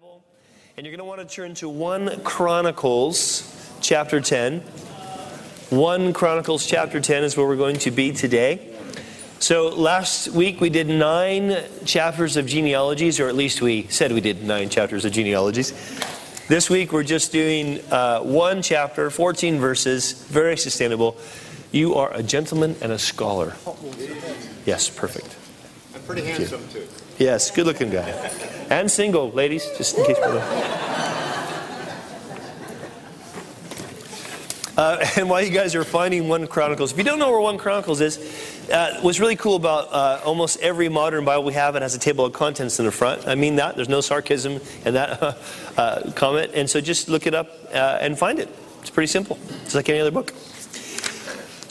Bible, 0.00 0.22
and 0.76 0.86
you're 0.86 0.96
going 0.96 1.04
to 1.04 1.04
want 1.04 1.28
to 1.28 1.34
turn 1.34 1.54
to 1.54 1.68
1 1.68 2.20
Chronicles 2.20 3.42
chapter 3.80 4.20
10. 4.20 4.60
1 4.60 6.12
Chronicles 6.12 6.66
chapter 6.66 7.00
10 7.00 7.24
is 7.24 7.36
where 7.36 7.46
we're 7.46 7.56
going 7.56 7.78
to 7.78 7.90
be 7.90 8.12
today. 8.12 8.76
So 9.40 9.70
last 9.70 10.28
week 10.28 10.60
we 10.60 10.70
did 10.70 10.86
nine 10.86 11.64
chapters 11.84 12.36
of 12.36 12.46
genealogies, 12.46 13.18
or 13.18 13.28
at 13.28 13.34
least 13.34 13.60
we 13.60 13.88
said 13.88 14.12
we 14.12 14.20
did 14.20 14.44
nine 14.44 14.68
chapters 14.68 15.04
of 15.04 15.10
genealogies. 15.10 15.72
This 16.46 16.70
week 16.70 16.92
we're 16.92 17.02
just 17.02 17.32
doing 17.32 17.80
uh, 17.90 18.20
one 18.20 18.62
chapter, 18.62 19.10
14 19.10 19.58
verses, 19.58 20.12
very 20.12 20.56
sustainable. 20.56 21.16
You 21.72 21.96
are 21.96 22.12
a 22.14 22.22
gentleman 22.22 22.76
and 22.82 22.92
a 22.92 22.98
scholar. 23.00 23.56
Yes, 24.64 24.90
perfect. 24.90 25.36
I'm 25.92 26.02
pretty 26.02 26.24
handsome 26.24 26.68
too. 26.68 26.86
Yes, 27.18 27.50
good 27.50 27.66
looking 27.66 27.90
guy. 27.90 28.56
And 28.70 28.90
single, 28.90 29.30
ladies, 29.30 29.66
just 29.78 29.96
in 29.96 30.04
case. 30.04 30.18
Uh, 34.76 35.04
and 35.16 35.28
while 35.28 35.42
you 35.42 35.50
guys 35.50 35.74
are 35.74 35.84
finding 35.84 36.28
1 36.28 36.46
Chronicles, 36.46 36.92
if 36.92 36.98
you 36.98 37.04
don't 37.04 37.18
know 37.18 37.30
where 37.30 37.40
1 37.40 37.58
Chronicles 37.58 38.00
is, 38.00 38.18
uh, 38.70 39.00
what's 39.00 39.20
really 39.20 39.36
cool 39.36 39.56
about 39.56 39.92
uh, 39.92 40.20
almost 40.24 40.60
every 40.60 40.88
modern 40.88 41.24
Bible 41.24 41.44
we 41.44 41.54
have, 41.54 41.76
it 41.76 41.82
has 41.82 41.94
a 41.94 41.98
table 41.98 42.26
of 42.26 42.32
contents 42.34 42.78
in 42.78 42.84
the 42.84 42.92
front. 42.92 43.26
I 43.26 43.34
mean 43.34 43.56
that. 43.56 43.74
There's 43.74 43.88
no 43.88 44.00
sarcasm 44.00 44.60
in 44.84 44.94
that 44.94 45.22
uh, 45.76 46.12
comment. 46.14 46.52
And 46.54 46.68
so 46.68 46.80
just 46.80 47.08
look 47.08 47.26
it 47.26 47.34
up 47.34 47.50
uh, 47.72 47.98
and 48.00 48.18
find 48.18 48.38
it. 48.38 48.48
It's 48.80 48.90
pretty 48.90 49.08
simple. 49.08 49.38
It's 49.64 49.74
like 49.74 49.88
any 49.88 50.00
other 50.00 50.10
book. 50.10 50.32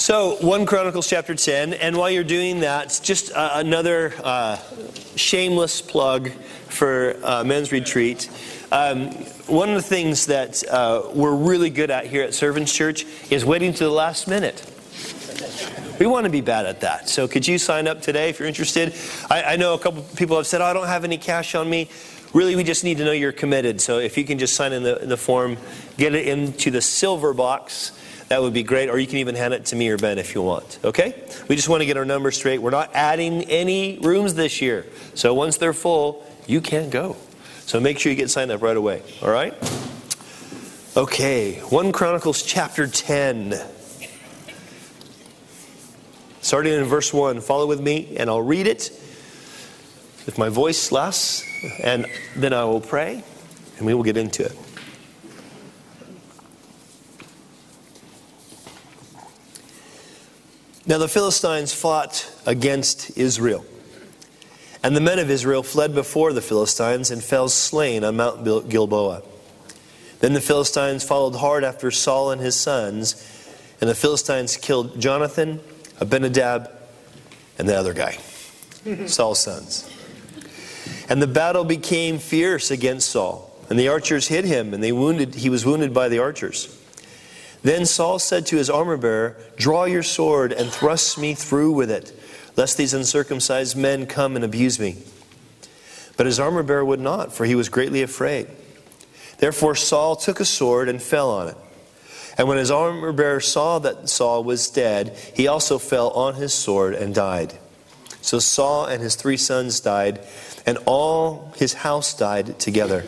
So, 0.07 0.37
1 0.39 0.65
Chronicles 0.65 1.09
chapter 1.09 1.35
10, 1.35 1.73
and 1.73 1.97
while 1.97 2.09
you're 2.09 2.23
doing 2.23 2.61
that, 2.61 2.97
just 3.03 3.29
uh, 3.33 3.49
another 3.55 4.13
uh, 4.23 4.57
shameless 5.17 5.81
plug 5.81 6.29
for 6.69 7.17
uh, 7.25 7.43
men's 7.43 7.73
retreat. 7.73 8.29
Um, 8.71 9.09
one 9.47 9.67
of 9.67 9.75
the 9.75 9.81
things 9.81 10.27
that 10.27 10.65
uh, 10.69 11.09
we're 11.13 11.35
really 11.35 11.69
good 11.69 11.91
at 11.91 12.05
here 12.05 12.23
at 12.23 12.33
Servants 12.33 12.73
Church 12.73 13.05
is 13.29 13.43
waiting 13.43 13.73
to 13.73 13.83
the 13.83 13.89
last 13.89 14.29
minute. 14.29 14.65
We 15.99 16.05
want 16.05 16.23
to 16.23 16.31
be 16.31 16.39
bad 16.39 16.65
at 16.65 16.79
that. 16.79 17.09
So, 17.09 17.27
could 17.27 17.45
you 17.45 17.57
sign 17.57 17.85
up 17.85 18.01
today 18.01 18.29
if 18.29 18.39
you're 18.39 18.47
interested? 18.47 18.95
I, 19.29 19.43
I 19.43 19.55
know 19.57 19.73
a 19.73 19.77
couple 19.77 20.03
people 20.15 20.37
have 20.37 20.47
said, 20.47 20.61
oh, 20.61 20.67
I 20.67 20.71
don't 20.71 20.87
have 20.87 21.03
any 21.03 21.17
cash 21.17 21.53
on 21.53 21.69
me. 21.69 21.89
Really, 22.33 22.55
we 22.55 22.63
just 22.63 22.85
need 22.85 22.99
to 22.99 23.03
know 23.03 23.11
you're 23.11 23.33
committed. 23.33 23.81
So, 23.81 23.99
if 23.99 24.17
you 24.17 24.23
can 24.23 24.39
just 24.39 24.55
sign 24.55 24.71
in 24.71 24.83
the, 24.83 25.03
in 25.03 25.09
the 25.09 25.17
form, 25.17 25.57
get 25.97 26.15
it 26.15 26.29
into 26.29 26.71
the 26.71 26.81
silver 26.81 27.33
box 27.33 27.91
that 28.29 28.41
would 28.41 28.53
be 28.53 28.63
great. 28.63 28.89
Or 28.89 28.99
you 28.99 29.07
can 29.07 29.17
even 29.17 29.35
hand 29.35 29.53
it 29.53 29.65
to 29.67 29.75
me 29.75 29.89
or 29.89 29.97
Ben 29.97 30.17
if 30.17 30.35
you 30.35 30.41
want. 30.41 30.79
Okay? 30.83 31.23
We 31.47 31.55
just 31.55 31.69
want 31.69 31.81
to 31.81 31.85
get 31.85 31.97
our 31.97 32.05
numbers 32.05 32.35
straight. 32.37 32.61
We're 32.61 32.71
not 32.71 32.91
adding 32.93 33.43
any 33.45 33.99
rooms 33.99 34.33
this 34.33 34.61
year. 34.61 34.85
So 35.13 35.33
once 35.33 35.57
they're 35.57 35.73
full, 35.73 36.25
you 36.45 36.61
can't 36.61 36.89
go. 36.89 37.15
So 37.61 37.79
make 37.79 37.99
sure 37.99 38.11
you 38.11 38.17
get 38.17 38.29
signed 38.29 38.51
up 38.51 38.61
right 38.61 38.77
away. 38.77 39.01
All 39.21 39.29
right? 39.29 39.53
Okay. 40.95 41.59
1 41.59 41.91
Chronicles 41.91 42.43
chapter 42.43 42.87
10. 42.87 43.55
Starting 46.41 46.73
in 46.73 46.83
verse 46.85 47.13
1. 47.13 47.41
Follow 47.41 47.67
with 47.67 47.81
me, 47.81 48.15
and 48.17 48.29
I'll 48.29 48.41
read 48.41 48.67
it 48.67 48.91
if 50.27 50.37
my 50.37 50.49
voice 50.49 50.91
lasts, 50.91 51.43
and 51.81 52.05
then 52.35 52.53
I 52.53 52.65
will 52.65 52.81
pray, 52.81 53.23
and 53.77 53.85
we 53.85 53.93
will 53.93 54.03
get 54.03 54.17
into 54.17 54.45
it. 54.45 54.57
Now 60.87 60.97
the 60.97 61.09
Philistines 61.09 61.73
fought 61.73 62.31
against 62.45 63.17
Israel. 63.17 63.65
And 64.81 64.95
the 64.95 65.01
men 65.01 65.19
of 65.19 65.29
Israel 65.29 65.61
fled 65.61 65.93
before 65.93 66.31
the 66.31 66.41
Philistines 66.41 67.11
and 67.11 67.21
fell 67.21 67.49
slain 67.49 68.05
on 68.05 68.15
Mount 68.15 68.45
Gilboa. 68.69 69.21
Then 70.21 70.31
the 70.31 70.39
Philistines 70.39 71.03
followed 71.03 71.35
hard 71.35 71.65
after 71.65 71.91
Saul 71.91 72.31
and 72.31 72.39
his 72.39 72.55
sons, 72.55 73.21
and 73.81 73.89
the 73.89 73.95
Philistines 73.95 74.55
killed 74.55 74.99
Jonathan, 74.99 75.59
Abinadab, 75.99 76.71
and 77.59 77.67
the 77.67 77.75
other 77.75 77.93
guy, 77.93 78.17
Saul's 79.07 79.39
sons. 79.39 79.89
And 81.09 81.21
the 81.21 81.27
battle 81.27 81.65
became 81.65 82.17
fierce 82.17 82.71
against 82.71 83.09
Saul, 83.09 83.51
and 83.69 83.77
the 83.77 83.89
archers 83.89 84.29
hit 84.29 84.45
him, 84.45 84.73
and 84.73 84.81
they 84.81 84.93
wounded, 84.93 85.35
he 85.35 85.49
was 85.49 85.65
wounded 85.65 85.93
by 85.93 86.07
the 86.07 86.19
archers. 86.19 86.73
Then 87.67 87.85
Saul 87.85 88.17
said 88.17 88.45
to 88.45 88.55
his 88.55 88.69
armor 88.69 88.95
bearer, 88.95 89.35
Draw 89.57 89.85
your 89.85 90.01
sword 90.01 90.53
and 90.53 90.69
thrust 90.69 91.17
me 91.17 91.33
through 91.33 91.73
with 91.73 91.91
it, 91.91 92.17
lest 92.55 92.77
these 92.77 92.93
uncircumcised 92.93 93.75
men 93.75 94.05
come 94.05 94.37
and 94.37 94.45
abuse 94.45 94.79
me. 94.79 94.95
But 96.15 96.27
his 96.27 96.39
armor 96.39 96.63
bearer 96.63 96.85
would 96.85 97.01
not, 97.01 97.33
for 97.33 97.43
he 97.43 97.55
was 97.55 97.67
greatly 97.67 98.01
afraid. 98.01 98.47
Therefore 99.39 99.75
Saul 99.75 100.15
took 100.15 100.39
a 100.39 100.45
sword 100.45 100.87
and 100.87 101.03
fell 101.03 101.29
on 101.29 101.49
it. 101.49 101.57
And 102.37 102.47
when 102.47 102.57
his 102.57 102.71
armor 102.71 103.11
bearer 103.11 103.41
saw 103.41 103.79
that 103.79 104.07
Saul 104.07 104.45
was 104.45 104.69
dead, 104.69 105.17
he 105.33 105.49
also 105.49 105.77
fell 105.77 106.11
on 106.11 106.35
his 106.35 106.53
sword 106.53 106.93
and 106.93 107.13
died. 107.13 107.57
So 108.21 108.39
Saul 108.39 108.85
and 108.85 109.03
his 109.03 109.15
three 109.15 109.35
sons 109.35 109.81
died, 109.81 110.21
and 110.65 110.77
all 110.85 111.53
his 111.57 111.73
house 111.73 112.13
died 112.13 112.59
together. 112.59 113.03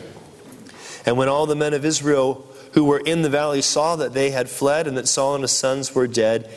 And 1.06 1.16
when 1.16 1.30
all 1.30 1.46
the 1.46 1.56
men 1.56 1.72
of 1.72 1.86
Israel 1.86 2.46
who 2.72 2.84
were 2.84 3.00
in 3.00 3.22
the 3.22 3.30
valley 3.30 3.62
saw 3.62 3.96
that 3.96 4.12
they 4.12 4.30
had 4.30 4.48
fled 4.48 4.86
and 4.86 4.96
that 4.96 5.08
Saul 5.08 5.34
and 5.34 5.42
his 5.42 5.52
sons 5.52 5.94
were 5.94 6.06
dead, 6.06 6.50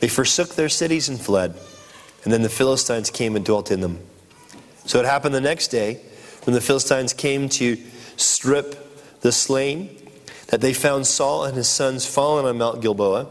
they 0.00 0.08
forsook 0.08 0.54
their 0.54 0.68
cities 0.68 1.08
and 1.08 1.20
fled. 1.20 1.54
And 2.24 2.32
then 2.32 2.42
the 2.42 2.48
Philistines 2.48 3.10
came 3.10 3.36
and 3.36 3.44
dwelt 3.44 3.70
in 3.70 3.80
them. 3.80 4.00
So 4.84 4.98
it 4.98 5.06
happened 5.06 5.34
the 5.34 5.40
next 5.40 5.68
day, 5.68 6.00
when 6.44 6.54
the 6.54 6.60
Philistines 6.60 7.12
came 7.12 7.48
to 7.50 7.76
strip 8.16 9.20
the 9.20 9.32
slain, 9.32 9.96
that 10.48 10.60
they 10.60 10.72
found 10.72 11.06
Saul 11.06 11.44
and 11.44 11.56
his 11.56 11.68
sons 11.68 12.06
fallen 12.06 12.44
on 12.44 12.58
Mount 12.58 12.80
Gilboa. 12.80 13.26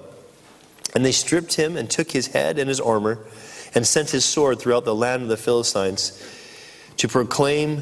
And 0.93 1.03
they 1.03 1.11
stripped 1.11 1.55
him 1.55 1.75
and 1.75 1.89
took 1.89 2.11
his 2.11 2.27
head 2.27 2.57
and 2.57 2.69
his 2.69 2.79
armor 2.79 3.19
and 3.73 3.85
sent 3.85 4.11
his 4.11 4.23
sword 4.23 4.59
throughout 4.59 4.85
the 4.85 4.95
land 4.95 5.23
of 5.23 5.27
the 5.27 5.37
Philistines 5.37 6.21
to 6.97 7.07
proclaim 7.07 7.81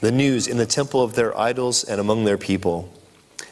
the 0.00 0.12
news 0.12 0.46
in 0.46 0.58
the 0.58 0.66
temple 0.66 1.02
of 1.02 1.14
their 1.14 1.36
idols 1.38 1.84
and 1.84 2.00
among 2.00 2.24
their 2.24 2.36
people. 2.36 2.92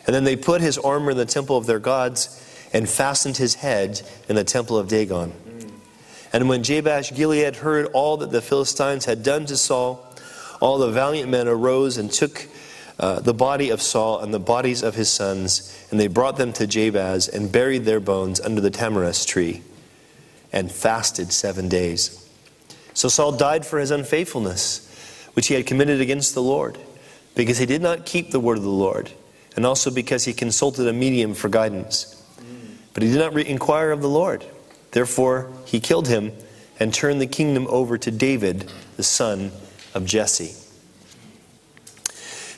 And 0.07 0.15
then 0.15 0.25
they 0.25 0.37
put 0.37 0.61
his 0.61 0.79
armor 0.79 1.11
in 1.11 1.17
the 1.17 1.25
temple 1.25 1.57
of 1.57 1.67
their 1.67 1.79
gods 1.79 2.43
and 2.73 2.89
fastened 2.89 3.37
his 3.37 3.55
head 3.55 4.01
in 4.29 4.37
the 4.37 4.45
temple 4.45 4.79
of 4.79 4.89
Dagon. 4.89 5.33
And 6.33 6.49
when 6.49 6.63
Jabesh 6.63 7.15
Gilead 7.15 7.57
heard 7.57 7.87
all 7.87 8.19
that 8.19 8.31
the 8.31 8.43
Philistines 8.43 9.05
had 9.05 9.23
done 9.23 9.47
to 9.47 9.57
Saul, 9.57 10.07
all 10.61 10.79
the 10.79 10.91
valiant 10.91 11.31
men 11.31 11.49
arose 11.49 11.97
and 11.97 12.11
took 12.11 12.47
uh, 12.99 13.21
the 13.21 13.35
body 13.35 13.71
of 13.71 13.83
Saul 13.83 14.21
and 14.21 14.33
the 14.33 14.39
bodies 14.39 14.83
of 14.83 14.95
his 14.95 15.11
sons, 15.11 15.87
and 15.91 16.01
they 16.01 16.09
brought 16.09 16.37
them 16.37 16.53
to 16.55 16.67
Jabez 16.67 17.29
and 17.29 17.51
buried 17.51 17.85
their 17.85 18.01
bones 18.01 18.41
under 18.41 18.61
the 18.61 18.71
tamarisk 18.71 19.29
tree 19.29 19.63
and 20.53 20.71
fasted 20.71 21.33
seven 21.33 21.69
days. 21.69 22.29
So 22.95 23.09
Saul 23.09 23.33
died 23.33 23.67
for 23.67 23.79
his 23.79 23.91
unfaithfulness, 23.91 24.83
which 25.35 25.49
he 25.49 25.55
had 25.55 25.67
committed 25.67 26.01
against 26.01 26.35
the 26.35 26.43
Lord, 26.43 26.79
because 27.35 27.59
he 27.59 27.67
did 27.67 27.83
not 27.83 28.07
keep 28.07 28.31
the 28.31 28.41
word 28.41 28.57
of 28.57 28.65
the 28.65 28.71
Lord 28.71 29.11
and 29.57 29.65
also 29.65 29.91
because 29.91 30.25
he 30.27 30.33
consulted 30.33 30.87
a 30.87 30.93
medium 30.93 31.35
for 31.35 31.49
guidance. 31.49 32.13
But 32.93 33.03
he 33.03 33.11
did 33.11 33.19
not 33.19 33.35
re- 33.35 33.47
inquire 33.47 33.91
of 33.91 34.03
the 34.03 34.09
Lord. 34.09 34.45
Therefore, 34.93 35.51
he 35.65 35.81
killed 35.81 36.09
him 36.09 36.33
and 36.79 36.93
turned 36.93 37.21
the 37.21 37.27
kingdom 37.27 37.67
over 37.69 37.99
to 37.99 38.11
David, 38.11 38.71
the 38.97 39.03
son 39.03 39.51
of 39.95 40.05
Jesse. 40.05 40.55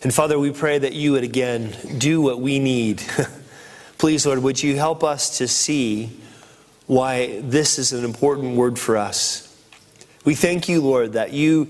And 0.03 0.15
Father, 0.15 0.39
we 0.39 0.53
pray 0.53 0.79
that 0.79 0.93
you 0.93 1.13
would 1.13 1.25
again 1.25 1.75
do 1.99 2.21
what 2.21 2.41
we 2.41 2.59
need. 2.59 3.03
Please, 3.99 4.25
Lord, 4.27 4.41
would 4.41 4.63
you 4.63 4.77
help 4.77 5.03
us 5.03 5.39
to 5.39 5.49
see 5.49 6.21
why 6.87 7.41
this 7.41 7.79
is 7.79 7.93
an 7.93 8.05
important 8.05 8.57
word 8.57 8.79
for 8.79 8.97
us? 8.97 9.45
We 10.25 10.35
thank 10.37 10.69
you, 10.69 10.81
Lord, 10.81 11.15
that 11.15 11.33
you 11.33 11.69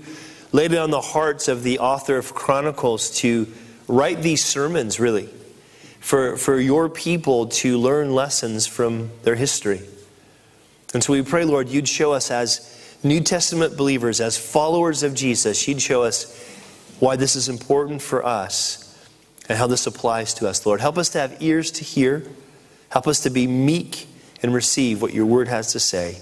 laid 0.51 0.73
it 0.73 0.77
on 0.77 0.91
the 0.91 1.01
hearts 1.01 1.47
of 1.47 1.63
the 1.63 1.79
author 1.79 2.17
of 2.17 2.35
Chronicles 2.35 3.09
to 3.21 3.47
write 3.89 4.21
these 4.21 4.43
sermons, 4.43 4.99
really, 4.99 5.27
for, 5.99 6.37
for 6.37 6.57
your 6.59 6.87
people 6.87 7.47
to 7.47 7.77
learn 7.77 8.13
lessons 8.13 8.65
from 8.67 9.09
their 9.23 9.35
history. 9.35 9.81
And 10.93 11.03
so 11.03 11.11
we 11.11 11.21
pray, 11.23 11.43
Lord, 11.43 11.67
you'd 11.67 11.89
show 11.89 12.13
us 12.13 12.31
as 12.31 12.97
New 13.03 13.21
Testament 13.21 13.75
believers, 13.75 14.21
as 14.21 14.37
followers 14.37 15.03
of 15.03 15.13
Jesus, 15.15 15.67
you'd 15.67 15.81
show 15.81 16.03
us 16.03 16.37
why 16.99 17.15
this 17.15 17.35
is 17.35 17.49
important 17.49 18.01
for 18.01 18.25
us 18.25 18.85
and 19.47 19.57
how 19.57 19.67
this 19.67 19.87
applies 19.87 20.33
to 20.35 20.47
us, 20.47 20.65
Lord. 20.65 20.81
Help 20.81 20.97
us 20.97 21.09
to 21.09 21.19
have 21.19 21.41
ears 21.41 21.71
to 21.71 21.83
hear. 21.83 22.23
Help 22.89 23.07
us 23.07 23.21
to 23.21 23.29
be 23.29 23.47
meek 23.47 24.07
and 24.43 24.53
receive 24.53 25.01
what 25.01 25.13
your 25.13 25.25
word 25.25 25.47
has 25.47 25.71
to 25.73 25.79
say. 25.79 26.19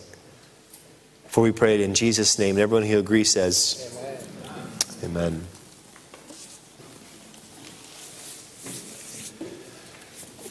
For 1.28 1.42
we 1.44 1.52
pray 1.52 1.76
it 1.76 1.82
in 1.82 1.94
Jesus' 1.94 2.40
name. 2.40 2.56
And 2.56 2.60
everyone 2.60 2.88
who 2.88 3.00
agrees 3.00 3.32
says, 3.32 3.98
Amen. 5.04 5.34
Amen. 5.34 5.48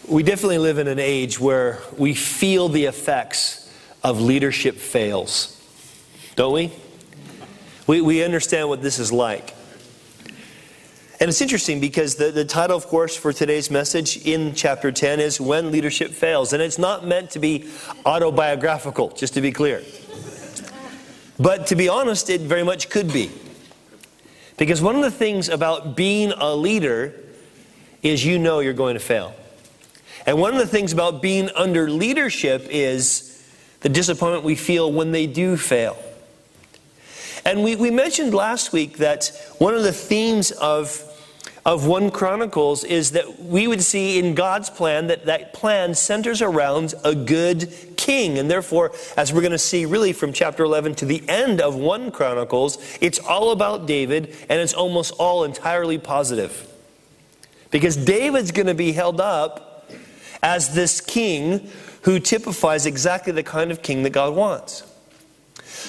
We 0.08 0.22
definitely 0.22 0.58
live 0.58 0.78
in 0.78 0.86
an 0.86 1.00
age 1.00 1.40
where 1.40 1.80
we 1.98 2.14
feel 2.14 2.68
the 2.68 2.84
effects 2.84 3.68
of 4.04 4.20
leadership 4.20 4.76
fails, 4.76 5.60
don't 6.36 6.52
we? 6.52 6.72
We, 7.88 8.00
we 8.00 8.22
understand 8.22 8.68
what 8.68 8.82
this 8.82 9.00
is 9.00 9.12
like. 9.12 9.52
And 11.18 11.28
it's 11.28 11.40
interesting 11.40 11.80
because 11.80 12.14
the, 12.14 12.30
the 12.30 12.44
title, 12.44 12.76
of 12.76 12.86
course, 12.86 13.16
for 13.16 13.32
today's 13.32 13.68
message 13.68 14.24
in 14.24 14.54
chapter 14.54 14.92
10 14.92 15.18
is 15.18 15.40
When 15.40 15.72
Leadership 15.72 16.12
Fails. 16.12 16.52
And 16.52 16.62
it's 16.62 16.78
not 16.78 17.04
meant 17.04 17.30
to 17.30 17.40
be 17.40 17.68
autobiographical, 18.04 19.08
just 19.08 19.34
to 19.34 19.40
be 19.40 19.50
clear. 19.50 19.82
But 21.36 21.66
to 21.68 21.74
be 21.74 21.88
honest, 21.88 22.30
it 22.30 22.42
very 22.42 22.62
much 22.62 22.90
could 22.90 23.12
be. 23.12 23.32
Because 24.56 24.80
one 24.80 24.94
of 24.94 25.02
the 25.02 25.10
things 25.10 25.48
about 25.48 25.96
being 25.96 26.30
a 26.30 26.54
leader 26.54 27.12
is 28.02 28.24
you 28.24 28.38
know 28.38 28.60
you're 28.60 28.72
going 28.72 28.94
to 28.94 29.00
fail. 29.00 29.34
And 30.26 30.40
one 30.40 30.52
of 30.52 30.58
the 30.58 30.66
things 30.66 30.92
about 30.92 31.22
being 31.22 31.50
under 31.54 31.88
leadership 31.88 32.66
is 32.68 33.32
the 33.80 33.88
disappointment 33.88 34.42
we 34.42 34.56
feel 34.56 34.92
when 34.92 35.12
they 35.12 35.26
do 35.26 35.56
fail. 35.56 35.96
And 37.44 37.62
we, 37.62 37.76
we 37.76 37.92
mentioned 37.92 38.34
last 38.34 38.72
week 38.72 38.96
that 38.96 39.30
one 39.58 39.74
of 39.74 39.84
the 39.84 39.92
themes 39.92 40.50
of, 40.50 41.00
of 41.64 41.86
1 41.86 42.10
Chronicles 42.10 42.82
is 42.82 43.12
that 43.12 43.40
we 43.40 43.68
would 43.68 43.82
see 43.82 44.18
in 44.18 44.34
God's 44.34 44.68
plan 44.68 45.06
that 45.06 45.26
that 45.26 45.52
plan 45.52 45.94
centers 45.94 46.42
around 46.42 46.94
a 47.04 47.14
good 47.14 47.72
king. 47.96 48.36
And 48.36 48.50
therefore, 48.50 48.90
as 49.16 49.32
we're 49.32 49.42
going 49.42 49.52
to 49.52 49.58
see 49.58 49.86
really 49.86 50.12
from 50.12 50.32
chapter 50.32 50.64
11 50.64 50.96
to 50.96 51.04
the 51.04 51.22
end 51.28 51.60
of 51.60 51.76
1 51.76 52.10
Chronicles, 52.10 52.78
it's 53.00 53.20
all 53.20 53.52
about 53.52 53.86
David 53.86 54.34
and 54.48 54.60
it's 54.60 54.74
almost 54.74 55.12
all 55.12 55.44
entirely 55.44 55.98
positive. 55.98 56.68
Because 57.70 57.96
David's 57.96 58.50
going 58.50 58.66
to 58.66 58.74
be 58.74 58.90
held 58.90 59.20
up 59.20 59.65
as 60.46 60.74
this 60.74 61.00
king 61.00 61.68
who 62.02 62.20
typifies 62.20 62.86
exactly 62.86 63.32
the 63.32 63.42
kind 63.42 63.72
of 63.72 63.82
king 63.82 64.04
that 64.04 64.10
God 64.10 64.36
wants. 64.36 64.84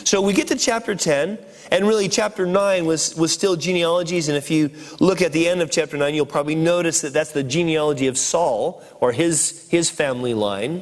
So 0.03 0.19
we 0.19 0.33
get 0.33 0.47
to 0.47 0.55
chapter 0.55 0.95
10, 0.95 1.37
and 1.71 1.87
really 1.87 2.09
chapter 2.09 2.47
9 2.47 2.87
was, 2.87 3.15
was 3.15 3.31
still 3.31 3.55
genealogies. 3.55 4.29
And 4.29 4.35
if 4.35 4.49
you 4.49 4.71
look 4.99 5.21
at 5.21 5.31
the 5.31 5.47
end 5.47 5.61
of 5.61 5.69
chapter 5.69 5.95
9, 5.95 6.15
you'll 6.15 6.25
probably 6.25 6.55
notice 6.55 7.01
that 7.01 7.13
that's 7.13 7.33
the 7.33 7.43
genealogy 7.43 8.07
of 8.07 8.17
Saul, 8.17 8.83
or 8.99 9.11
his, 9.11 9.67
his 9.69 9.91
family 9.91 10.33
line. 10.33 10.81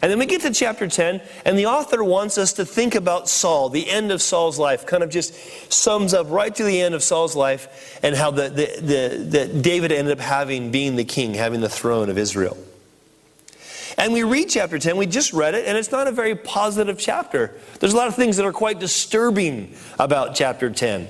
And 0.00 0.12
then 0.12 0.20
we 0.20 0.26
get 0.26 0.42
to 0.42 0.52
chapter 0.52 0.86
10, 0.86 1.20
and 1.44 1.58
the 1.58 1.66
author 1.66 2.04
wants 2.04 2.38
us 2.38 2.52
to 2.54 2.64
think 2.64 2.94
about 2.94 3.28
Saul, 3.28 3.70
the 3.70 3.90
end 3.90 4.12
of 4.12 4.22
Saul's 4.22 4.56
life, 4.56 4.86
kind 4.86 5.02
of 5.02 5.10
just 5.10 5.34
sums 5.72 6.14
up 6.14 6.30
right 6.30 6.54
to 6.54 6.62
the 6.62 6.80
end 6.80 6.94
of 6.94 7.02
Saul's 7.02 7.34
life 7.34 7.98
and 8.04 8.14
how 8.14 8.30
the, 8.30 8.48
the, 8.50 8.80
the, 8.80 9.24
the 9.24 9.60
David 9.60 9.90
ended 9.90 10.16
up 10.16 10.24
having, 10.24 10.70
being 10.70 10.94
the 10.94 11.04
king, 11.04 11.34
having 11.34 11.60
the 11.60 11.68
throne 11.68 12.08
of 12.08 12.16
Israel. 12.16 12.56
And 13.98 14.12
we 14.12 14.22
read 14.22 14.48
chapter 14.48 14.78
10, 14.78 14.96
we 14.96 15.06
just 15.06 15.32
read 15.32 15.56
it, 15.56 15.66
and 15.66 15.76
it's 15.76 15.90
not 15.90 16.06
a 16.06 16.12
very 16.12 16.36
positive 16.36 16.98
chapter. 16.98 17.52
There's 17.80 17.92
a 17.92 17.96
lot 17.96 18.06
of 18.06 18.14
things 18.14 18.36
that 18.36 18.46
are 18.46 18.52
quite 18.52 18.78
disturbing 18.78 19.74
about 19.98 20.36
chapter 20.36 20.70
10. 20.70 21.08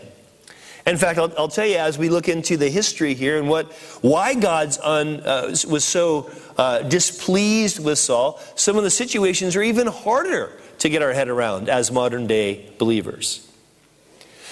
In 0.87 0.97
fact, 0.97 1.19
I'll, 1.19 1.31
I'll 1.37 1.49
tell 1.49 1.67
you 1.67 1.77
as 1.77 1.99
we 1.99 2.09
look 2.09 2.31
into 2.31 2.57
the 2.57 2.71
history 2.71 3.13
here 3.13 3.37
and 3.39 3.47
what, 3.47 3.71
why 4.01 4.33
God's 4.35 4.79
uh, 4.79 5.55
was 5.69 5.85
so 5.85 6.31
uh, 6.57 6.81
displeased 6.81 7.85
with 7.85 7.99
Saul, 7.99 8.41
some 8.55 8.79
of 8.79 8.85
the 8.85 8.91
situations 8.91 9.55
are 9.55 9.63
even 9.63 9.87
harder 9.87 10.59
to 10.79 10.89
get 10.89 11.03
our 11.03 11.13
head 11.13 11.29
around 11.29 11.69
as 11.69 11.93
modern 11.93 12.27
day 12.27 12.71
believers. 12.79 13.48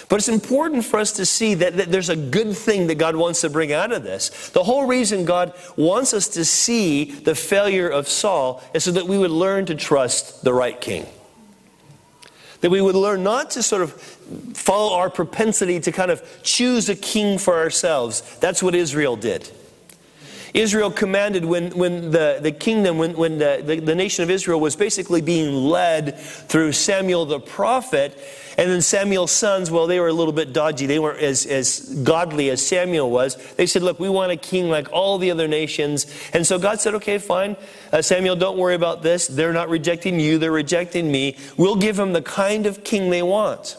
But 0.09 0.17
it's 0.17 0.29
important 0.29 0.85
for 0.85 1.01
us 1.01 1.13
to 1.13 1.27
see 1.27 1.55
that, 1.55 1.77
that, 1.77 1.91
there's 1.91 2.09
a 2.09 2.17
good 2.17 2.57
thing 2.57 2.87
that 2.87 2.95
God 2.95 3.17
wants 3.17 3.41
to 3.41 3.51
bring 3.51 3.73
out 3.73 3.91
of 3.91 4.05
this. 4.05 4.51
The 4.51 4.63
whole 4.63 4.87
reason 4.87 5.25
God 5.25 5.53
wants 5.77 6.15
us 6.15 6.29
to 6.29 6.45
see 6.45 7.05
the 7.05 7.35
failure 7.35 7.89
of 7.89 8.09
Saul 8.09 8.63
is 8.73 8.85
so 8.85 8.93
that 8.93 9.09
we 9.09 9.19
would 9.19 9.33
learn 9.33 9.67
to 9.67 9.75
trust 9.75 10.45
the 10.45 10.55
right 10.55 10.81
king. 10.81 11.07
That 12.61 12.71
we 12.71 12.81
would 12.81 12.95
learn 12.95 13.25
not 13.25 13.51
to 13.53 13.63
sort 13.63 13.83
of 13.83 13.93
follow 14.55 14.97
our 14.97 15.11
propensity 15.11 15.81
to 15.81 15.93
kind 15.93 16.11
of 16.11 16.23
choose 16.43 16.89
a 16.89 16.97
king 16.97 17.39
for 17.39 17.59
ourselves. 17.59 18.39
That's 18.39 18.63
what 18.63 18.75
Israel 18.75 19.17
did. 19.17 19.51
Israel 20.57 20.91
commanded 20.91 21.45
when, 21.45 21.71
when 21.73 22.11
the, 22.13 22.39
the 22.41 22.51
kingdom, 22.51 22.97
when, 22.97 23.15
when 23.15 23.37
the, 23.37 23.63
the, 23.63 23.79
the 23.79 23.95
nation 23.95 24.23
of 24.23 24.31
Israel 24.31 24.59
was 24.59 24.75
basically 24.75 25.21
being 25.21 25.55
led 25.55 26.19
through 26.19 26.73
Samuel 26.73 27.27
the 27.27 27.39
prophet, 27.39 28.19
and 28.57 28.71
then 28.71 28.81
Samuel's 28.81 29.33
sons, 29.33 29.71
well, 29.71 29.87
they 29.87 30.01
were 30.01 30.09
a 30.09 30.15
little 30.15 30.33
bit 30.33 30.55
dodgy. 30.55 30.87
They 30.87 30.99
weren't 30.99 31.21
as, 31.21 31.45
as 31.45 31.81
godly 32.03 32.49
as 32.49 32.67
Samuel 32.67 33.11
was. 33.11 33.37
They 33.57 33.67
said, 33.67 33.83
Look, 33.83 34.01
we 34.01 34.09
want 34.09 34.33
a 34.33 34.37
king 34.37 34.71
like 34.71 34.91
all 34.93 35.19
the 35.19 35.31
other 35.31 35.47
nations. 35.47 36.07
And 36.33 36.47
so 36.47 36.59
God 36.59 36.81
said, 36.81 36.95
Okay, 36.95 37.19
fine. 37.19 37.59
Uh, 37.93 38.01
Samuel, 38.01 38.37
don't 38.37 38.57
worry 38.57 38.75
about 38.75 39.03
this. 39.03 39.27
They're 39.27 39.53
not 39.53 39.69
rejecting 39.69 40.19
you, 40.19 40.39
they're 40.39 40.51
rejecting 40.51 41.13
me. 41.13 41.37
We'll 41.59 41.77
give 41.77 41.97
them 41.97 42.15
the 42.15 42.23
kind 42.23 42.65
of 42.65 42.83
king 42.83 43.11
they 43.11 43.23
want. 43.23 43.77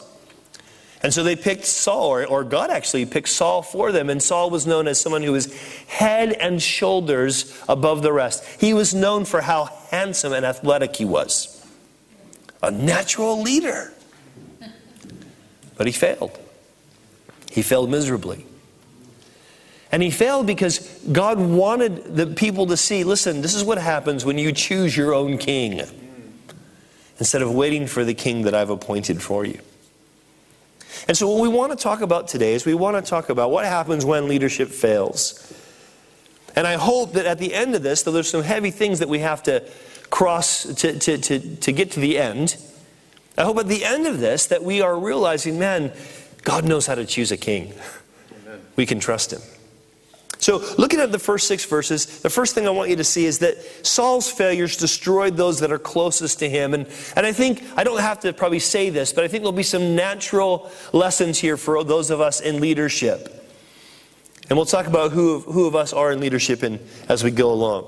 And 1.02 1.14
so 1.14 1.22
they 1.22 1.36
picked 1.36 1.64
Saul, 1.64 2.08
or, 2.08 2.26
or, 2.26 2.44
God 2.44 2.70
actually 2.70 3.06
picked 3.06 3.28
Saul 3.28 3.62
for 3.62 3.92
them. 3.92 4.10
And 4.10 4.20
Saul 4.20 4.50
was 4.50 4.66
known 4.66 4.88
as 4.88 5.00
someone 5.00 5.22
who 5.22 5.32
was 5.32 5.54
head 5.86 6.32
and 6.32 6.60
shoulders 6.60 7.56
above 7.68 8.02
the 8.02 8.12
rest. 8.12 8.44
He 8.60 8.74
was 8.74 8.94
known 8.94 9.24
for 9.24 9.40
how 9.40 9.66
handsome 9.90 10.32
and 10.32 10.44
athletic 10.44 10.96
he 10.96 11.04
was. 11.04 11.54
A 12.62 12.72
natural 12.72 13.40
leader. 13.40 13.92
But 15.76 15.86
he 15.86 15.92
failed. 15.92 16.36
He 17.52 17.62
failed 17.62 17.90
miserably. 17.90 18.44
And 19.92 20.02
he 20.02 20.10
failed 20.10 20.46
because 20.46 20.80
God 21.10 21.38
wanted 21.38 22.16
the 22.16 22.26
people 22.26 22.66
to 22.66 22.76
see 22.76 23.04
listen, 23.04 23.40
this 23.40 23.54
is 23.54 23.64
what 23.64 23.78
happens 23.78 24.24
when 24.24 24.36
you 24.36 24.52
choose 24.52 24.96
your 24.96 25.14
own 25.14 25.38
king 25.38 25.80
instead 27.18 27.40
of 27.40 27.54
waiting 27.54 27.86
for 27.86 28.04
the 28.04 28.14
king 28.14 28.42
that 28.42 28.54
I've 28.54 28.70
appointed 28.70 29.22
for 29.22 29.44
you. 29.44 29.60
And 31.08 31.16
so, 31.16 31.26
what 31.26 31.40
we 31.40 31.48
want 31.48 31.72
to 31.72 31.82
talk 31.82 32.02
about 32.02 32.28
today 32.28 32.52
is 32.52 32.66
we 32.66 32.74
want 32.74 33.02
to 33.02 33.08
talk 33.08 33.30
about 33.30 33.50
what 33.50 33.64
happens 33.64 34.04
when 34.04 34.28
leadership 34.28 34.68
fails. 34.68 35.52
And 36.54 36.66
I 36.66 36.74
hope 36.74 37.14
that 37.14 37.24
at 37.24 37.38
the 37.38 37.54
end 37.54 37.74
of 37.74 37.82
this, 37.82 38.02
though 38.02 38.12
there's 38.12 38.30
some 38.30 38.42
heavy 38.42 38.70
things 38.70 38.98
that 38.98 39.08
we 39.08 39.20
have 39.20 39.42
to 39.44 39.66
cross 40.10 40.64
to, 40.64 40.98
to, 40.98 41.18
to, 41.18 41.56
to 41.56 41.72
get 41.72 41.92
to 41.92 42.00
the 42.00 42.18
end, 42.18 42.56
I 43.38 43.44
hope 43.44 43.58
at 43.58 43.68
the 43.68 43.84
end 43.84 44.06
of 44.06 44.20
this 44.20 44.46
that 44.46 44.62
we 44.62 44.82
are 44.82 44.98
realizing, 44.98 45.58
man, 45.58 45.92
God 46.42 46.64
knows 46.64 46.86
how 46.86 46.94
to 46.94 47.06
choose 47.06 47.32
a 47.32 47.36
king. 47.36 47.72
Amen. 48.42 48.60
We 48.76 48.84
can 48.84 49.00
trust 49.00 49.32
him. 49.32 49.40
So, 50.48 50.64
looking 50.78 50.98
at 51.00 51.12
the 51.12 51.18
first 51.18 51.46
six 51.46 51.66
verses, 51.66 52.20
the 52.20 52.30
first 52.30 52.54
thing 52.54 52.66
I 52.66 52.70
want 52.70 52.88
you 52.88 52.96
to 52.96 53.04
see 53.04 53.26
is 53.26 53.40
that 53.40 53.58
Saul's 53.86 54.30
failures 54.30 54.78
destroyed 54.78 55.36
those 55.36 55.60
that 55.60 55.70
are 55.70 55.78
closest 55.78 56.38
to 56.38 56.48
him. 56.48 56.72
And, 56.72 56.86
and 57.14 57.26
I 57.26 57.32
think, 57.34 57.62
I 57.76 57.84
don't 57.84 58.00
have 58.00 58.20
to 58.20 58.32
probably 58.32 58.58
say 58.58 58.88
this, 58.88 59.12
but 59.12 59.24
I 59.24 59.28
think 59.28 59.42
there'll 59.42 59.52
be 59.52 59.62
some 59.62 59.94
natural 59.94 60.70
lessons 60.94 61.38
here 61.38 61.58
for 61.58 61.84
those 61.84 62.08
of 62.08 62.22
us 62.22 62.40
in 62.40 62.62
leadership. 62.62 63.46
And 64.48 64.56
we'll 64.56 64.64
talk 64.64 64.86
about 64.86 65.12
who, 65.12 65.40
who 65.40 65.66
of 65.66 65.76
us 65.76 65.92
are 65.92 66.12
in 66.12 66.18
leadership 66.18 66.62
in, 66.62 66.80
as 67.10 67.22
we 67.22 67.30
go 67.30 67.52
along. 67.52 67.84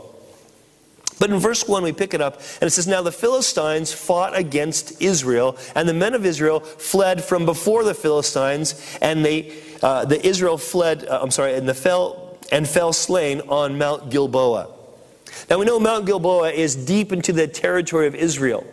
But 1.18 1.30
in 1.30 1.38
verse 1.38 1.66
1, 1.66 1.82
we 1.82 1.94
pick 1.94 2.12
it 2.12 2.20
up, 2.20 2.42
and 2.60 2.64
it 2.64 2.72
says, 2.72 2.86
Now 2.86 3.00
the 3.00 3.10
Philistines 3.10 3.90
fought 3.94 4.36
against 4.36 5.00
Israel, 5.00 5.56
and 5.74 5.88
the 5.88 5.94
men 5.94 6.12
of 6.12 6.26
Israel 6.26 6.60
fled 6.60 7.24
from 7.24 7.46
before 7.46 7.84
the 7.84 7.94
Philistines, 7.94 8.98
and 9.00 9.24
they, 9.24 9.56
uh, 9.82 10.04
the 10.04 10.26
Israel 10.26 10.58
fled, 10.58 11.06
uh, 11.06 11.20
I'm 11.22 11.30
sorry, 11.30 11.54
and 11.54 11.66
the 11.66 11.72
fell 11.72 12.29
and 12.52 12.68
fell 12.68 12.92
slain 12.92 13.40
on 13.42 13.78
Mount 13.78 14.10
Gilboa. 14.10 14.68
Now 15.48 15.58
we 15.58 15.64
know 15.64 15.78
Mount 15.78 16.06
Gilboa 16.06 16.50
is 16.50 16.74
deep 16.74 17.12
into 17.12 17.32
the 17.32 17.46
territory 17.46 18.06
of 18.06 18.14
Israel. 18.14 18.66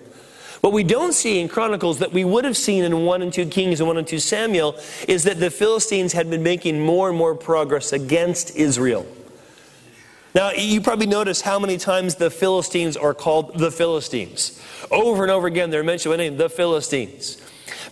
What 0.61 0.73
we 0.73 0.83
don't 0.83 1.13
see 1.13 1.39
in 1.39 1.47
Chronicles 1.47 1.99
that 1.99 2.11
we 2.11 2.25
would 2.25 2.43
have 2.43 2.57
seen 2.57 2.83
in 2.83 3.05
1 3.05 3.21
and 3.21 3.31
2 3.31 3.45
Kings 3.47 3.79
and 3.79 3.87
1 3.87 3.97
and 3.97 4.07
2 4.07 4.19
Samuel 4.19 4.75
is 5.07 5.23
that 5.23 5.39
the 5.39 5.51
Philistines 5.51 6.13
had 6.13 6.29
been 6.29 6.43
making 6.43 6.79
more 6.79 7.09
and 7.09 7.17
more 7.17 7.35
progress 7.35 7.93
against 7.93 8.55
Israel. 8.55 9.05
Now, 10.33 10.51
you 10.51 10.81
probably 10.81 11.07
notice 11.07 11.41
how 11.41 11.57
many 11.57 11.77
times 11.77 12.15
the 12.15 12.29
Philistines 12.29 12.97
are 12.97 13.13
called 13.13 13.57
the 13.57 13.71
Philistines. 13.71 14.61
Over 14.91 15.23
and 15.23 15.31
over 15.31 15.47
again, 15.47 15.69
they're 15.69 15.83
mentioned 15.83 16.13
by 16.13 16.17
name, 16.17 16.37
the 16.37 16.49
Philistines. 16.49 17.41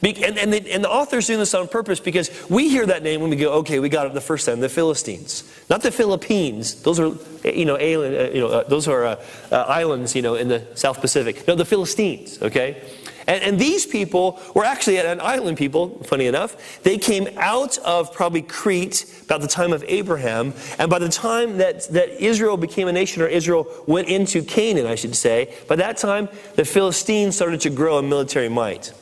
And, 0.02 0.38
and, 0.38 0.54
the, 0.54 0.72
and 0.72 0.84
the 0.84 0.90
author's 0.90 1.28
doing 1.28 1.40
this 1.40 1.54
on 1.54 1.68
purpose 1.68 2.00
because 2.00 2.30
we 2.50 2.70
hear 2.70 2.86
that 2.86 3.04
name 3.04 3.22
when 3.22 3.30
we 3.30 3.36
go, 3.36 3.54
okay, 3.54 3.80
we 3.80 3.90
got 3.90 4.08
it 4.08 4.14
the 4.14 4.22
first 4.22 4.46
time, 4.46 4.60
the 4.60 4.70
Philistines. 4.70 5.44
Not 5.70 5.82
the 5.82 5.92
Philippines. 5.92 6.82
Those 6.84 7.00
are, 7.00 7.14
you 7.44 7.66
know, 7.66 7.78
alien, 7.78 8.14
uh, 8.14 8.32
you 8.32 8.42
know 8.42 8.48
uh, 8.48 8.64
those 8.64 8.88
are 8.88 9.06
uh, 9.06 9.24
uh, 9.52 9.56
islands, 9.68 10.16
you 10.16 10.22
know, 10.22 10.36
in 10.36 10.48
the 10.48 10.66
South 10.76 11.02
Pacific. 11.02 11.48
No, 11.48 11.56
the 11.56 11.66
Philistines, 11.66 12.42
okay? 12.42 12.82
And, 13.28 13.44
and, 13.44 13.60
these 13.60 13.88
people 13.88 14.40
were 14.54 14.64
actually 14.64 15.00
an 15.00 15.20
island 15.20 15.58
people, 15.58 16.04
funny 16.04 16.28
enough. 16.28 16.84
They 16.84 17.00
came 17.00 17.28
out 17.38 17.80
of 17.80 18.14
probably 18.14 18.44
Crete 18.44 19.06
about 19.24 19.42
the 19.42 19.48
time 19.48 19.74
of 19.74 19.84
Abraham. 19.88 20.54
And 20.78 20.92
by 20.92 21.00
the 21.00 21.10
time 21.10 21.58
that, 21.58 21.88
that 21.90 22.24
Israel 22.24 22.56
became 22.56 22.88
a 22.88 22.92
nation, 22.92 23.24
or 23.24 23.28
Israel 23.28 23.68
went 23.88 24.10
into 24.10 24.44
Canaan, 24.44 24.86
I 24.86 24.94
should 24.94 25.16
say, 25.16 25.56
by 25.68 25.76
that 25.78 25.98
time, 25.98 26.30
the 26.56 26.66
Philistines 26.66 27.36
started 27.36 27.62
to 27.62 27.72
grow 27.72 27.98
in 27.98 28.10
military 28.10 28.50
might. 28.50 28.94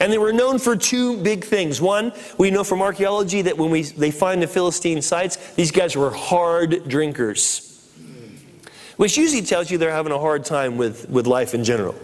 And 0.00 0.12
they 0.12 0.18
were 0.18 0.32
known 0.32 0.58
for 0.58 0.76
two 0.76 1.16
big 1.22 1.44
things. 1.44 1.80
One, 1.80 2.12
we 2.38 2.50
know 2.50 2.62
from 2.62 2.80
archaeology 2.82 3.42
that 3.42 3.58
when 3.58 3.70
we, 3.70 3.82
they 3.82 4.10
find 4.10 4.40
the 4.40 4.46
Philistine 4.46 5.02
sites, 5.02 5.36
these 5.54 5.72
guys 5.72 5.96
were 5.96 6.10
hard 6.10 6.88
drinkers, 6.88 7.90
which 8.96 9.16
usually 9.16 9.42
tells 9.42 9.70
you 9.70 9.78
they're 9.78 9.90
having 9.90 10.12
a 10.12 10.18
hard 10.18 10.44
time 10.44 10.76
with, 10.76 11.08
with 11.10 11.26
life 11.26 11.52
in 11.52 11.64
general. 11.64 11.96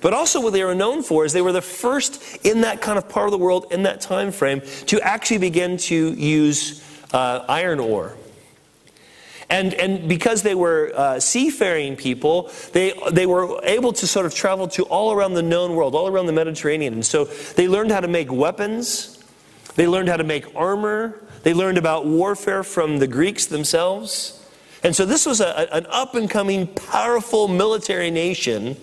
But 0.00 0.14
also, 0.14 0.40
what 0.40 0.52
they 0.52 0.64
were 0.64 0.74
known 0.74 1.02
for 1.02 1.24
is 1.24 1.32
they 1.32 1.42
were 1.42 1.52
the 1.52 1.62
first 1.62 2.44
in 2.44 2.62
that 2.62 2.80
kind 2.80 2.98
of 2.98 3.08
part 3.08 3.26
of 3.26 3.32
the 3.32 3.38
world 3.38 3.66
in 3.70 3.82
that 3.84 4.00
time 4.00 4.30
frame 4.30 4.62
to 4.86 5.00
actually 5.00 5.38
begin 5.38 5.76
to 5.78 6.12
use 6.12 6.82
uh, 7.12 7.44
iron 7.48 7.80
ore. 7.80 8.14
And, 9.48 9.74
and 9.74 10.08
because 10.08 10.42
they 10.42 10.54
were 10.54 10.92
uh, 10.96 11.20
seafaring 11.20 11.96
people, 11.96 12.50
they, 12.72 12.92
they 13.12 13.26
were 13.26 13.60
able 13.62 13.92
to 13.92 14.06
sort 14.06 14.26
of 14.26 14.34
travel 14.34 14.66
to 14.68 14.82
all 14.84 15.12
around 15.12 15.34
the 15.34 15.42
known 15.42 15.76
world, 15.76 15.94
all 15.94 16.08
around 16.08 16.26
the 16.26 16.32
Mediterranean. 16.32 16.94
And 16.94 17.06
so 17.06 17.24
they 17.24 17.68
learned 17.68 17.92
how 17.92 18.00
to 18.00 18.08
make 18.08 18.32
weapons, 18.32 19.22
they 19.76 19.86
learned 19.86 20.08
how 20.08 20.16
to 20.16 20.24
make 20.24 20.54
armor, 20.56 21.22
they 21.44 21.54
learned 21.54 21.78
about 21.78 22.06
warfare 22.06 22.64
from 22.64 22.98
the 22.98 23.06
Greeks 23.06 23.46
themselves. 23.46 24.44
And 24.82 24.96
so 24.96 25.04
this 25.04 25.26
was 25.26 25.40
a, 25.40 25.72
an 25.72 25.86
up 25.90 26.16
and 26.16 26.28
coming, 26.28 26.66
powerful 26.66 27.46
military 27.46 28.10
nation 28.10 28.76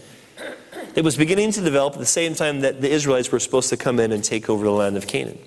that 0.94 1.04
was 1.04 1.18
beginning 1.18 1.52
to 1.52 1.62
develop 1.62 1.94
at 1.94 2.00
the 2.00 2.06
same 2.06 2.36
time 2.36 2.62
that 2.62 2.80
the 2.80 2.90
Israelites 2.90 3.32
were 3.32 3.40
supposed 3.40 3.70
to 3.70 3.78
come 3.78 4.00
in 4.00 4.12
and 4.12 4.24
take 4.24 4.50
over 4.50 4.64
the 4.64 4.72
land 4.72 4.96
of 4.96 5.08
Canaan. 5.08 5.40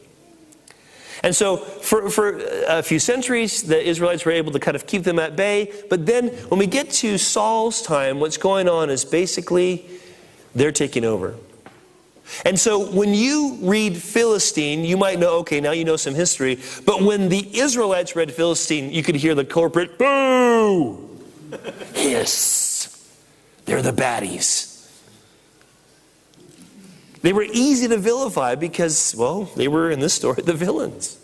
And 1.27 1.35
so, 1.35 1.57
for, 1.57 2.09
for 2.09 2.39
uh, 2.39 2.79
a 2.79 2.83
few 2.85 3.01
centuries, 3.01 3.65
the 3.65 3.85
Israelites 3.85 4.25
were 4.25 4.31
able 4.31 4.53
to 4.53 4.61
kind 4.61 4.77
of 4.77 4.87
keep 4.87 5.03
them 5.03 5.19
at 5.19 5.35
bay. 5.35 5.73
But 5.91 6.07
then, 6.07 6.29
when 6.29 6.61
we 6.61 6.69
get 6.69 6.89
to 7.03 7.19
Saul's 7.19 7.83
time, 7.83 8.21
what's 8.21 8.37
going 8.37 8.69
on 8.69 8.91
is 8.91 9.05
basically 9.05 9.89
they're 10.55 10.71
taking 10.71 11.05
over. 11.05 11.35
And 12.45 12.57
so, 12.61 12.93
when 12.93 13.13
you 13.13 13.59
read 13.61 13.97
Philistine, 13.97 14.85
you 14.85 14.97
might 14.97 15.19
know, 15.19 15.39
okay, 15.39 15.61
now 15.61 15.73
you 15.73 15.85
know 15.85 15.97
some 15.97 16.15
history. 16.15 16.61
But 16.85 17.03
when 17.03 17.29
the 17.29 17.59
Israelites 17.59 18.15
read 18.15 18.33
Philistine, 18.33 18.93
you 18.93 19.03
could 19.03 19.17
hear 19.17 19.35
the 19.35 19.45
corporate 19.45 19.99
boo, 19.99 21.11
hiss. 21.95 23.05
They're 23.65 23.83
the 23.83 23.93
baddies. 23.93 24.76
They 27.27 27.33
were 27.33 27.49
easy 27.53 27.89
to 27.89 27.97
vilify 27.97 28.55
because, 28.55 29.13
well, 29.19 29.51
they 29.57 29.67
were 29.67 29.91
in 29.91 29.99
this 29.99 30.15
story 30.15 30.43
the 30.45 30.55
villains. 30.55 31.19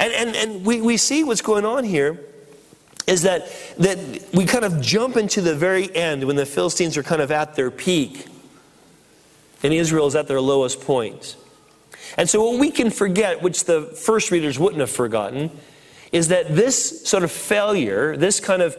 And, 0.00 0.12
and, 0.12 0.34
and 0.34 0.66
we, 0.66 0.80
we 0.80 0.96
see 0.96 1.22
what's 1.22 1.40
going 1.40 1.64
on 1.64 1.84
here 1.84 2.18
is 3.06 3.22
that, 3.22 3.46
that 3.78 3.96
we 4.32 4.44
kind 4.44 4.64
of 4.64 4.80
jump 4.80 5.16
into 5.16 5.40
the 5.40 5.54
very 5.54 5.94
end 5.94 6.24
when 6.24 6.34
the 6.34 6.46
Philistines 6.46 6.96
are 6.96 7.04
kind 7.04 7.22
of 7.22 7.30
at 7.30 7.54
their 7.54 7.70
peak 7.70 8.26
and 9.62 9.72
Israel 9.72 10.08
is 10.08 10.16
at 10.16 10.26
their 10.26 10.40
lowest 10.40 10.80
point. 10.80 11.36
And 12.18 12.28
so, 12.28 12.42
what 12.42 12.58
we 12.58 12.72
can 12.72 12.90
forget, 12.90 13.40
which 13.40 13.66
the 13.66 13.82
first 13.82 14.32
readers 14.32 14.58
wouldn't 14.58 14.80
have 14.80 14.90
forgotten, 14.90 15.52
is 16.10 16.26
that 16.26 16.56
this 16.56 17.08
sort 17.08 17.22
of 17.22 17.30
failure, 17.30 18.16
this 18.16 18.40
kind 18.40 18.62
of 18.62 18.76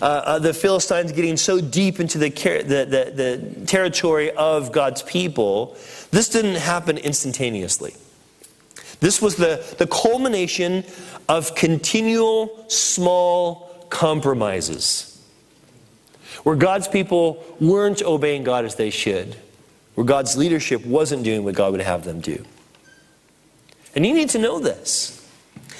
uh, 0.00 0.04
uh, 0.04 0.38
the 0.38 0.52
Philistines 0.52 1.12
getting 1.12 1.36
so 1.36 1.60
deep 1.60 2.00
into 2.00 2.18
the, 2.18 2.28
the, 2.28 2.84
the, 2.84 3.12
the 3.14 3.66
territory 3.66 4.30
of 4.32 4.72
God's 4.72 5.02
people, 5.02 5.76
this 6.10 6.28
didn't 6.28 6.56
happen 6.56 6.98
instantaneously. 6.98 7.94
This 9.00 9.20
was 9.20 9.36
the, 9.36 9.64
the 9.78 9.86
culmination 9.86 10.84
of 11.28 11.54
continual 11.54 12.64
small 12.68 13.86
compromises 13.90 15.12
where 16.42 16.56
God's 16.56 16.88
people 16.88 17.44
weren't 17.60 18.02
obeying 18.02 18.44
God 18.44 18.64
as 18.64 18.76
they 18.76 18.90
should, 18.90 19.36
where 19.94 20.04
God's 20.04 20.36
leadership 20.36 20.84
wasn't 20.86 21.24
doing 21.24 21.44
what 21.44 21.54
God 21.54 21.72
would 21.72 21.80
have 21.80 22.04
them 22.04 22.20
do. 22.20 22.44
And 23.94 24.06
you 24.06 24.14
need 24.14 24.30
to 24.30 24.38
know 24.38 24.60
this. 24.60 25.12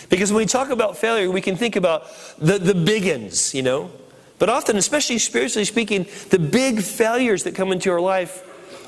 Because 0.09 0.33
when 0.33 0.39
we 0.39 0.47
talk 0.47 0.71
about 0.71 0.97
failure, 0.97 1.31
we 1.31 1.41
can 1.41 1.57
think 1.57 1.77
about 1.77 2.07
the, 2.39 2.59
the 2.59 2.75
big 2.75 3.07
ends, 3.07 3.55
you 3.55 3.63
know, 3.63 3.91
but 4.39 4.49
often, 4.49 4.77
especially 4.77 5.19
spiritually 5.19 5.65
speaking, 5.65 6.07
the 6.31 6.39
big 6.39 6.83
failures 6.83 7.45
that 7.45 7.55
come 7.55 7.73
into 7.73 7.91
our 7.91 8.01
life 8.01 8.43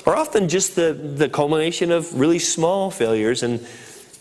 are 0.07 0.15
often 0.15 0.47
just 0.47 0.75
the, 0.75 0.93
the 0.93 1.29
culmination 1.29 1.91
of 1.91 2.19
really 2.19 2.39
small 2.39 2.91
failures 2.91 3.43
and 3.43 3.65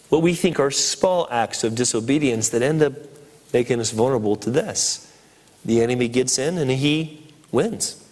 what 0.08 0.22
we 0.22 0.34
think 0.34 0.58
are 0.58 0.70
small 0.70 1.28
acts 1.30 1.64
of 1.64 1.74
disobedience 1.74 2.48
that 2.50 2.62
end 2.62 2.82
up 2.82 2.94
making 3.52 3.80
us 3.80 3.90
vulnerable 3.90 4.36
to 4.36 4.50
this. 4.50 5.04
The 5.64 5.82
enemy 5.82 6.08
gets 6.08 6.38
in 6.38 6.58
and 6.58 6.70
he 6.70 7.26
wins. 7.52 8.04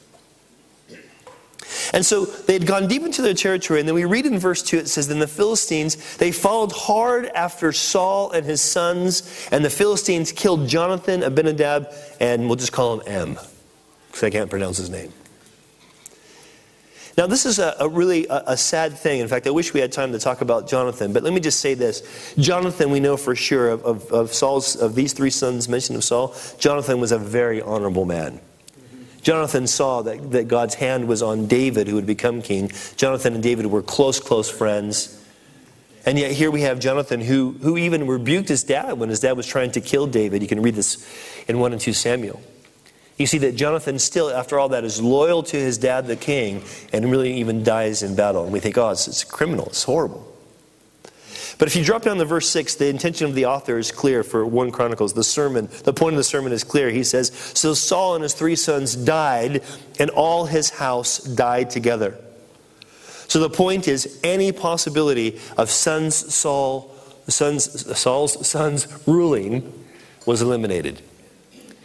And 1.93 2.05
so 2.05 2.25
they 2.25 2.53
had 2.53 2.67
gone 2.67 2.89
deep 2.89 3.03
into 3.03 3.23
their 3.23 3.35
territory, 3.35 3.81
and 3.81 3.89
then 3.89 3.95
we 3.95 4.05
read 4.05 4.27
in 4.27 4.39
verse 4.39 4.63
2 4.63 4.79
it 4.79 4.89
says, 4.89 5.09
Then 5.09 5.19
the 5.19 5.27
Philistines, 5.27 6.17
they 6.17 6.33
followed 6.33 6.73
hard 6.73 7.27
after 7.27 7.73
Saul 7.73 8.31
and 8.31 8.45
his 8.45 8.61
sons, 8.61 9.49
and 9.51 9.65
the 9.65 9.71
Philistines 9.71 10.33
killed 10.33 10.69
Jonathan, 10.69 11.23
Abinadab, 11.23 11.93
and 12.21 12.47
we'll 12.47 12.57
just 12.57 12.73
call 12.73 13.01
him 13.01 13.07
M, 13.07 13.39
because 14.09 14.23
I 14.23 14.31
can't 14.31 14.51
pronounce 14.51 14.79
his 14.79 14.91
name. 14.91 15.13
Now, 17.17 17.27
this 17.27 17.47
is 17.47 17.59
a, 17.59 17.75
a 17.81 17.89
really 17.89 18.27
a, 18.27 18.43
a, 18.49 18.57
sad 18.59 18.99
thing. 18.99 19.21
In 19.21 19.29
fact, 19.29 19.47
I 19.47 19.51
wish 19.51 19.73
we 19.73 19.81
had 19.81 19.91
time 19.91 20.13
to 20.13 20.19
talk 20.19 20.43
about 20.43 20.69
Jonathan, 20.69 21.15
but 21.15 21.23
let 21.23 21.33
me 21.33 21.41
just 21.41 21.61
say 21.61 21.73
this. 21.73 22.35
Jonathan, 22.37 22.91
we 22.91 23.01
know 23.01 23.17
for 23.17 23.35
sure 23.35 23.71
of, 23.71 23.83
of, 23.85 24.13
of 24.13 24.35
Saul's, 24.35 24.77
of 24.77 24.95
these 24.95 25.15
three 25.15 25.31
sons 25.31 25.67
mentioned 25.67 25.97
of 25.97 26.05
Saul, 26.05 26.35
Jonathan 26.59 27.01
was 27.01 27.13
a 27.13 27.19
very 27.19 27.63
honorable 27.63 28.05
man. 28.05 28.39
Jonathan 29.27 29.67
saw 29.67 30.03
that, 30.03 30.31
that 30.31 30.47
God's 30.47 30.77
hand 30.77 31.09
was 31.09 31.21
on 31.21 31.49
David, 31.49 31.89
who 31.89 31.97
would 31.97 32.07
become 32.07 32.43
king. 32.43 32.71
Jonathan 32.95 33.35
and 33.35 33.43
David 33.43 33.67
were 33.67 33.83
close, 33.83 34.21
close 34.21 34.49
friends. 34.49 35.21
And 36.05 36.17
yet, 36.17 36.31
here 36.31 36.49
we 36.49 36.61
have 36.61 36.79
Jonathan, 36.79 37.21
who, 37.21 37.57
who 37.61 37.77
even 37.77 38.07
rebuked 38.07 38.49
his 38.49 38.63
dad 38.63 39.01
when 39.01 39.09
his 39.09 39.19
dad 39.19 39.33
was 39.33 39.45
trying 39.45 39.73
to 39.73 39.81
kill 39.81 40.07
David. 40.07 40.43
You 40.43 40.49
can 40.49 40.63
read 40.63 40.77
this 40.77 41.05
in 41.49 41.59
1 41.59 41.73
and 41.73 41.81
2 41.81 41.93
Samuel. 41.93 42.41
You 43.17 43.27
see 43.27 43.39
that 43.39 43.57
Jonathan, 43.57 43.99
still, 43.99 44.31
after 44.31 44.61
all 44.61 44.69
that, 44.69 44.85
is 44.85 45.03
loyal 45.03 45.43
to 45.43 45.57
his 45.57 45.77
dad, 45.77 46.07
the 46.07 46.15
king, 46.15 46.63
and 46.93 47.11
really 47.11 47.35
even 47.41 47.65
dies 47.65 48.05
in 48.05 48.15
battle. 48.15 48.45
And 48.45 48.53
we 48.53 48.61
think, 48.61 48.79
oh, 48.79 48.91
it's, 48.91 49.09
it's 49.09 49.25
criminal, 49.25 49.67
it's 49.67 49.83
horrible. 49.83 50.36
But 51.59 51.69
if 51.69 51.77
you 51.77 51.85
drop 51.85 52.03
down 52.03 52.19
to 52.19 52.25
verse 52.25 52.49
6, 52.51 52.75
the 52.75 52.89
intention 52.89 53.27
of 53.27 53.35
the 53.35 53.47
author 53.47 53.79
is 53.79 53.91
clear 53.91 54.23
for 54.23 54.45
1 54.45 54.71
Chronicles. 54.73 55.15
The 55.15 55.25
sermon, 55.25 55.69
the 55.85 55.93
point 55.93 56.15
of 56.15 56.19
the 56.19 56.25
sermon 56.25 56.53
is 56.53 56.65
clear. 56.65 56.91
He 56.91 57.03
says, 57.03 57.31
So 57.55 57.73
Saul 57.73 58.15
and 58.15 58.23
his 58.23 58.35
three 58.35 58.57
sons 58.57 58.95
died, 58.95 59.63
and 59.99 60.11
all 60.11 60.47
his 60.47 60.71
house 60.71 61.19
died 61.19 61.71
together. 61.71 62.19
So 63.29 63.41
the 63.41 63.51
point 63.51 63.89
is, 63.89 64.21
any 64.23 64.53
possibility 64.53 65.41
of 65.57 65.71
sons 65.71 66.35
Saul, 66.35 66.95
sons, 67.27 67.99
Saul's 67.99 68.47
sons 68.47 68.87
ruling 69.07 69.73
was 70.27 70.43
eliminated. 70.43 71.01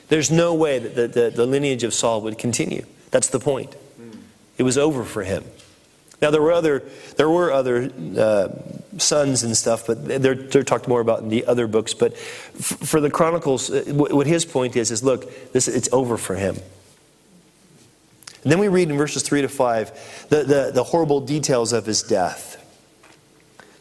There's 0.09 0.29
no 0.29 0.53
way 0.53 0.79
that 0.79 0.95
the, 0.95 1.07
the, 1.07 1.29
the 1.29 1.45
lineage 1.45 1.83
of 1.83 1.93
Saul 1.93 2.21
would 2.21 2.37
continue. 2.37 2.85
That's 3.11 3.29
the 3.29 3.39
point. 3.39 3.75
It 4.57 4.63
was 4.63 4.77
over 4.77 5.03
for 5.03 5.23
him. 5.23 5.45
Now 6.21 6.29
there 6.29 6.41
were 6.41 6.51
other 6.51 6.83
there 7.17 7.29
were 7.29 7.51
other 7.51 7.91
uh, 8.17 8.49
sons 8.97 9.43
and 9.43 9.55
stuff, 9.55 9.87
but 9.87 10.05
they're, 10.21 10.35
they're 10.35 10.63
talked 10.63 10.87
more 10.87 11.01
about 11.01 11.19
in 11.19 11.29
the 11.29 11.45
other 11.45 11.67
books. 11.67 11.93
But 11.93 12.13
f- 12.13 12.77
for 12.83 12.99
the 12.99 13.09
Chronicles, 13.09 13.69
uh, 13.69 13.83
what 13.87 14.27
his 14.27 14.45
point 14.45 14.75
is 14.75 14.91
is 14.91 15.03
look, 15.03 15.51
this 15.53 15.67
it's 15.67 15.89
over 15.91 16.17
for 16.17 16.35
him. 16.35 16.57
And 18.43 18.51
then 18.51 18.59
we 18.59 18.67
read 18.67 18.89
in 18.89 18.97
verses 18.97 19.23
three 19.23 19.41
to 19.41 19.49
five 19.49 19.91
the, 20.29 20.43
the, 20.43 20.71
the 20.73 20.83
horrible 20.83 21.21
details 21.21 21.73
of 21.73 21.85
his 21.85 22.01
death. 22.01 22.57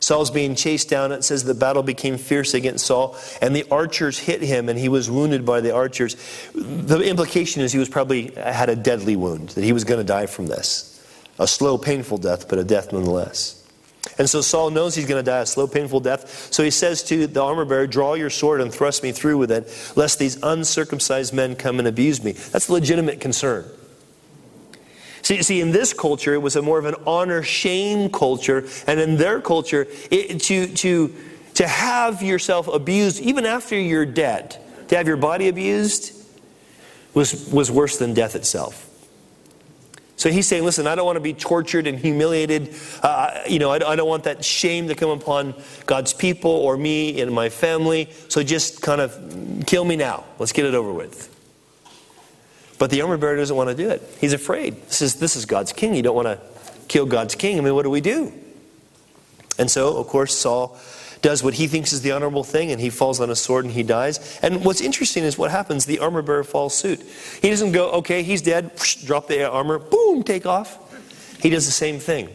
Saul's 0.01 0.31
being 0.31 0.55
chased 0.55 0.89
down. 0.89 1.13
It 1.13 1.25
says 1.25 1.45
the 1.45 1.55
battle 1.55 1.83
became 1.83 2.17
fierce 2.17 2.55
against 2.55 2.87
Saul, 2.87 3.17
and 3.43 3.55
the 3.55 3.67
archers 3.71 4.19
hit 4.19 4.41
him, 4.41 4.71
and 4.71 4.79
he 4.79 4.89
was 4.89 5.11
wounded 5.11 5.45
by 5.45 5.61
the 5.61 5.75
archers. 5.75 6.17
The 6.55 7.01
implication 7.01 7.61
is 7.61 7.73
he 7.73 7.79
was 7.79 7.91
probably 7.91 8.31
had 8.33 8.71
a 8.71 8.77
deadly 8.77 9.15
wound, 9.15 9.51
that 9.51 9.63
he 9.63 9.73
was 9.73 9.85
going 9.85 10.01
to 10.01 10.05
die 10.05 10.25
from 10.25 10.47
this. 10.47 10.87
A 11.39 11.47
slow, 11.47 11.77
painful 11.77 12.17
death, 12.17 12.49
but 12.49 12.59
a 12.59 12.65
death 12.65 12.93
nonetheless. 12.93 13.60
And 14.19 14.29
so 14.29 14.41
Saul 14.41 14.71
knows 14.71 14.95
he's 14.95 15.07
going 15.07 15.23
to 15.23 15.31
die 15.31 15.41
a 15.41 15.47
slow, 15.47 15.67
painful 15.67 16.01
death. 16.01 16.53
So 16.53 16.63
he 16.63 16.71
says 16.71 17.03
to 17.05 17.27
the 17.27 17.43
armor 17.43 17.65
bearer, 17.65 17.87
Draw 17.87 18.15
your 18.15 18.31
sword 18.31 18.61
and 18.61 18.73
thrust 18.73 19.03
me 19.03 19.13
through 19.13 19.39
with 19.39 19.51
it, 19.51 19.93
lest 19.97 20.19
these 20.19 20.39
uncircumcised 20.43 21.33
men 21.35 21.57
come 21.57 21.79
and 21.79 21.87
abuse 21.87 22.23
me. 22.23 22.33
That's 22.33 22.69
a 22.69 22.73
legitimate 22.73 23.21
concern. 23.21 23.67
See, 25.23 25.43
see, 25.43 25.61
in 25.61 25.71
this 25.71 25.93
culture, 25.93 26.35
it 26.35 26.43
was 26.43 26.57
a 26.57 26.63
more 26.63 26.79
of 26.79 26.87
an 26.87 26.97
honor 27.07 27.43
shame 27.43 28.11
culture. 28.11 28.67
And 28.87 28.99
in 28.99 29.17
their 29.17 29.41
culture, 29.41 29.87
it, 30.11 30.41
to, 30.41 30.67
to, 30.67 31.15
to 31.55 31.69
have 31.69 32.23
yourself 32.23 32.69
abused, 32.69 33.21
even 33.21 33.47
after 33.47 33.79
you're 33.79 34.07
dead, 34.07 34.57
to 34.89 34.97
have 34.97 35.07
your 35.07 35.19
body 35.19 35.49
abused, 35.49 36.13
was, 37.15 37.49
was 37.51 37.71
worse 37.71 37.99
than 37.99 38.15
death 38.15 38.35
itself. 38.35 38.90
So 40.21 40.31
he's 40.31 40.47
saying, 40.47 40.67
listen, 40.67 40.87
I 40.87 40.95
don't 40.97 41.07
want 41.07 41.17
to 41.17 41.21
be 41.21 41.33
tortured 41.33 41.87
and 41.87 41.99
humiliated. 41.99 42.75
Uh, 43.03 43.41
you 43.49 43.59
know, 43.59 43.71
I, 43.71 43.77
I 43.77 43.97
don't 43.97 44.07
want 44.07 44.25
that 44.25 44.45
shame 44.45 44.89
to 44.89 44.95
come 44.95 45.09
upon 45.09 45.55
God's 45.87 46.13
people 46.13 46.51
or 46.51 46.77
me 46.77 47.23
and 47.23 47.33
my 47.33 47.49
family. 47.49 48.11
So 48.29 48.43
just 48.43 48.83
kind 48.83 49.01
of 49.01 49.65
kill 49.67 49.83
me 49.83 49.97
now. 49.97 50.25
Let's 50.39 50.53
get 50.53 50.67
it 50.67 50.75
over 50.75 50.93
with. 50.93 51.35
But 52.79 52.91
the 52.91 53.01
armor 53.01 53.17
bearer 53.17 53.37
doesn't 53.37 53.57
want 53.57 53.71
to 53.71 53.75
do 53.75 53.89
it. 53.89 54.03
He's 54.21 54.35
afraid. 54.35 54.77
This 54.89 55.01
is, 55.01 55.15
this 55.15 55.37
is 55.37 55.47
God's 55.47 55.73
king. 55.73 55.95
You 55.95 56.03
don't 56.03 56.17
want 56.17 56.29
to 56.29 56.39
kill 56.87 57.07
God's 57.07 57.35
king. 57.35 57.57
I 57.57 57.63
mean, 57.63 57.75
what 57.75 57.85
do 57.85 57.91
we 57.91 58.03
do? 58.03 58.31
And 59.59 59.71
so, 59.71 59.97
of 59.97 60.07
course, 60.07 60.37
Saul 60.37 60.79
does 61.23 61.43
what 61.43 61.55
he 61.55 61.67
thinks 61.67 61.93
is 61.93 62.03
the 62.03 62.13
honorable 62.13 62.45
thing 62.45 62.71
and 62.71 62.81
he 62.81 62.91
falls 62.91 63.21
on 63.21 63.31
a 63.31 63.37
sword 63.37 63.65
and 63.65 63.75
he 63.75 63.83
dies. 63.83 64.39
And 64.43 64.65
what's 64.65 64.81
interesting 64.81 65.25
is 65.25 65.37
what 65.37 65.51
happens 65.51 65.85
the 65.85 65.99
armor 65.99 66.23
bearer 66.23 66.45
falls 66.45 66.75
suit. 66.75 67.01
He 67.43 67.51
doesn't 67.51 67.73
go, 67.73 67.91
okay, 67.93 68.23
he's 68.23 68.43
dead, 68.43 68.73
drop 69.05 69.29
the 69.29 69.49
armor, 69.49 69.79
boom, 69.79 70.23
take 70.23 70.47
off. 70.47 70.79
He 71.43 71.51
does 71.51 71.67
the 71.67 71.73
same 71.73 71.99
thing. 71.99 72.29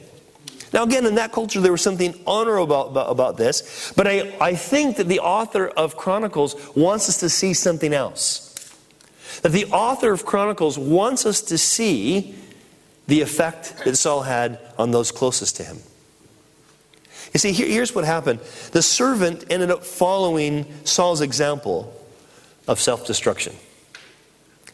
Now, 0.73 0.83
again, 0.83 1.05
in 1.05 1.15
that 1.15 1.31
culture, 1.31 1.61
there 1.61 1.71
was 1.71 1.81
something 1.81 2.19
honorable 2.27 2.63
about, 2.63 2.87
about, 2.89 3.09
about 3.09 3.37
this, 3.37 3.93
but 3.95 4.07
I, 4.07 4.35
I 4.41 4.55
think 4.55 4.97
that 4.97 5.07
the 5.07 5.19
author 5.19 5.67
of 5.67 5.95
Chronicles 5.95 6.55
wants 6.75 7.07
us 7.07 7.17
to 7.19 7.29
see 7.29 7.53
something 7.53 7.93
else. 7.93 8.41
That 9.41 9.53
the 9.53 9.65
author 9.65 10.11
of 10.11 10.25
Chronicles 10.25 10.77
wants 10.77 11.25
us 11.25 11.41
to 11.43 11.57
see 11.57 12.35
the 13.07 13.21
effect 13.21 13.83
that 13.85 13.95
Saul 13.95 14.23
had 14.23 14.59
on 14.77 14.91
those 14.91 15.11
closest 15.11 15.55
to 15.57 15.63
him. 15.63 15.77
You 17.35 17.39
see, 17.39 17.51
here, 17.51 17.67
here's 17.67 17.93
what 17.93 18.05
happened 18.05 18.39
the 18.71 18.81
servant 18.81 19.43
ended 19.49 19.69
up 19.69 19.83
following 19.83 20.65
Saul's 20.85 21.19
example 21.19 21.93
of 22.65 22.79
self 22.79 23.05
destruction. 23.05 23.53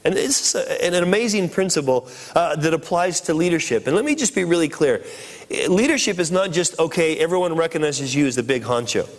And 0.05 0.13
this 0.15 0.53
is 0.53 0.61
a, 0.63 0.85
an 0.85 0.93
amazing 0.93 1.49
principle 1.49 2.07
uh, 2.35 2.55
that 2.57 2.75
applies 2.75 3.21
to 3.21 3.33
leadership. 3.33 3.87
And 3.87 3.95
let 3.95 4.05
me 4.05 4.13
just 4.13 4.35
be 4.35 4.43
really 4.43 4.69
clear 4.69 5.03
leadership 5.69 6.19
is 6.19 6.31
not 6.31 6.51
just, 6.51 6.77
okay, 6.77 7.17
everyone 7.17 7.55
recognizes 7.55 8.13
you 8.13 8.27
as 8.27 8.35
the 8.35 8.43
big 8.43 8.61
honcho, 8.61 9.09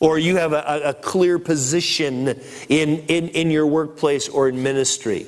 or 0.00 0.18
you 0.18 0.36
have 0.36 0.54
a, 0.54 0.80
a 0.82 0.94
clear 0.94 1.38
position 1.38 2.40
in, 2.70 3.00
in, 3.00 3.28
in 3.28 3.50
your 3.50 3.66
workplace 3.66 4.30
or 4.30 4.48
in 4.48 4.62
ministry. 4.62 5.26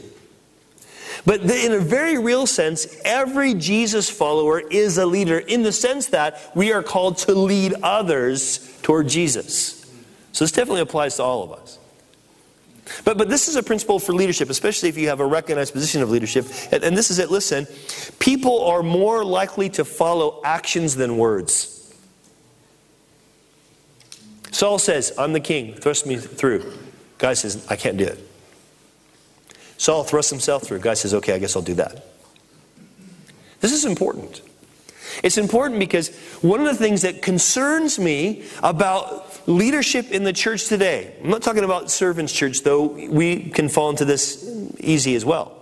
But 1.24 1.42
in 1.42 1.72
a 1.72 1.78
very 1.78 2.18
real 2.18 2.46
sense, 2.46 3.00
every 3.04 3.54
Jesus 3.54 4.08
follower 4.08 4.60
is 4.60 4.98
a 4.98 5.06
leader 5.06 5.38
in 5.38 5.62
the 5.62 5.72
sense 5.72 6.06
that 6.06 6.50
we 6.54 6.72
are 6.72 6.82
called 6.82 7.18
to 7.18 7.34
lead 7.34 7.74
others 7.82 8.78
toward 8.82 9.08
Jesus. 9.08 9.84
So 10.32 10.44
this 10.44 10.52
definitely 10.52 10.82
applies 10.82 11.16
to 11.16 11.22
all 11.22 11.42
of 11.42 11.52
us. 11.52 11.78
But, 13.04 13.18
but 13.18 13.28
this 13.28 13.48
is 13.48 13.56
a 13.56 13.62
principle 13.62 13.98
for 13.98 14.12
leadership, 14.12 14.50
especially 14.50 14.88
if 14.88 14.96
you 14.96 15.08
have 15.08 15.20
a 15.20 15.26
recognized 15.26 15.72
position 15.72 16.02
of 16.02 16.10
leadership. 16.10 16.46
And, 16.72 16.82
and 16.82 16.96
this 16.96 17.10
is 17.10 17.18
it 17.18 17.30
listen, 17.30 17.66
people 18.18 18.64
are 18.64 18.82
more 18.82 19.24
likely 19.24 19.68
to 19.70 19.84
follow 19.84 20.40
actions 20.44 20.94
than 20.96 21.18
words. 21.18 21.74
Saul 24.52 24.78
says, 24.78 25.12
I'm 25.18 25.32
the 25.32 25.40
king, 25.40 25.74
thrust 25.74 26.06
me 26.06 26.16
through. 26.16 26.72
Guy 27.18 27.34
says, 27.34 27.66
I 27.68 27.76
can't 27.76 27.98
do 27.98 28.04
it. 28.04 28.27
Saul 29.78 30.04
thrusts 30.04 30.30
himself 30.30 30.64
through. 30.64 30.80
Guy 30.80 30.94
says, 30.94 31.14
okay, 31.14 31.32
I 31.34 31.38
guess 31.38 31.56
I'll 31.56 31.62
do 31.62 31.74
that. 31.74 32.04
This 33.60 33.72
is 33.72 33.84
important. 33.84 34.42
It's 35.22 35.38
important 35.38 35.80
because 35.80 36.14
one 36.42 36.60
of 36.60 36.66
the 36.66 36.74
things 36.74 37.02
that 37.02 37.22
concerns 37.22 37.98
me 37.98 38.44
about 38.62 39.48
leadership 39.48 40.10
in 40.10 40.24
the 40.24 40.32
church 40.32 40.66
today, 40.66 41.14
I'm 41.22 41.30
not 41.30 41.42
talking 41.42 41.64
about 41.64 41.90
servants' 41.90 42.32
church, 42.32 42.62
though 42.62 42.86
we 42.86 43.50
can 43.50 43.68
fall 43.68 43.90
into 43.90 44.04
this 44.04 44.48
easy 44.78 45.14
as 45.14 45.24
well. 45.24 45.54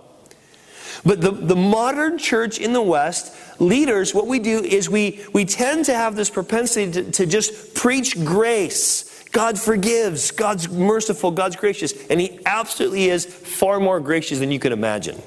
But 1.05 1.21
the, 1.21 1.31
the 1.31 1.55
modern 1.55 2.17
church 2.17 2.59
in 2.59 2.73
the 2.73 2.81
West, 2.81 3.33
leaders, 3.61 4.13
what 4.13 4.27
we 4.27 4.39
do 4.39 4.63
is 4.63 4.89
we, 4.89 5.23
we 5.31 5.45
tend 5.45 5.85
to 5.85 5.93
have 5.93 6.15
this 6.15 6.29
propensity 6.29 6.91
to, 6.91 7.11
to 7.11 7.25
just 7.25 7.75
preach 7.75 8.23
grace 8.25 9.16
God 9.37 9.59
forgives, 9.59 10.31
God's 10.31 10.67
merciful, 10.67 11.29
God's 11.29 11.55
gracious, 11.55 11.93
and 12.07 12.19
He 12.19 12.39
absolutely 12.47 13.09
is 13.09 13.23
far 13.23 13.79
more 13.79 13.99
gracious 13.99 14.39
than 14.39 14.49
you 14.49 14.57
can 14.57 14.73
imagine. 14.73 15.21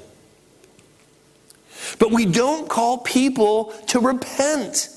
But 1.97 2.11
we 2.11 2.25
don't 2.25 2.67
call 2.67 2.97
people 2.97 3.71
to 3.87 4.01
repent. 4.01 4.89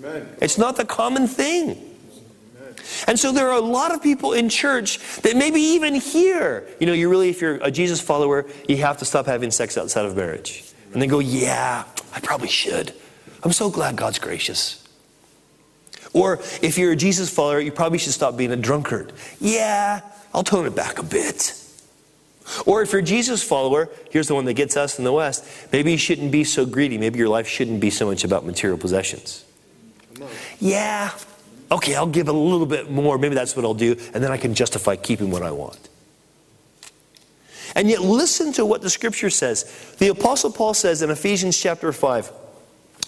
Amen. 0.00 0.28
It's 0.42 0.58
not 0.58 0.76
the 0.76 0.84
common 0.84 1.26
thing. 1.26 1.70
Amen. 1.70 2.74
And 3.06 3.18
so 3.18 3.32
there 3.32 3.48
are 3.48 3.56
a 3.56 3.62
lot 3.62 3.94
of 3.94 4.02
people 4.02 4.34
in 4.34 4.50
church 4.50 4.98
that 5.22 5.34
maybe 5.34 5.62
even 5.62 5.94
here, 5.94 6.68
you 6.78 6.86
know, 6.86 6.92
you 6.92 7.08
really, 7.08 7.30
if 7.30 7.40
you're 7.40 7.54
a 7.62 7.70
Jesus 7.70 8.02
follower, 8.02 8.44
you 8.68 8.76
have 8.76 8.98
to 8.98 9.06
stop 9.06 9.24
having 9.24 9.50
sex 9.50 9.78
outside 9.78 10.04
of 10.04 10.14
marriage. 10.14 10.62
And 10.92 11.00
they 11.00 11.06
go, 11.06 11.20
yeah, 11.20 11.84
I 12.12 12.20
probably 12.20 12.48
should. 12.48 12.92
I'm 13.42 13.52
so 13.52 13.70
glad 13.70 13.96
God's 13.96 14.18
gracious. 14.18 14.86
Or 16.12 16.40
if 16.62 16.78
you're 16.78 16.92
a 16.92 16.96
Jesus 16.96 17.30
follower, 17.30 17.60
you 17.60 17.72
probably 17.72 17.98
should 17.98 18.12
stop 18.12 18.36
being 18.36 18.52
a 18.52 18.56
drunkard. 18.56 19.12
Yeah, 19.40 20.00
I'll 20.34 20.44
tone 20.44 20.66
it 20.66 20.74
back 20.74 20.98
a 20.98 21.02
bit. 21.02 21.54
Or 22.64 22.82
if 22.82 22.92
you're 22.92 23.02
a 23.02 23.04
Jesus 23.04 23.42
follower, 23.42 23.90
here's 24.10 24.28
the 24.28 24.34
one 24.34 24.46
that 24.46 24.54
gets 24.54 24.76
us 24.76 24.98
in 24.98 25.04
the 25.04 25.12
West. 25.12 25.44
Maybe 25.72 25.92
you 25.92 25.98
shouldn't 25.98 26.32
be 26.32 26.44
so 26.44 26.64
greedy. 26.64 26.96
Maybe 26.96 27.18
your 27.18 27.28
life 27.28 27.46
shouldn't 27.46 27.80
be 27.80 27.90
so 27.90 28.06
much 28.06 28.24
about 28.24 28.46
material 28.46 28.78
possessions. 28.78 29.44
Yeah, 30.58 31.10
okay, 31.70 31.94
I'll 31.94 32.06
give 32.06 32.28
a 32.28 32.32
little 32.32 32.66
bit 32.66 32.90
more. 32.90 33.18
Maybe 33.18 33.34
that's 33.34 33.54
what 33.54 33.64
I'll 33.64 33.74
do. 33.74 33.96
And 34.14 34.24
then 34.24 34.32
I 34.32 34.38
can 34.38 34.54
justify 34.54 34.96
keeping 34.96 35.30
what 35.30 35.42
I 35.42 35.50
want. 35.50 35.88
And 37.74 37.88
yet, 37.88 38.00
listen 38.00 38.52
to 38.54 38.64
what 38.64 38.80
the 38.80 38.90
scripture 38.90 39.30
says. 39.30 39.94
The 39.98 40.08
Apostle 40.08 40.50
Paul 40.50 40.74
says 40.74 41.02
in 41.02 41.10
Ephesians 41.10 41.60
chapter 41.60 41.92
5 41.92 42.32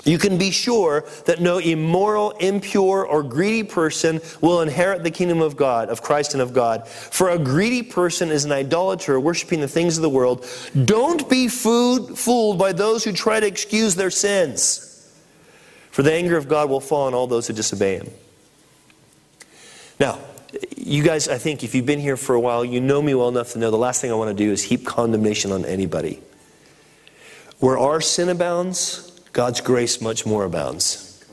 you 0.04 0.18
can 0.18 0.38
be 0.38 0.50
sure 0.50 1.04
that 1.26 1.40
no 1.40 1.58
immoral, 1.58 2.30
impure, 2.32 3.04
or 3.04 3.22
greedy 3.22 3.64
person 3.64 4.20
will 4.40 4.62
inherit 4.62 5.02
the 5.02 5.10
kingdom 5.10 5.42
of 5.42 5.56
God, 5.56 5.90
of 5.90 6.02
Christ 6.02 6.32
and 6.32 6.42
of 6.42 6.54
God. 6.54 6.88
For 6.88 7.30
a 7.30 7.38
greedy 7.38 7.82
person 7.82 8.30
is 8.30 8.44
an 8.44 8.52
idolater, 8.52 9.20
worshiping 9.20 9.60
the 9.60 9.68
things 9.68 9.98
of 9.98 10.02
the 10.02 10.08
world. 10.08 10.46
Don't 10.84 11.28
be 11.28 11.48
food, 11.48 12.16
fooled 12.18 12.58
by 12.58 12.72
those 12.72 13.04
who 13.04 13.12
try 13.12 13.40
to 13.40 13.46
excuse 13.46 13.94
their 13.94 14.10
sins. 14.10 14.86
For 15.90 16.02
the 16.02 16.12
anger 16.12 16.36
of 16.36 16.48
God 16.48 16.70
will 16.70 16.80
fall 16.80 17.06
on 17.06 17.14
all 17.14 17.26
those 17.26 17.46
who 17.46 17.52
disobey 17.52 17.96
him. 17.96 18.08
Now, 19.98 20.18
you 20.76 21.02
guys, 21.02 21.28
I 21.28 21.36
think 21.36 21.62
if 21.62 21.74
you've 21.74 21.86
been 21.86 22.00
here 22.00 22.16
for 22.16 22.34
a 22.34 22.40
while, 22.40 22.64
you 22.64 22.80
know 22.80 23.02
me 23.02 23.14
well 23.14 23.28
enough 23.28 23.52
to 23.52 23.58
know 23.58 23.70
the 23.70 23.76
last 23.76 24.00
thing 24.00 24.10
I 24.10 24.14
want 24.14 24.36
to 24.36 24.44
do 24.44 24.50
is 24.50 24.62
heap 24.62 24.86
condemnation 24.86 25.52
on 25.52 25.66
anybody. 25.66 26.20
Where 27.58 27.76
our 27.76 28.00
sin 28.00 28.30
abounds, 28.30 29.09
God's 29.32 29.60
grace 29.60 30.00
much 30.00 30.26
more 30.26 30.44
abounds. 30.44 31.24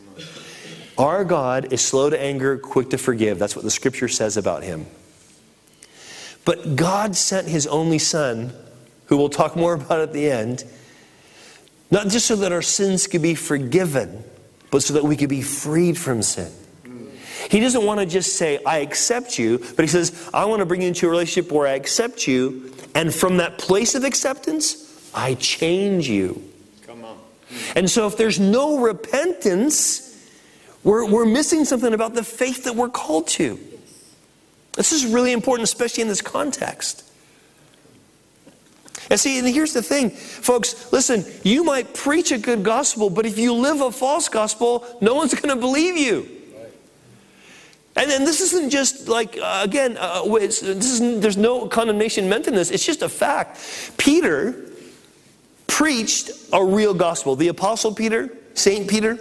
Our 0.97 1.23
God 1.23 1.71
is 1.73 1.81
slow 1.85 2.09
to 2.09 2.19
anger, 2.19 2.57
quick 2.57 2.89
to 2.89 2.97
forgive. 2.97 3.37
That's 3.37 3.55
what 3.55 3.63
the 3.63 3.71
scripture 3.71 4.07
says 4.07 4.35
about 4.35 4.63
him. 4.63 4.87
But 6.43 6.75
God 6.75 7.15
sent 7.15 7.47
his 7.47 7.67
only 7.67 7.99
son, 7.99 8.53
who 9.05 9.17
we'll 9.17 9.29
talk 9.29 9.55
more 9.55 9.73
about 9.73 9.99
at 9.99 10.13
the 10.13 10.31
end, 10.31 10.63
not 11.91 12.07
just 12.07 12.25
so 12.25 12.35
that 12.37 12.51
our 12.51 12.61
sins 12.61 13.05
could 13.05 13.21
be 13.21 13.35
forgiven, 13.35 14.23
but 14.71 14.81
so 14.81 14.93
that 14.95 15.03
we 15.03 15.15
could 15.15 15.29
be 15.29 15.41
freed 15.41 15.97
from 15.97 16.21
sin. 16.21 16.51
He 17.49 17.59
doesn't 17.59 17.85
want 17.85 17.99
to 17.99 18.05
just 18.05 18.35
say, 18.35 18.59
I 18.65 18.79
accept 18.79 19.37
you, 19.37 19.59
but 19.75 19.83
he 19.83 19.87
says, 19.87 20.29
I 20.33 20.45
want 20.45 20.59
to 20.59 20.65
bring 20.65 20.81
you 20.81 20.87
into 20.87 21.07
a 21.07 21.09
relationship 21.09 21.51
where 21.51 21.67
I 21.67 21.73
accept 21.73 22.27
you, 22.27 22.73
and 22.95 23.13
from 23.13 23.37
that 23.37 23.57
place 23.57 23.93
of 23.93 24.03
acceptance, 24.03 25.11
I 25.13 25.35
change 25.35 26.09
you. 26.09 26.46
And 27.75 27.89
so, 27.89 28.07
if 28.07 28.17
there's 28.17 28.39
no 28.39 28.79
repentance, 28.79 30.07
we're, 30.83 31.09
we're 31.09 31.25
missing 31.25 31.65
something 31.65 31.93
about 31.93 32.13
the 32.13 32.23
faith 32.23 32.63
that 32.65 32.75
we're 32.75 32.89
called 32.89 33.27
to. 33.27 33.59
This 34.73 34.91
is 34.91 35.05
really 35.05 35.31
important, 35.31 35.63
especially 35.63 36.01
in 36.01 36.07
this 36.07 36.21
context. 36.21 37.03
And 39.09 39.19
see, 39.19 39.39
and 39.39 39.47
here's 39.47 39.73
the 39.73 39.81
thing, 39.81 40.09
folks, 40.09 40.91
listen, 40.91 41.25
you 41.43 41.63
might 41.63 41.93
preach 41.93 42.31
a 42.31 42.37
good 42.37 42.63
gospel, 42.63 43.09
but 43.09 43.25
if 43.25 43.37
you 43.37 43.53
live 43.53 43.81
a 43.81 43.91
false 43.91 44.27
gospel, 44.27 44.85
no 45.01 45.13
one's 45.13 45.33
going 45.33 45.53
to 45.53 45.59
believe 45.59 45.97
you. 45.97 46.29
And 47.95 48.11
then 48.11 48.25
this 48.25 48.41
isn't 48.41 48.69
just 48.69 49.07
like, 49.07 49.37
uh, 49.41 49.61
again, 49.63 49.97
uh, 49.99 50.23
this 50.23 50.61
is, 50.61 51.19
there's 51.19 51.37
no 51.37 51.67
condemnation 51.67 52.29
meant 52.29 52.47
in 52.47 52.53
this. 52.53 52.69
It's 52.69 52.85
just 52.85 53.01
a 53.01 53.09
fact. 53.09 53.59
Peter 53.97 54.66
preached 55.67 56.31
a 56.51 56.63
real 56.63 56.93
gospel. 56.93 57.35
The 57.35 57.49
Apostle 57.49 57.93
Peter, 57.93 58.35
St. 58.53 58.89
Peter, 58.89 59.19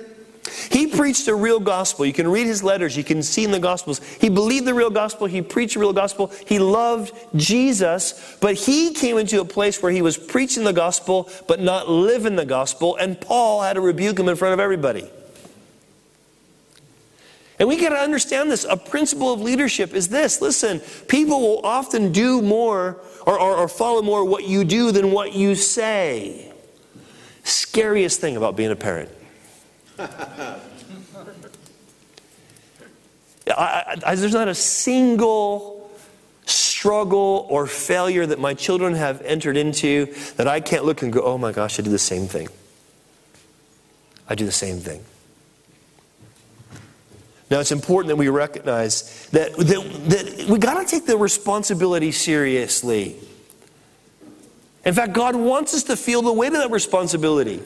he 0.71 0.87
preached 0.87 1.29
a 1.29 1.35
real 1.35 1.61
gospel. 1.61 2.07
You 2.07 2.13
can 2.13 2.29
read 2.29 2.47
his 2.47 2.63
letters, 2.63 2.97
you 2.97 3.05
can 3.05 3.23
see 3.23 3.45
in 3.45 3.51
the 3.51 3.59
gospels. 3.59 4.01
He 4.21 4.29
believed 4.29 4.67
the 4.67 4.75
real 4.75 4.91
gospel, 4.91 5.27
he 5.27 5.43
preached 5.43 5.75
the 5.75 5.81
real 5.81 5.93
gospel, 5.93 6.33
he 6.47 6.59
loved 6.59 7.13
Jesus, 7.35 8.37
but 8.41 8.55
he 8.55 8.95
came 8.95 9.19
into 9.19 9.41
a 9.41 9.45
place 9.45 9.83
where 9.83 9.93
he 9.93 10.03
was 10.03 10.17
preaching 10.17 10.65
the 10.65 10.73
gospel 10.73 11.31
but 11.47 11.61
not 11.61 11.89
living 11.89 12.37
the 12.37 12.45
gospel, 12.45 12.97
and 12.97 13.21
Paul 13.21 13.63
had 13.63 13.75
to 13.75 13.81
rebuke 13.81 14.19
him 14.19 14.29
in 14.29 14.37
front 14.37 14.55
of 14.55 14.61
everybody. 14.61 15.11
And 17.59 17.69
we 17.69 17.81
got 17.81 17.91
to 17.91 17.97
understand 17.97 18.51
this. 18.51 18.67
A 18.69 18.77
principle 18.77 19.33
of 19.33 19.41
leadership 19.41 19.95
is 19.95 20.09
this 20.09 20.43
listen, 20.43 20.81
people 21.09 21.41
will 21.41 21.65
often 21.65 22.13
do 22.13 22.43
more 22.43 23.01
or, 23.27 23.39
or, 23.39 23.57
or 23.57 23.69
follow 23.69 24.01
more 24.03 24.25
what 24.25 24.45
you 24.45 24.65
do 24.65 24.93
than 24.93 25.11
what 25.11 25.35
you 25.35 25.55
say. 25.55 26.53
Scariest 27.43 28.21
thing 28.21 28.37
about 28.37 28.57
being 28.57 28.71
a 28.71 28.77
parent. 28.77 29.11
I, 33.49 33.97
I, 34.05 34.15
there's 34.15 34.33
not 34.33 34.49
a 34.49 34.55
single 34.55 35.91
struggle 36.47 37.47
or 37.51 37.67
failure 37.67 38.27
that 38.27 38.39
my 38.39 38.55
children 38.55 38.95
have 38.95 39.21
entered 39.23 39.57
into 39.57 40.07
that 40.37 40.47
I 40.47 40.61
can't 40.61 40.85
look 40.85 41.03
and 41.03 41.13
go, 41.13 41.23
oh 41.23 41.39
my 41.39 41.53
gosh, 41.53 41.79
I 41.79 41.83
do 41.83 41.91
the 41.91 41.99
same 41.99 42.27
thing. 42.27 42.49
I 44.29 44.35
do 44.35 44.45
the 44.45 44.53
same 44.53 44.79
thing. 44.79 45.05
Now, 47.51 47.61
it's 47.61 47.73
important 47.73 48.09
that 48.09 48.17
we 48.17 48.29
recognize 48.29 49.29
that, 49.31 49.57
that, 49.57 50.09
that 50.09 50.47
we 50.49 50.59
got 50.59 50.83
to 50.83 50.87
take 50.89 51.07
the 51.07 51.17
responsibility 51.17 52.11
seriously. 52.11 53.17
In 54.85 54.95
fact, 54.95 55.13
God 55.13 55.37
wants 55.37 55.75
us 55.75 55.85
to 55.85 55.97
feel 55.97 56.23
the 56.23 56.33
weight 56.33 56.49
of 56.49 56.59
that 56.59 56.71
responsibility 56.71 57.61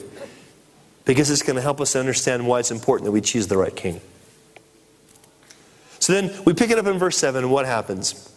because 1.05 1.31
it's 1.31 1.41
going 1.41 1.55
to 1.55 1.61
help 1.61 1.81
us 1.81 1.95
understand 1.95 2.47
why 2.47 2.59
it's 2.59 2.71
important 2.71 3.05
that 3.05 3.11
we 3.11 3.21
choose 3.21 3.47
the 3.47 3.57
right 3.57 3.75
king. 3.75 4.01
So 5.99 6.13
then 6.13 6.43
we 6.45 6.53
pick 6.53 6.69
it 6.71 6.77
up 6.77 6.85
in 6.85 6.97
verse 6.97 7.17
7, 7.17 7.43
and 7.43 7.51
what 7.51 7.65
happens? 7.65 8.27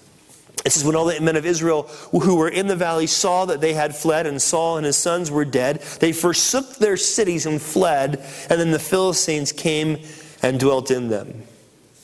It 0.64 0.72
says, 0.72 0.85
When 0.85 0.96
all 0.96 1.07
the 1.07 1.20
men 1.20 1.37
of 1.37 1.44
Israel 1.44 1.83
who 2.11 2.37
were 2.37 2.48
in 2.48 2.66
the 2.66 2.76
valley 2.76 3.07
saw 3.07 3.44
that 3.46 3.61
they 3.61 3.74
had 3.74 3.94
fled, 3.94 4.26
and 4.26 4.40
Saul 4.40 4.76
and 4.76 4.87
his 4.87 4.96
sons 4.96 5.30
were 5.30 5.44
dead, 5.44 5.80
they 6.00 6.12
forsook 6.12 6.76
their 6.76 6.96
cities 6.96 7.46
and 7.46 7.61
fled, 7.61 8.16
and 8.48 8.61
then 8.61 8.70
the 8.70 8.78
Philistines 8.78 9.52
came 9.52 9.98
and 10.44 10.61
dwelt 10.61 10.90
in 10.90 11.09
them. 11.09 11.42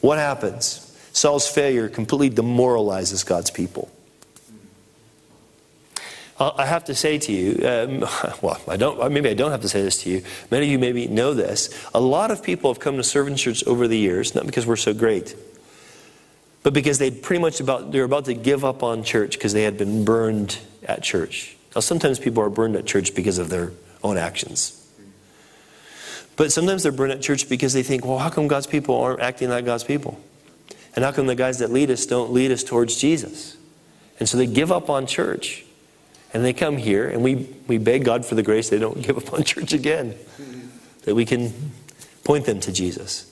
What 0.01 0.19
happens? 0.19 0.87
Saul's 1.13 1.47
failure 1.47 1.91
completely 1.91 2.31
demoralizes 2.31 3.23
God's 3.23 3.51
people. 3.51 3.91
I 6.39 6.65
have 6.65 6.87
to 6.87 6.95
say 6.95 7.19
to 7.19 7.33
you, 7.33 7.69
um, 7.69 8.01
well, 8.43 8.59
I 8.67 8.79
don't, 8.79 9.13
maybe 9.13 9.29
I 9.29 9.35
don't 9.35 9.51
have 9.51 9.61
to 9.61 9.69
say 9.69 9.83
this 9.83 10.03
to 10.05 10.11
you. 10.11 10.23
Many 10.51 10.67
of 10.67 10.73
you 10.73 10.79
maybe 10.79 11.07
know 11.07 11.35
this. 11.35 11.69
A 11.93 12.01
lot 12.01 12.31
of 12.31 12.43
people 12.43 12.73
have 12.73 12.81
come 12.81 12.97
to 12.97 13.05
Servant 13.05 13.37
Church 13.37 13.63
over 13.67 13.87
the 13.87 13.99
years, 13.99 14.35
not 14.35 14.47
because 14.47 14.65
we're 14.65 14.77
so 14.77 14.95
great, 14.95 15.37
but 16.63 16.73
because 16.73 16.99
they 16.99 17.11
pretty 17.11 17.43
much 17.43 17.61
about, 17.61 17.93
they're 17.93 18.05
about 18.05 18.25
to 18.25 18.35
give 18.35 18.65
up 18.65 18.83
on 18.83 19.05
church 19.05 19.33
because 19.33 19.53
they 19.53 19.65
had 19.65 19.77
been 19.77 20.03
burned 20.07 20.59
at 20.85 21.03
church. 21.03 21.59
Now, 21.75 21.83
sometimes 21.83 22.19
people 22.19 22.43
are 22.43 22.51
burned 22.51 22.75
at 22.75 22.87
church 22.87 23.15
because 23.15 23.37
of 23.37 23.51
their 23.51 23.73
own 24.03 24.17
actions. 24.17 24.80
But 26.41 26.53
sometimes 26.53 26.83
they're 26.83 26.91
burned 26.91 27.13
at 27.13 27.21
church 27.21 27.51
because 27.51 27.75
they 27.75 27.83
think, 27.83 28.03
well, 28.03 28.17
how 28.17 28.31
come 28.31 28.49
God's 28.49 28.67
people 28.67 28.99
aren't 28.99 29.21
acting 29.21 29.51
like 29.51 29.67
God's 29.67 29.85
people? 29.85 30.19
And 30.97 31.05
how 31.05 31.13
come 31.13 31.27
the 31.27 31.35
guys 31.35 31.59
that 31.59 31.71
lead 31.71 31.91
us 31.91 32.07
don't 32.07 32.33
lead 32.33 32.51
us 32.51 32.65
towards 32.65 32.97
Jesus? 32.97 33.59
And 34.19 34.27
so 34.27 34.39
they 34.39 34.47
give 34.47 34.73
up 34.73 34.89
on 34.89 35.07
church. 35.07 35.67
And 36.33 36.43
they 36.43 36.55
come 36.55 36.79
here, 36.79 37.07
and 37.07 37.23
we, 37.23 37.47
we 37.67 37.77
beg 37.77 38.07
God 38.07 38.25
for 38.25 38.37
the 38.37 38.43
grace 38.43 38.71
they 38.71 38.79
don't 38.79 39.03
give 39.03 39.19
up 39.19 39.35
on 39.35 39.45
church 39.45 39.75
again, 39.75 40.15
that 41.03 41.15
we 41.15 41.27
can 41.27 41.53
point 42.25 42.47
them 42.47 42.59
to 42.61 42.73
Jesus. 42.73 43.31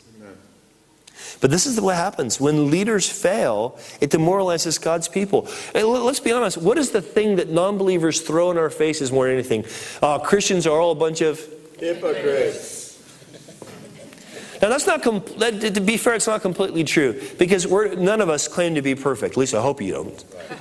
But 1.41 1.51
this 1.51 1.65
is 1.65 1.81
what 1.81 1.97
happens. 1.97 2.39
When 2.39 2.71
leaders 2.71 3.09
fail, 3.09 3.79
it 4.03 4.11
demoralizes 4.11 4.77
God's 4.77 5.09
people. 5.09 5.49
And 5.75 5.87
let's 5.87 6.21
be 6.21 6.33
honest, 6.33 6.59
what 6.59 6.77
is 6.77 6.91
the 6.91 7.01
thing 7.01 7.37
that 7.37 7.49
non 7.49 7.79
believers 7.79 8.21
throw 8.21 8.51
in 8.51 8.59
our 8.59 8.69
faces 8.69 9.11
more 9.11 9.25
than 9.25 9.33
anything? 9.33 9.65
Uh, 10.03 10.19
Christians 10.19 10.67
are 10.67 10.79
all 10.79 10.93
a 10.93 10.95
bunch 10.95 11.23
of 11.23 11.41
hypocrites. 11.79 12.88
Now, 14.61 14.69
that's 14.69 14.87
not, 14.87 15.03
that, 15.39 15.75
to 15.75 15.81
be 15.81 15.97
fair, 15.97 16.15
it's 16.15 16.27
not 16.27 16.43
completely 16.43 16.85
true 16.85 17.21
because 17.39 17.67
none 17.97 18.21
of 18.21 18.29
us 18.29 18.49
claim 18.49 18.75
to 18.75 18.83
be 18.83 18.95
perfect. 18.95 19.35
At 19.35 19.37
least 19.39 19.55
I 19.55 19.63
hope 19.63 19.81
you 19.81 19.93
don't. 19.93 20.25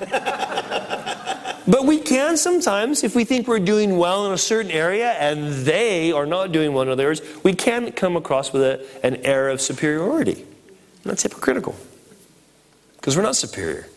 but 1.66 1.84
we 1.84 1.98
can 1.98 2.36
sometimes, 2.36 3.02
if 3.02 3.16
we 3.16 3.24
think 3.24 3.48
we're 3.48 3.58
doing 3.58 3.96
well 3.96 4.26
in 4.26 4.32
a 4.32 4.38
certain 4.38 4.70
area 4.70 5.12
and 5.12 5.52
they 5.66 6.12
are 6.12 6.26
not 6.26 6.52
doing 6.52 6.72
well 6.72 6.82
in 6.82 6.88
other 6.90 7.14
we 7.42 7.54
can 7.54 7.90
come 7.92 8.16
across 8.16 8.52
with 8.52 8.62
a, 8.62 8.86
an 9.02 9.16
air 9.16 9.48
of 9.48 9.60
superiority. 9.60 10.34
And 10.34 11.04
that's 11.04 11.24
hypocritical 11.24 11.74
because 12.96 13.16
we're 13.16 13.22
not 13.22 13.36
superior. 13.36 13.88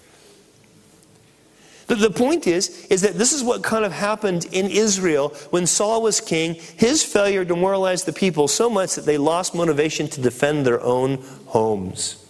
The, 1.91 1.97
the 1.97 2.09
point 2.09 2.47
is, 2.47 2.85
is 2.85 3.01
that 3.01 3.15
this 3.15 3.33
is 3.33 3.43
what 3.43 3.63
kind 3.63 3.83
of 3.83 3.91
happened 3.91 4.45
in 4.53 4.67
Israel 4.67 5.35
when 5.49 5.67
Saul 5.67 6.01
was 6.01 6.21
king. 6.21 6.53
His 6.53 7.03
failure 7.03 7.43
demoralized 7.43 8.05
the 8.05 8.13
people 8.13 8.47
so 8.47 8.69
much 8.69 8.95
that 8.95 9.05
they 9.05 9.17
lost 9.17 9.53
motivation 9.53 10.07
to 10.07 10.21
defend 10.21 10.65
their 10.65 10.79
own 10.81 11.21
homes. 11.47 12.25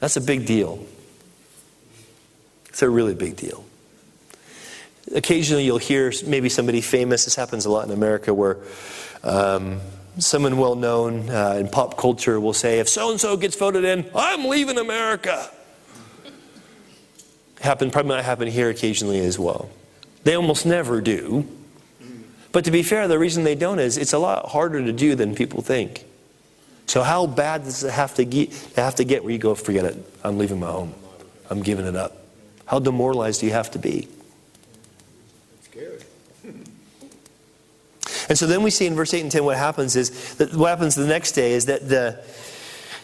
That's 0.00 0.16
a 0.16 0.20
big 0.20 0.46
deal. 0.46 0.84
It's 2.66 2.82
a 2.82 2.90
really 2.90 3.14
big 3.14 3.36
deal. 3.36 3.64
Occasionally, 5.14 5.64
you'll 5.64 5.78
hear 5.78 6.12
maybe 6.26 6.48
somebody 6.48 6.80
famous. 6.80 7.24
This 7.24 7.36
happens 7.36 7.66
a 7.66 7.70
lot 7.70 7.86
in 7.86 7.92
America 7.92 8.34
where 8.34 8.56
um, 9.22 9.78
someone 10.18 10.58
well 10.58 10.74
known 10.74 11.30
uh, 11.30 11.54
in 11.60 11.68
pop 11.68 11.96
culture 11.96 12.40
will 12.40 12.52
say, 12.52 12.80
If 12.80 12.88
so 12.88 13.12
and 13.12 13.20
so 13.20 13.36
gets 13.36 13.54
voted 13.54 13.84
in, 13.84 14.10
I'm 14.12 14.46
leaving 14.46 14.76
America. 14.76 15.48
Happen, 17.62 17.90
probably 17.90 18.10
might 18.10 18.22
happen 18.22 18.48
here 18.48 18.68
occasionally 18.68 19.20
as 19.20 19.38
well. 19.38 19.70
They 20.24 20.34
almost 20.34 20.66
never 20.66 21.00
do. 21.00 21.46
But 22.50 22.64
to 22.66 22.70
be 22.70 22.82
fair, 22.82 23.08
the 23.08 23.18
reason 23.18 23.44
they 23.44 23.54
don't 23.54 23.78
is 23.78 23.96
it's 23.96 24.12
a 24.12 24.18
lot 24.18 24.50
harder 24.50 24.84
to 24.84 24.92
do 24.92 25.14
than 25.14 25.34
people 25.34 25.62
think. 25.62 26.04
So 26.86 27.02
how 27.02 27.26
bad 27.26 27.64
does 27.64 27.84
it 27.84 27.92
have 27.92 28.14
to 28.16 28.24
get, 28.24 28.52
to 28.74 28.82
have 28.82 28.96
to 28.96 29.04
get 29.04 29.24
where 29.24 29.32
you 29.32 29.38
go, 29.38 29.54
forget 29.54 29.84
it, 29.84 29.96
I'm 30.22 30.36
leaving 30.36 30.60
my 30.60 30.66
home. 30.66 30.92
I'm 31.48 31.62
giving 31.62 31.86
it 31.86 31.96
up. 31.96 32.18
How 32.66 32.78
demoralized 32.78 33.40
do 33.40 33.46
you 33.46 33.52
have 33.52 33.70
to 33.70 33.78
be? 33.78 34.08
And 38.28 38.38
so 38.38 38.46
then 38.46 38.62
we 38.62 38.70
see 38.70 38.86
in 38.86 38.94
verse 38.94 39.12
8 39.12 39.20
and 39.20 39.30
10 39.30 39.44
what 39.44 39.56
happens 39.56 39.96
is 39.96 40.34
that 40.36 40.54
what 40.54 40.68
happens 40.68 40.94
the 40.94 41.06
next 41.06 41.32
day 41.32 41.52
is 41.52 41.66
that 41.66 41.88
the 41.88 42.24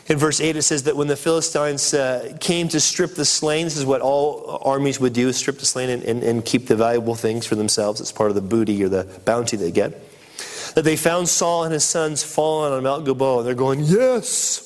in 0.08 0.16
verse 0.16 0.40
8 0.40 0.56
it 0.56 0.62
says 0.62 0.84
that 0.84 0.96
when 0.96 1.08
the 1.08 1.16
Philistines 1.16 1.92
uh, 1.92 2.36
came 2.40 2.68
to 2.68 2.80
strip 2.80 3.14
the 3.14 3.24
slain, 3.24 3.64
this 3.64 3.76
is 3.76 3.84
what 3.84 4.00
all 4.00 4.60
armies 4.64 4.98
would 5.00 5.12
do, 5.12 5.32
strip 5.32 5.58
the 5.58 5.66
slain 5.66 5.90
and, 5.90 6.02
and, 6.02 6.22
and 6.22 6.44
keep 6.44 6.66
the 6.66 6.76
valuable 6.76 7.14
things 7.14 7.46
for 7.46 7.54
themselves. 7.56 8.00
It's 8.00 8.12
part 8.12 8.30
of 8.30 8.34
the 8.34 8.42
booty 8.42 8.82
or 8.82 8.88
the 8.88 9.04
bounty 9.24 9.56
they 9.56 9.70
get. 9.70 9.92
That 10.74 10.84
they 10.84 10.96
found 10.96 11.28
Saul 11.28 11.64
and 11.64 11.72
his 11.72 11.84
sons 11.84 12.22
fallen 12.22 12.72
on 12.72 12.82
Mount 12.82 13.04
Gilboa. 13.04 13.38
And 13.38 13.46
they're 13.46 13.54
going, 13.54 13.80
yes! 13.80 14.64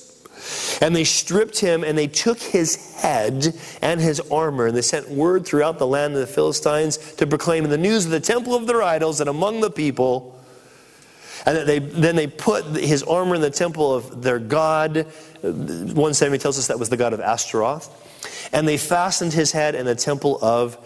And 0.81 0.95
they 0.95 1.05
stripped 1.05 1.59
him 1.59 1.85
and 1.85 1.97
they 1.97 2.09
took 2.09 2.39
his 2.39 3.01
head 3.01 3.55
and 3.81 4.01
his 4.01 4.21
armor. 4.21 4.67
And 4.67 4.77
they 4.77 4.83
sent 4.83 5.09
word 5.09 5.47
throughout 5.47 5.79
the 5.79 5.87
land 5.87 6.15
of 6.15 6.21
the 6.21 6.27
Philistines 6.27 6.99
to 7.15 7.27
proclaim 7.27 7.65
the 7.65 7.79
news 7.79 8.05
of 8.05 8.11
the 8.11 8.21
temple 8.21 8.55
of 8.55 8.67
their 8.67 8.83
idols 8.83 9.21
and 9.21 9.31
among 9.31 9.61
the 9.61 9.71
people 9.71 10.39
and 11.45 11.57
that 11.57 11.67
they, 11.67 11.79
then 11.79 12.17
they 12.17 12.27
put 12.27 12.65
his 12.77 13.03
armor 13.03 13.35
in 13.35 13.41
the 13.41 13.51
temple 13.51 13.95
of 13.95 14.23
their 14.23 14.39
god. 14.39 15.07
1 15.43 16.15
Samuel 16.15 16.39
tells 16.39 16.59
us 16.59 16.69
that 16.69 16.79
was 16.79 16.89
the 16.89 16.97
god 16.97 17.13
of 17.13 17.21
Ashtaroth. 17.21 17.91
And 18.53 18.67
they 18.67 18.77
fastened 18.77 19.33
his 19.33 19.53
head 19.53 19.75
in 19.75 19.87
the 19.87 19.95
temple 19.95 20.39
of 20.43 20.79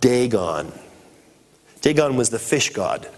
Dagon. 0.00 0.72
Dagon 1.80 2.16
was 2.16 2.30
the 2.30 2.38
fish 2.38 2.70
god. 2.70 3.08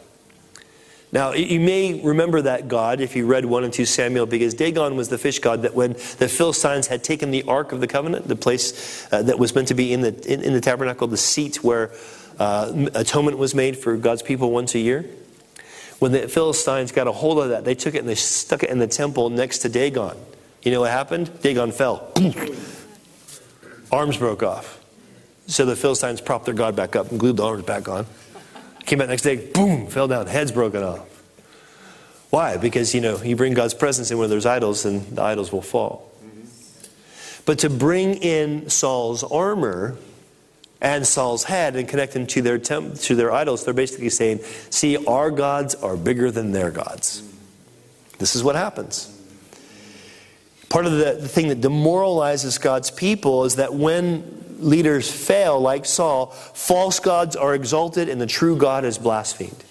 Now, 1.12 1.32
you 1.32 1.60
may 1.60 2.02
remember 2.02 2.42
that 2.42 2.68
god 2.68 3.00
if 3.00 3.14
you 3.14 3.26
read 3.26 3.44
1 3.44 3.64
and 3.64 3.72
2 3.72 3.84
Samuel, 3.84 4.26
because 4.26 4.54
Dagon 4.54 4.96
was 4.96 5.08
the 5.08 5.18
fish 5.18 5.38
god 5.38 5.62
that 5.62 5.74
when 5.74 5.92
the 5.92 6.28
Philistines 6.28 6.88
had 6.88 7.04
taken 7.04 7.30
the 7.30 7.44
Ark 7.44 7.72
of 7.72 7.80
the 7.80 7.86
Covenant, 7.86 8.26
the 8.26 8.36
place 8.36 9.06
uh, 9.12 9.22
that 9.22 9.38
was 9.38 9.54
meant 9.54 9.68
to 9.68 9.74
be 9.74 9.92
in 9.92 10.00
the, 10.00 10.32
in, 10.32 10.42
in 10.42 10.52
the 10.52 10.60
tabernacle, 10.60 11.06
the 11.06 11.16
seat 11.16 11.62
where 11.62 11.92
uh, 12.38 12.88
atonement 12.94 13.38
was 13.38 13.54
made 13.54 13.76
for 13.76 13.96
God's 13.96 14.22
people 14.22 14.50
once 14.50 14.74
a 14.74 14.78
year, 14.78 15.04
when 15.98 16.12
the 16.12 16.28
Philistines 16.28 16.92
got 16.92 17.06
a 17.06 17.12
hold 17.12 17.38
of 17.38 17.50
that, 17.50 17.64
they 17.64 17.74
took 17.74 17.94
it 17.94 17.98
and 17.98 18.08
they 18.08 18.14
stuck 18.14 18.62
it 18.62 18.70
in 18.70 18.78
the 18.78 18.86
temple 18.86 19.30
next 19.30 19.58
to 19.58 19.68
Dagon. 19.68 20.16
You 20.66 20.72
know 20.72 20.80
what 20.80 20.90
happened? 20.90 21.30
Dagon 21.42 21.70
fell. 21.70 22.12
arms 23.92 24.16
broke 24.16 24.42
off. 24.42 24.84
So 25.46 25.64
the 25.64 25.76
Philistines 25.76 26.20
propped 26.20 26.44
their 26.46 26.54
God 26.54 26.74
back 26.74 26.96
up 26.96 27.12
and 27.12 27.20
glued 27.20 27.36
the 27.36 27.44
arms 27.44 27.62
back 27.62 27.88
on. 27.88 28.04
Came 28.84 28.98
back 28.98 29.08
next 29.08 29.22
day, 29.22 29.36
boom, 29.36 29.86
fell 29.86 30.08
down, 30.08 30.26
heads 30.26 30.50
broken 30.50 30.82
off. 30.82 31.06
Why? 32.30 32.56
Because, 32.56 32.96
you 32.96 33.00
know, 33.00 33.22
you 33.22 33.36
bring 33.36 33.54
God's 33.54 33.74
presence 33.74 34.10
in 34.10 34.18
where 34.18 34.26
there's 34.26 34.44
idols 34.44 34.84
and 34.84 35.06
the 35.06 35.22
idols 35.22 35.52
will 35.52 35.62
fall. 35.62 36.10
But 37.44 37.60
to 37.60 37.70
bring 37.70 38.14
in 38.14 38.68
Saul's 38.68 39.22
armor 39.22 39.96
and 40.80 41.06
Saul's 41.06 41.44
head 41.44 41.76
and 41.76 41.88
connect 41.88 42.12
them 42.12 42.26
to 42.26 42.42
their, 42.42 42.58
temp- 42.58 42.96
to 43.02 43.14
their 43.14 43.30
idols, 43.30 43.64
they're 43.64 43.72
basically 43.72 44.10
saying, 44.10 44.40
see, 44.70 44.96
our 45.06 45.30
gods 45.30 45.76
are 45.76 45.96
bigger 45.96 46.32
than 46.32 46.50
their 46.50 46.72
gods. 46.72 47.22
This 48.18 48.34
is 48.34 48.42
what 48.42 48.56
happens. 48.56 49.15
Part 50.68 50.86
of 50.86 50.92
the, 50.92 51.18
the 51.20 51.28
thing 51.28 51.48
that 51.48 51.60
demoralizes 51.60 52.58
God's 52.58 52.90
people 52.90 53.44
is 53.44 53.56
that 53.56 53.74
when 53.74 54.44
leaders 54.58 55.10
fail, 55.10 55.60
like 55.60 55.84
Saul, 55.84 56.26
false 56.26 56.98
gods 56.98 57.36
are 57.36 57.54
exalted 57.54 58.08
and 58.08 58.20
the 58.20 58.26
true 58.26 58.56
God 58.56 58.84
is 58.84 58.98
blasphemed. 58.98 59.64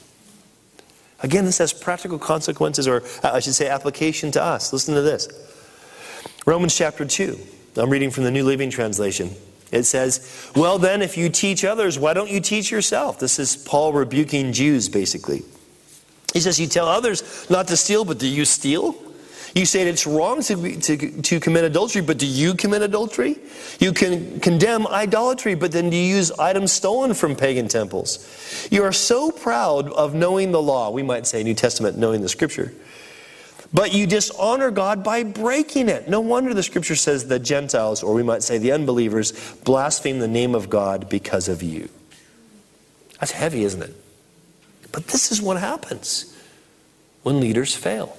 Again, 1.21 1.45
this 1.45 1.57
has 1.57 1.73
practical 1.73 2.19
consequences, 2.19 2.87
or 2.87 3.03
uh, 3.23 3.31
I 3.33 3.39
should 3.39 3.55
say, 3.55 3.67
application 3.67 4.31
to 4.31 4.43
us. 4.43 4.71
Listen 4.73 4.95
to 4.95 5.01
this 5.01 5.27
Romans 6.45 6.75
chapter 6.75 7.05
2. 7.05 7.39
I'm 7.77 7.89
reading 7.89 8.11
from 8.11 8.23
the 8.23 8.31
New 8.31 8.43
Living 8.43 8.69
Translation. 8.69 9.31
It 9.71 9.83
says, 9.83 10.51
Well, 10.55 10.77
then, 10.77 11.01
if 11.01 11.17
you 11.17 11.29
teach 11.29 11.65
others, 11.65 11.97
why 11.97 12.13
don't 12.13 12.29
you 12.29 12.39
teach 12.39 12.69
yourself? 12.69 13.19
This 13.19 13.39
is 13.39 13.57
Paul 13.57 13.93
rebuking 13.93 14.53
Jews, 14.53 14.87
basically. 14.87 15.43
He 16.33 16.39
says, 16.41 16.59
You 16.59 16.67
tell 16.67 16.87
others 16.87 17.49
not 17.49 17.67
to 17.69 17.77
steal, 17.77 18.05
but 18.05 18.19
do 18.19 18.27
you 18.27 18.45
steal? 18.45 18.95
You 19.55 19.65
say 19.65 19.87
it's 19.87 20.05
wrong 20.05 20.41
to, 20.43 20.79
to, 20.81 21.21
to 21.21 21.39
commit 21.39 21.63
adultery, 21.63 22.01
but 22.01 22.17
do 22.17 22.27
you 22.27 22.55
commit 22.55 22.81
adultery? 22.81 23.37
You 23.79 23.93
can 23.93 24.41
condemn 24.41 24.85
idolatry, 24.85 25.55
but 25.55 25.71
then 25.71 25.89
do 25.89 25.95
you 25.95 26.15
use 26.17 26.29
items 26.33 26.73
stolen 26.73 27.13
from 27.13 27.37
pagan 27.37 27.69
temples? 27.69 28.67
You 28.69 28.83
are 28.83 28.91
so 28.91 29.31
proud 29.31 29.89
of 29.93 30.13
knowing 30.13 30.51
the 30.51 30.61
law, 30.61 30.89
we 30.89 31.03
might 31.03 31.25
say 31.25 31.41
New 31.41 31.53
Testament, 31.53 31.97
knowing 31.97 32.21
the 32.21 32.27
scripture. 32.27 32.73
But 33.73 33.93
you 33.93 34.05
dishonor 34.07 34.71
God 34.71 35.05
by 35.05 35.23
breaking 35.23 35.87
it. 35.87 36.09
No 36.09 36.19
wonder 36.19 36.53
the 36.53 36.61
scripture 36.61 36.95
says 36.97 37.29
the 37.29 37.39
Gentiles, 37.39 38.03
or 38.03 38.13
we 38.13 38.23
might 38.23 38.43
say 38.43 38.57
the 38.57 38.73
unbelievers, 38.73 39.31
blaspheme 39.63 40.19
the 40.19 40.27
name 40.27 40.53
of 40.53 40.69
God 40.69 41.07
because 41.07 41.47
of 41.47 41.63
you. 41.63 41.87
That's 43.21 43.31
heavy, 43.31 43.63
isn't 43.63 43.81
it? 43.81 43.95
But 44.91 45.07
this 45.07 45.31
is 45.31 45.41
what 45.41 45.57
happens 45.57 46.35
when 47.23 47.39
leaders 47.39 47.73
fail. 47.73 48.17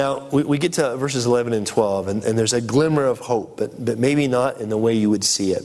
Now, 0.00 0.26
we, 0.32 0.44
we 0.44 0.56
get 0.56 0.72
to 0.74 0.96
verses 0.96 1.26
11 1.26 1.52
and 1.52 1.66
12, 1.66 2.08
and, 2.08 2.24
and 2.24 2.38
there's 2.38 2.54
a 2.54 2.62
glimmer 2.62 3.04
of 3.04 3.18
hope, 3.18 3.58
but, 3.58 3.84
but 3.84 3.98
maybe 3.98 4.28
not 4.28 4.58
in 4.58 4.70
the 4.70 4.78
way 4.78 4.94
you 4.94 5.10
would 5.10 5.22
see 5.22 5.52
it. 5.52 5.62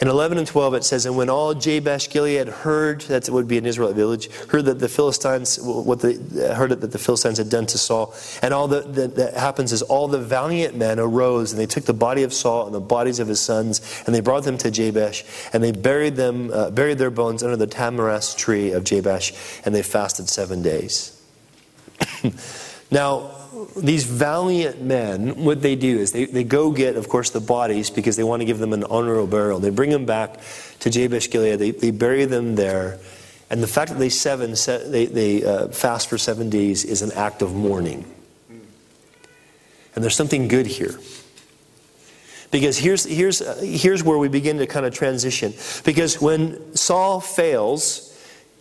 In 0.00 0.08
11 0.08 0.38
and 0.38 0.46
12, 0.46 0.72
it 0.72 0.84
says, 0.84 1.04
And 1.04 1.14
when 1.14 1.28
all 1.28 1.52
Jabesh 1.52 2.08
Gilead 2.08 2.48
heard, 2.48 3.02
that 3.02 3.28
would 3.28 3.46
be 3.46 3.58
an 3.58 3.66
Israelite 3.66 3.96
village, 3.96 4.30
heard 4.48 4.64
that 4.64 4.78
the 4.78 4.88
Philistines, 4.88 5.58
what 5.60 6.00
the, 6.00 6.54
heard 6.56 6.70
that 6.70 6.90
the 6.90 6.98
Philistines 6.98 7.36
had 7.36 7.50
done 7.50 7.66
to 7.66 7.76
Saul, 7.76 8.14
and 8.40 8.54
all 8.54 8.66
that, 8.68 8.94
that, 8.94 9.16
that 9.16 9.34
happens 9.34 9.72
is 9.74 9.82
all 9.82 10.08
the 10.08 10.18
valiant 10.18 10.74
men 10.74 10.98
arose, 10.98 11.52
and 11.52 11.60
they 11.60 11.66
took 11.66 11.84
the 11.84 11.92
body 11.92 12.22
of 12.22 12.32
Saul 12.32 12.64
and 12.64 12.74
the 12.74 12.80
bodies 12.80 13.18
of 13.18 13.28
his 13.28 13.40
sons, 13.40 14.02
and 14.06 14.14
they 14.14 14.20
brought 14.20 14.44
them 14.44 14.56
to 14.56 14.70
Jabesh, 14.70 15.22
and 15.52 15.62
they 15.62 15.72
buried 15.72 16.16
them, 16.16 16.50
uh, 16.50 16.70
buried 16.70 16.96
their 16.96 17.10
bones 17.10 17.42
under 17.42 17.56
the 17.56 17.66
tamarisk 17.66 18.38
tree 18.38 18.70
of 18.70 18.84
Jabesh, 18.84 19.34
and 19.66 19.74
they 19.74 19.82
fasted 19.82 20.30
seven 20.30 20.62
days. 20.62 21.14
now, 22.90 23.30
these 23.76 24.04
valiant 24.04 24.80
men, 24.80 25.44
what 25.44 25.60
they 25.62 25.76
do 25.76 25.98
is 25.98 26.12
they, 26.12 26.24
they 26.24 26.44
go 26.44 26.72
get, 26.72 26.96
of 26.96 27.08
course, 27.08 27.30
the 27.30 27.40
bodies 27.40 27.90
because 27.90 28.16
they 28.16 28.24
want 28.24 28.40
to 28.40 28.46
give 28.46 28.58
them 28.58 28.72
an 28.72 28.84
honorable 28.84 29.26
burial. 29.26 29.58
They 29.58 29.70
bring 29.70 29.90
them 29.90 30.06
back 30.06 30.40
to 30.80 30.90
Jabesh 30.90 31.30
Gilead. 31.30 31.58
They, 31.58 31.70
they 31.72 31.90
bury 31.90 32.24
them 32.24 32.54
there. 32.54 32.98
And 33.50 33.62
the 33.62 33.66
fact 33.66 33.90
that 33.90 33.98
they, 33.98 34.08
seven, 34.08 34.54
they, 34.90 35.06
they 35.06 35.44
uh, 35.44 35.68
fast 35.68 36.08
for 36.08 36.18
seven 36.18 36.50
days 36.50 36.84
is 36.84 37.02
an 37.02 37.12
act 37.12 37.42
of 37.42 37.54
mourning. 37.54 38.04
And 39.94 40.04
there's 40.04 40.16
something 40.16 40.48
good 40.48 40.66
here. 40.66 40.98
Because 42.50 42.78
here's, 42.78 43.04
here's, 43.04 43.42
uh, 43.42 43.60
here's 43.62 44.02
where 44.02 44.16
we 44.16 44.28
begin 44.28 44.58
to 44.58 44.66
kind 44.66 44.86
of 44.86 44.94
transition. 44.94 45.52
Because 45.84 46.20
when 46.20 46.74
Saul 46.74 47.20
fails, 47.20 48.16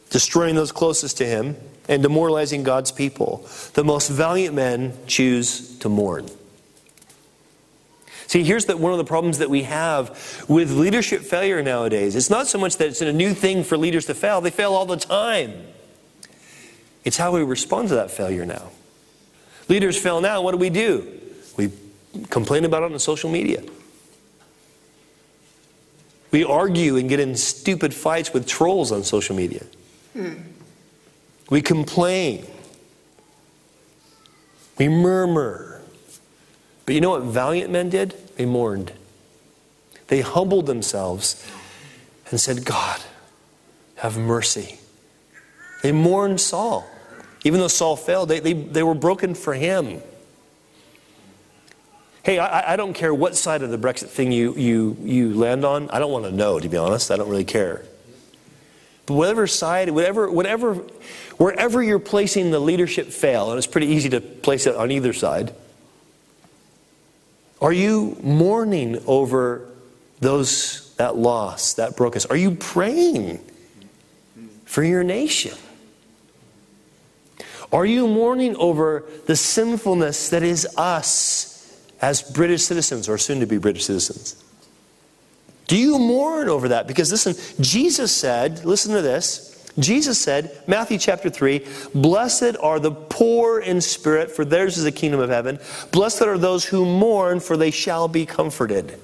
destroying 0.09 0.55
those 0.55 0.71
closest 0.71 1.17
to 1.17 1.25
him, 1.25 1.55
and 1.87 2.03
demoralizing 2.03 2.63
God's 2.63 2.91
people, 2.91 3.47
the 3.73 3.83
most 3.83 4.09
valiant 4.09 4.55
men 4.55 4.97
choose 5.07 5.77
to 5.79 5.89
mourn. 5.89 6.27
See, 8.27 8.43
here's 8.43 8.65
the, 8.65 8.75
one 8.75 8.91
of 8.91 8.97
the 8.97 9.05
problems 9.05 9.37
that 9.37 9.49
we 9.49 9.63
have 9.63 10.45
with 10.49 10.71
leadership 10.71 11.21
failure 11.21 11.63
nowadays. 11.63 12.15
It's 12.15 12.29
not 12.29 12.47
so 12.47 12.57
much 12.57 12.75
that 12.77 12.87
it's 12.87 13.01
a 13.01 13.13
new 13.13 13.33
thing 13.33 13.63
for 13.63 13.77
leaders 13.77 14.05
to 14.07 14.13
fail, 14.13 14.41
they 14.41 14.51
fail 14.51 14.73
all 14.73 14.85
the 14.85 14.97
time. 14.97 15.53
It's 17.05 17.15
how 17.15 17.31
we 17.31 17.41
respond 17.41 17.87
to 17.89 17.95
that 17.95 18.11
failure 18.11 18.45
now. 18.45 18.69
Leaders 19.69 19.97
fail 19.97 20.19
now, 20.19 20.41
what 20.41 20.51
do 20.51 20.57
we 20.57 20.69
do? 20.69 21.07
We 21.55 21.71
complain 22.29 22.65
about 22.65 22.83
it 22.83 22.91
on 22.91 22.99
social 22.99 23.29
media. 23.29 23.63
We 26.31 26.43
argue 26.43 26.97
and 26.97 27.07
get 27.07 27.21
in 27.21 27.37
stupid 27.37 27.93
fights 27.93 28.33
with 28.33 28.45
trolls 28.45 28.91
on 28.91 29.03
social 29.03 29.35
media. 29.35 29.63
Hmm. 30.11 30.33
We 31.49 31.61
complain. 31.61 32.45
We 34.77 34.89
murmur. 34.89 35.81
But 36.85 36.95
you 36.95 37.01
know 37.01 37.11
what 37.11 37.23
valiant 37.23 37.71
men 37.71 37.89
did? 37.89 38.15
They 38.35 38.45
mourned. 38.45 38.93
They 40.07 40.21
humbled 40.21 40.65
themselves 40.65 41.45
and 42.29 42.39
said, 42.39 42.65
God, 42.65 43.01
have 43.95 44.17
mercy. 44.17 44.79
They 45.83 45.91
mourned 45.91 46.39
Saul. 46.39 46.85
Even 47.43 47.59
though 47.59 47.67
Saul 47.67 47.95
failed, 47.95 48.29
they, 48.29 48.39
they, 48.39 48.53
they 48.53 48.83
were 48.83 48.95
broken 48.95 49.33
for 49.35 49.53
him. 49.53 50.01
Hey, 52.23 52.39
I, 52.39 52.73
I 52.73 52.75
don't 52.75 52.93
care 52.93 53.13
what 53.13 53.35
side 53.35 53.61
of 53.61 53.69
the 53.69 53.77
Brexit 53.77 54.07
thing 54.07 54.31
you, 54.31 54.53
you, 54.55 54.97
you 55.01 55.33
land 55.33 55.63
on. 55.63 55.89
I 55.89 55.99
don't 55.99 56.11
want 56.11 56.25
to 56.25 56.31
know, 56.31 56.59
to 56.59 56.67
be 56.67 56.75
honest. 56.75 57.09
I 57.09 57.15
don't 57.15 57.29
really 57.29 57.45
care. 57.45 57.83
But 59.07 59.13
whatever 59.13 59.47
side, 59.47 59.89
whatever, 59.89 60.29
whatever, 60.29 60.75
wherever 61.37 61.81
you're 61.81 61.97
placing 61.97 62.51
the 62.51 62.59
leadership 62.59 63.07
fail, 63.07 63.49
and 63.49 63.57
it's 63.57 63.65
pretty 63.65 63.87
easy 63.87 64.09
to 64.09 64.21
place 64.21 64.67
it 64.67 64.75
on 64.75 64.91
either 64.91 65.13
side, 65.13 65.55
are 67.61 67.73
you 67.73 68.17
mourning 68.21 69.01
over 69.07 69.67
those 70.19 70.93
that 70.97 71.15
loss, 71.15 71.75
that 71.75 71.95
brokenness? 71.95 72.25
Are 72.25 72.35
you 72.35 72.51
praying 72.51 73.39
for 74.65 74.83
your 74.83 75.03
nation? 75.03 75.57
Are 77.71 77.85
you 77.85 78.07
mourning 78.07 78.55
over 78.57 79.05
the 79.25 79.35
sinfulness 79.35 80.29
that 80.29 80.43
is 80.43 80.67
us 80.77 81.81
as 82.01 82.21
British 82.21 82.63
citizens 82.63 83.07
or 83.07 83.17
soon 83.17 83.39
to 83.39 83.47
be 83.47 83.57
British 83.57 83.85
citizens? 83.85 84.43
Do 85.67 85.77
you 85.77 85.99
mourn 85.99 86.49
over 86.49 86.69
that? 86.69 86.87
Because 86.87 87.11
listen, 87.11 87.35
Jesus 87.61 88.11
said, 88.11 88.65
listen 88.65 88.93
to 88.93 89.01
this. 89.01 89.47
Jesus 89.77 90.19
said, 90.19 90.59
Matthew 90.65 90.97
chapter 90.97 91.29
3, 91.29 91.65
Blessed 91.93 92.57
are 92.61 92.79
the 92.79 92.91
poor 92.91 93.59
in 93.59 93.79
spirit, 93.79 94.31
for 94.31 94.43
theirs 94.43 94.77
is 94.77 94.83
the 94.83 94.91
kingdom 94.91 95.19
of 95.19 95.29
heaven. 95.29 95.59
Blessed 95.91 96.23
are 96.23 96.37
those 96.37 96.65
who 96.65 96.83
mourn, 96.83 97.39
for 97.39 97.57
they 97.57 97.69
shall 97.69 98.07
be 98.07 98.25
comforted. 98.25 98.99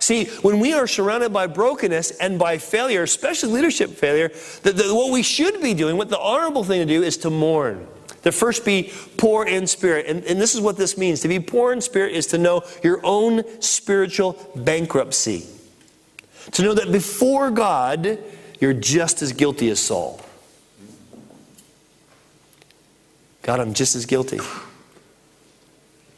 See, 0.00 0.26
when 0.42 0.58
we 0.58 0.72
are 0.74 0.86
surrounded 0.86 1.32
by 1.32 1.46
brokenness 1.46 2.10
and 2.18 2.38
by 2.38 2.58
failure, 2.58 3.04
especially 3.04 3.52
leadership 3.52 3.90
failure, 3.90 4.30
the, 4.62 4.72
the, 4.72 4.94
what 4.94 5.12
we 5.12 5.22
should 5.22 5.62
be 5.62 5.74
doing, 5.74 5.96
what 5.96 6.10
the 6.10 6.18
honorable 6.18 6.64
thing 6.64 6.80
to 6.80 6.86
do, 6.86 7.02
is 7.02 7.16
to 7.18 7.30
mourn. 7.30 7.86
To 8.24 8.32
first 8.32 8.64
be 8.64 8.90
poor 9.16 9.46
in 9.46 9.66
spirit. 9.66 10.06
And, 10.06 10.24
and 10.24 10.40
this 10.40 10.54
is 10.54 10.60
what 10.60 10.76
this 10.76 10.96
means. 10.98 11.20
To 11.20 11.28
be 11.28 11.38
poor 11.40 11.72
in 11.72 11.80
spirit 11.80 12.12
is 12.14 12.26
to 12.28 12.38
know 12.38 12.62
your 12.82 13.00
own 13.04 13.44
spiritual 13.60 14.38
bankruptcy. 14.56 15.46
To 16.52 16.62
know 16.62 16.74
that 16.74 16.90
before 16.90 17.50
God, 17.50 18.18
you're 18.60 18.72
just 18.72 19.22
as 19.22 19.32
guilty 19.32 19.68
as 19.70 19.78
Saul. 19.78 20.20
God, 23.42 23.60
I'm 23.60 23.74
just 23.74 23.94
as 23.94 24.06
guilty. 24.06 24.40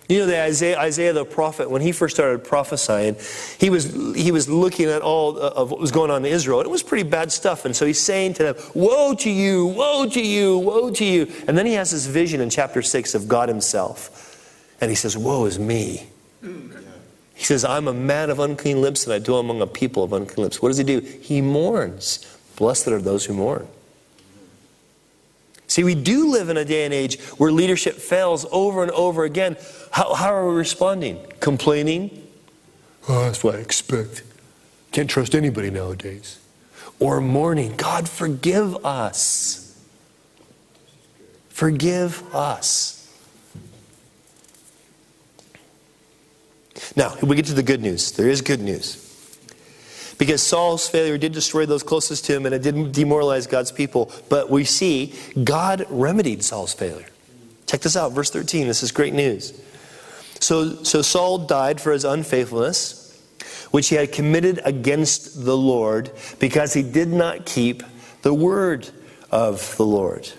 You 0.08 0.20
know, 0.20 0.26
the 0.26 0.40
Isaiah, 0.40 0.78
Isaiah 0.78 1.12
the 1.12 1.24
prophet, 1.24 1.68
when 1.68 1.82
he 1.82 1.90
first 1.90 2.14
started 2.14 2.44
prophesying, 2.44 3.16
he 3.58 3.70
was, 3.70 3.92
he 4.14 4.30
was 4.30 4.48
looking 4.48 4.88
at 4.88 5.02
all 5.02 5.36
of 5.36 5.70
what 5.72 5.80
was 5.80 5.90
going 5.90 6.10
on 6.10 6.24
in 6.24 6.32
Israel. 6.32 6.60
It 6.60 6.70
was 6.70 6.82
pretty 6.82 7.08
bad 7.08 7.32
stuff. 7.32 7.64
And 7.64 7.74
so 7.74 7.86
he's 7.86 8.00
saying 8.00 8.34
to 8.34 8.42
them, 8.44 8.56
Woe 8.74 9.14
to 9.14 9.30
you, 9.30 9.66
woe 9.66 10.08
to 10.08 10.20
you, 10.20 10.58
woe 10.58 10.90
to 10.92 11.04
you. 11.04 11.32
And 11.48 11.58
then 11.58 11.66
he 11.66 11.72
has 11.72 11.90
this 11.90 12.06
vision 12.06 12.40
in 12.40 12.50
chapter 12.50 12.82
6 12.82 13.14
of 13.14 13.26
God 13.26 13.48
himself. 13.48 14.22
And 14.80 14.90
he 14.90 14.94
says, 14.94 15.16
Woe 15.16 15.46
is 15.46 15.58
me. 15.58 16.06
He 17.34 17.44
says, 17.44 17.64
I'm 17.64 17.86
a 17.88 17.92
man 17.92 18.30
of 18.30 18.38
unclean 18.38 18.80
lips 18.80 19.04
and 19.04 19.12
I 19.12 19.18
dwell 19.18 19.40
among 19.40 19.60
a 19.60 19.66
people 19.66 20.02
of 20.02 20.12
unclean 20.12 20.44
lips. 20.44 20.62
What 20.62 20.68
does 20.68 20.78
he 20.78 20.84
do? 20.84 21.00
He 21.00 21.42
mourns. 21.42 22.24
Blessed 22.56 22.88
are 22.88 23.00
those 23.00 23.26
who 23.26 23.34
mourn. 23.34 23.68
See, 25.68 25.84
we 25.84 25.94
do 25.94 26.30
live 26.30 26.48
in 26.48 26.56
a 26.56 26.64
day 26.64 26.84
and 26.84 26.94
age 26.94 27.20
where 27.38 27.50
leadership 27.50 27.96
fails 27.96 28.46
over 28.52 28.82
and 28.82 28.92
over 28.92 29.24
again. 29.24 29.56
How, 29.90 30.14
how 30.14 30.32
are 30.32 30.48
we 30.48 30.54
responding? 30.54 31.20
Complaining? 31.40 32.26
Oh, 33.08 33.24
that's 33.24 33.42
what 33.42 33.56
I 33.56 33.58
expect. 33.58 34.22
Can't 34.92 35.10
trust 35.10 35.34
anybody 35.34 35.70
nowadays. 35.70 36.38
Or 36.98 37.20
mourning, 37.20 37.76
God, 37.76 38.08
forgive 38.08 38.84
us. 38.84 39.62
Forgive 41.48 42.22
us. 42.34 42.92
Now, 46.94 47.14
we 47.22 47.36
get 47.36 47.46
to 47.46 47.54
the 47.54 47.62
good 47.62 47.82
news. 47.82 48.12
There 48.12 48.28
is 48.28 48.40
good 48.40 48.60
news. 48.60 49.05
Because 50.18 50.42
Saul's 50.42 50.88
failure 50.88 51.18
did 51.18 51.32
destroy 51.32 51.66
those 51.66 51.82
closest 51.82 52.24
to 52.26 52.34
him 52.34 52.46
and 52.46 52.54
it 52.54 52.62
didn't 52.62 52.92
demoralize 52.92 53.46
God's 53.46 53.70
people. 53.70 54.10
But 54.28 54.50
we 54.50 54.64
see 54.64 55.14
God 55.42 55.86
remedied 55.90 56.42
Saul's 56.42 56.72
failure. 56.72 57.08
Check 57.66 57.80
this 57.80 57.96
out, 57.96 58.12
verse 58.12 58.30
13. 58.30 58.66
This 58.66 58.82
is 58.82 58.92
great 58.92 59.12
news. 59.12 59.60
So, 60.40 60.82
so 60.84 61.02
Saul 61.02 61.38
died 61.38 61.80
for 61.80 61.92
his 61.92 62.04
unfaithfulness, 62.04 63.02
which 63.70 63.88
he 63.88 63.96
had 63.96 64.12
committed 64.12 64.60
against 64.64 65.44
the 65.44 65.56
Lord, 65.56 66.10
because 66.38 66.72
he 66.72 66.82
did 66.82 67.08
not 67.08 67.46
keep 67.46 67.82
the 68.22 68.32
word 68.32 68.88
of 69.30 69.76
the 69.76 69.84
Lord. 69.84 70.30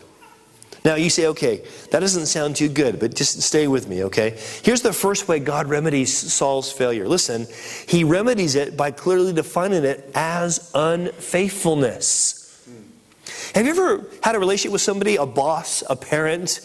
Now 0.88 0.96
you 0.96 1.10
say, 1.10 1.28
okay, 1.28 1.66
that 1.92 2.00
doesn't 2.00 2.28
sound 2.28 2.56
too 2.56 2.70
good, 2.70 2.98
but 2.98 3.14
just 3.14 3.42
stay 3.42 3.68
with 3.68 3.90
me, 3.90 4.06
okay? 4.06 4.40
Here's 4.64 4.84
the 4.84 4.94
first 4.94 5.28
way 5.28 5.38
God 5.38 5.68
remedies 5.68 6.16
Saul's 6.16 6.72
failure. 6.72 7.10
Listen, 7.10 7.46
he 7.86 8.06
remedies 8.06 8.56
it 8.56 8.78
by 8.78 8.92
clearly 8.92 9.34
defining 9.34 9.84
it 9.84 10.10
as 10.16 10.72
unfaithfulness. 10.74 12.66
Have 13.54 13.66
you 13.66 13.72
ever 13.72 14.06
had 14.24 14.36
a 14.36 14.40
relationship 14.40 14.72
with 14.72 14.82
somebody, 14.82 15.18
a 15.18 15.26
boss, 15.26 15.84
a 15.90 15.98
parent, 15.98 16.62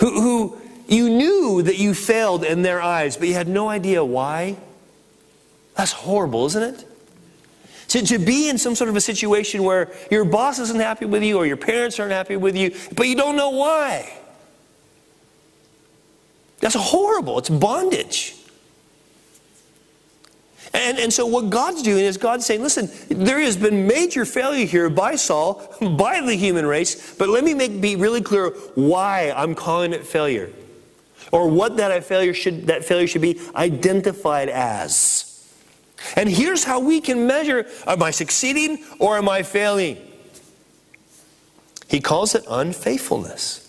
who, 0.00 0.18
who 0.18 0.58
you 0.88 1.10
knew 1.10 1.60
that 1.60 1.76
you 1.76 1.92
failed 1.92 2.44
in 2.44 2.62
their 2.62 2.80
eyes, 2.80 3.18
but 3.18 3.28
you 3.28 3.34
had 3.34 3.48
no 3.48 3.68
idea 3.68 4.02
why? 4.02 4.56
That's 5.74 5.92
horrible, 5.92 6.46
isn't 6.46 6.62
it? 6.62 6.87
To, 7.88 8.02
to 8.02 8.18
be 8.18 8.48
in 8.48 8.58
some 8.58 8.74
sort 8.74 8.90
of 8.90 8.96
a 8.96 9.00
situation 9.00 9.62
where 9.62 9.90
your 10.10 10.24
boss 10.24 10.58
isn't 10.58 10.80
happy 10.80 11.06
with 11.06 11.22
you 11.22 11.38
or 11.38 11.46
your 11.46 11.56
parents 11.56 11.98
aren't 11.98 12.12
happy 12.12 12.36
with 12.36 12.54
you, 12.56 12.74
but 12.94 13.08
you 13.08 13.16
don't 13.16 13.36
know 13.36 13.50
why. 13.50 14.12
That's 16.60 16.74
horrible. 16.74 17.38
It's 17.38 17.48
bondage. 17.48 18.34
And, 20.74 20.98
and 20.98 21.12
so, 21.12 21.24
what 21.26 21.48
God's 21.48 21.82
doing 21.82 22.04
is 22.04 22.18
God's 22.18 22.44
saying, 22.44 22.62
listen, 22.62 22.90
there 23.08 23.40
has 23.40 23.56
been 23.56 23.86
major 23.86 24.26
failure 24.26 24.66
here 24.66 24.90
by 24.90 25.16
Saul, 25.16 25.74
by 25.96 26.20
the 26.20 26.34
human 26.34 26.66
race, 26.66 27.16
but 27.16 27.28
let 27.28 27.42
me 27.42 27.54
make, 27.54 27.80
be 27.80 27.96
really 27.96 28.20
clear 28.20 28.50
why 28.74 29.32
I'm 29.34 29.54
calling 29.54 29.92
it 29.92 30.06
failure. 30.06 30.50
Or 31.32 31.48
what 31.48 31.76
that 31.78 32.04
failure 32.04 32.34
should, 32.34 32.66
that 32.68 32.84
failure 32.84 33.06
should 33.06 33.22
be 33.22 33.40
identified 33.54 34.48
as. 34.48 35.27
And 36.16 36.28
here's 36.28 36.64
how 36.64 36.80
we 36.80 37.00
can 37.00 37.26
measure 37.26 37.66
am 37.86 38.02
I 38.02 38.10
succeeding 38.10 38.84
or 38.98 39.18
am 39.18 39.28
I 39.28 39.42
failing? 39.42 39.98
He 41.88 42.00
calls 42.00 42.34
it 42.34 42.44
unfaithfulness. 42.48 43.64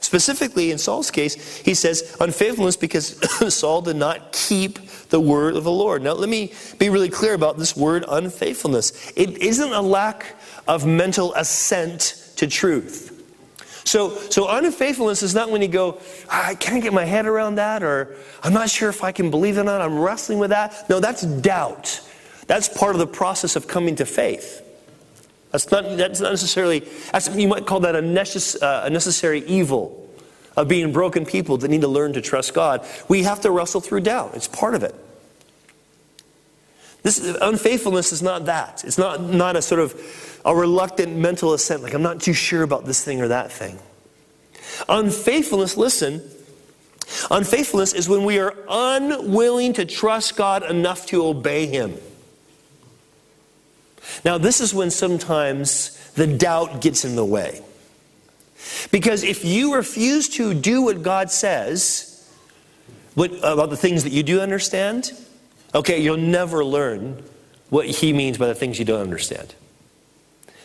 Specifically, 0.00 0.70
in 0.70 0.78
Saul's 0.78 1.10
case, 1.10 1.58
he 1.58 1.74
says 1.74 2.16
unfaithfulness 2.20 2.76
because 2.76 3.16
Saul 3.54 3.82
did 3.82 3.96
not 3.96 4.32
keep 4.32 4.78
the 5.08 5.20
word 5.20 5.56
of 5.56 5.64
the 5.64 5.70
Lord. 5.70 6.02
Now, 6.02 6.12
let 6.12 6.28
me 6.28 6.52
be 6.78 6.88
really 6.88 7.08
clear 7.08 7.34
about 7.34 7.58
this 7.58 7.76
word 7.76 8.04
unfaithfulness. 8.08 9.12
It 9.16 9.38
isn't 9.38 9.72
a 9.72 9.80
lack 9.80 10.36
of 10.66 10.86
mental 10.86 11.34
assent 11.34 12.32
to 12.36 12.46
truth. 12.46 13.09
So, 13.84 14.16
so 14.16 14.48
unfaithfulness 14.48 15.22
is 15.22 15.34
not 15.34 15.50
when 15.50 15.62
you 15.62 15.68
go, 15.68 16.00
I 16.30 16.54
can't 16.54 16.82
get 16.82 16.92
my 16.92 17.04
head 17.04 17.26
around 17.26 17.56
that, 17.56 17.82
or 17.82 18.16
I'm 18.42 18.52
not 18.52 18.70
sure 18.70 18.88
if 18.88 19.02
I 19.02 19.12
can 19.12 19.30
believe 19.30 19.56
it 19.56 19.60
or 19.60 19.64
not, 19.64 19.80
I'm 19.80 19.98
wrestling 19.98 20.38
with 20.38 20.50
that. 20.50 20.88
No, 20.88 21.00
that's 21.00 21.22
doubt. 21.22 22.00
That's 22.46 22.68
part 22.68 22.94
of 22.94 22.98
the 22.98 23.06
process 23.06 23.56
of 23.56 23.68
coming 23.68 23.96
to 23.96 24.06
faith. 24.06 24.66
That's 25.50 25.70
not, 25.70 25.96
that's 25.96 26.20
not 26.20 26.30
necessarily, 26.30 26.80
that's, 27.12 27.34
you 27.34 27.48
might 27.48 27.66
call 27.66 27.80
that 27.80 27.96
a, 27.96 28.00
necess, 28.00 28.60
uh, 28.62 28.82
a 28.84 28.90
necessary 28.90 29.40
evil 29.46 30.08
of 30.56 30.68
being 30.68 30.92
broken 30.92 31.24
people 31.24 31.56
that 31.58 31.68
need 31.68 31.80
to 31.80 31.88
learn 31.88 32.12
to 32.12 32.20
trust 32.20 32.54
God. 32.54 32.86
We 33.08 33.22
have 33.24 33.40
to 33.42 33.50
wrestle 33.50 33.80
through 33.80 34.00
doubt, 34.00 34.34
it's 34.34 34.48
part 34.48 34.74
of 34.74 34.82
it. 34.82 34.94
This 37.02 37.36
unfaithfulness 37.40 38.12
is 38.12 38.22
not 38.22 38.46
that. 38.46 38.84
It's 38.84 38.98
not, 38.98 39.22
not 39.22 39.56
a 39.56 39.62
sort 39.62 39.80
of 39.80 40.40
a 40.44 40.54
reluctant 40.54 41.16
mental 41.16 41.54
assent, 41.54 41.82
like 41.82 41.94
I'm 41.94 42.02
not 42.02 42.20
too 42.20 42.32
sure 42.32 42.62
about 42.62 42.84
this 42.84 43.04
thing 43.04 43.20
or 43.20 43.28
that 43.28 43.50
thing. 43.52 43.78
Unfaithfulness, 44.88 45.76
listen, 45.76 46.22
unfaithfulness 47.30 47.92
is 47.92 48.08
when 48.08 48.24
we 48.24 48.38
are 48.38 48.54
unwilling 48.68 49.72
to 49.74 49.84
trust 49.84 50.36
God 50.36 50.68
enough 50.68 51.06
to 51.06 51.24
obey 51.24 51.66
Him. 51.66 51.96
Now, 54.24 54.38
this 54.38 54.60
is 54.60 54.74
when 54.74 54.90
sometimes 54.90 55.96
the 56.12 56.26
doubt 56.26 56.80
gets 56.80 57.04
in 57.04 57.16
the 57.16 57.24
way. 57.24 57.62
Because 58.90 59.22
if 59.22 59.44
you 59.44 59.74
refuse 59.74 60.28
to 60.30 60.52
do 60.52 60.82
what 60.82 61.02
God 61.02 61.30
says 61.30 62.06
what, 63.14 63.32
about 63.42 63.70
the 63.70 63.76
things 63.76 64.04
that 64.04 64.12
you 64.12 64.22
do 64.22 64.40
understand, 64.40 65.12
okay, 65.74 66.00
you'll 66.00 66.16
never 66.16 66.64
learn 66.64 67.22
what 67.68 67.86
He 67.86 68.12
means 68.12 68.38
by 68.38 68.46
the 68.46 68.54
things 68.54 68.78
you 68.78 68.84
don't 68.84 69.00
understand. 69.00 69.54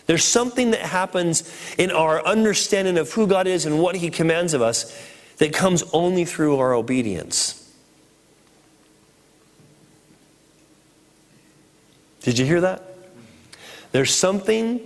There's 0.07 0.23
something 0.23 0.71
that 0.71 0.81
happens 0.81 1.51
in 1.77 1.91
our 1.91 2.23
understanding 2.25 2.97
of 2.97 3.11
who 3.11 3.27
God 3.27 3.47
is 3.47 3.65
and 3.65 3.79
what 3.79 3.95
He 3.95 4.09
commands 4.09 4.53
of 4.53 4.61
us 4.61 4.95
that 5.37 5.53
comes 5.53 5.83
only 5.93 6.25
through 6.25 6.57
our 6.57 6.73
obedience. 6.73 7.61
Did 12.21 12.39
you 12.39 12.45
hear 12.45 12.61
that? 12.61 12.83
There's 13.91 14.13
something 14.13 14.81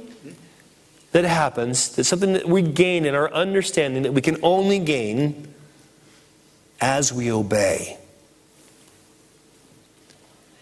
that 1.11 1.25
happens, 1.25 1.95
that's 1.95 2.07
something 2.07 2.33
that 2.33 2.47
we 2.47 2.61
gain 2.61 3.05
in 3.05 3.15
our 3.15 3.31
understanding 3.33 4.03
that 4.03 4.13
we 4.13 4.21
can 4.21 4.37
only 4.43 4.79
gain 4.79 5.53
as 6.79 7.11
we 7.11 7.31
obey. 7.31 7.98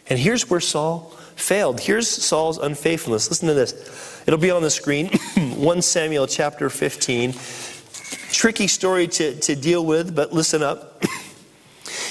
And 0.09 0.17
here's 0.17 0.49
where 0.49 0.59
Saul 0.59 1.13
failed. 1.35 1.79
Here's 1.79 2.07
Saul's 2.07 2.57
unfaithfulness. 2.57 3.29
Listen 3.29 3.47
to 3.47 3.53
this. 3.53 4.23
It'll 4.25 4.39
be 4.39 4.51
on 4.51 4.61
the 4.61 4.69
screen. 4.69 5.07
1 5.37 5.81
Samuel 5.81 6.27
chapter 6.27 6.69
15. 6.69 7.33
Tricky 8.31 8.67
story 8.67 9.07
to, 9.07 9.39
to 9.39 9.55
deal 9.55 9.85
with, 9.85 10.15
but 10.15 10.33
listen 10.33 10.63
up. 10.63 11.03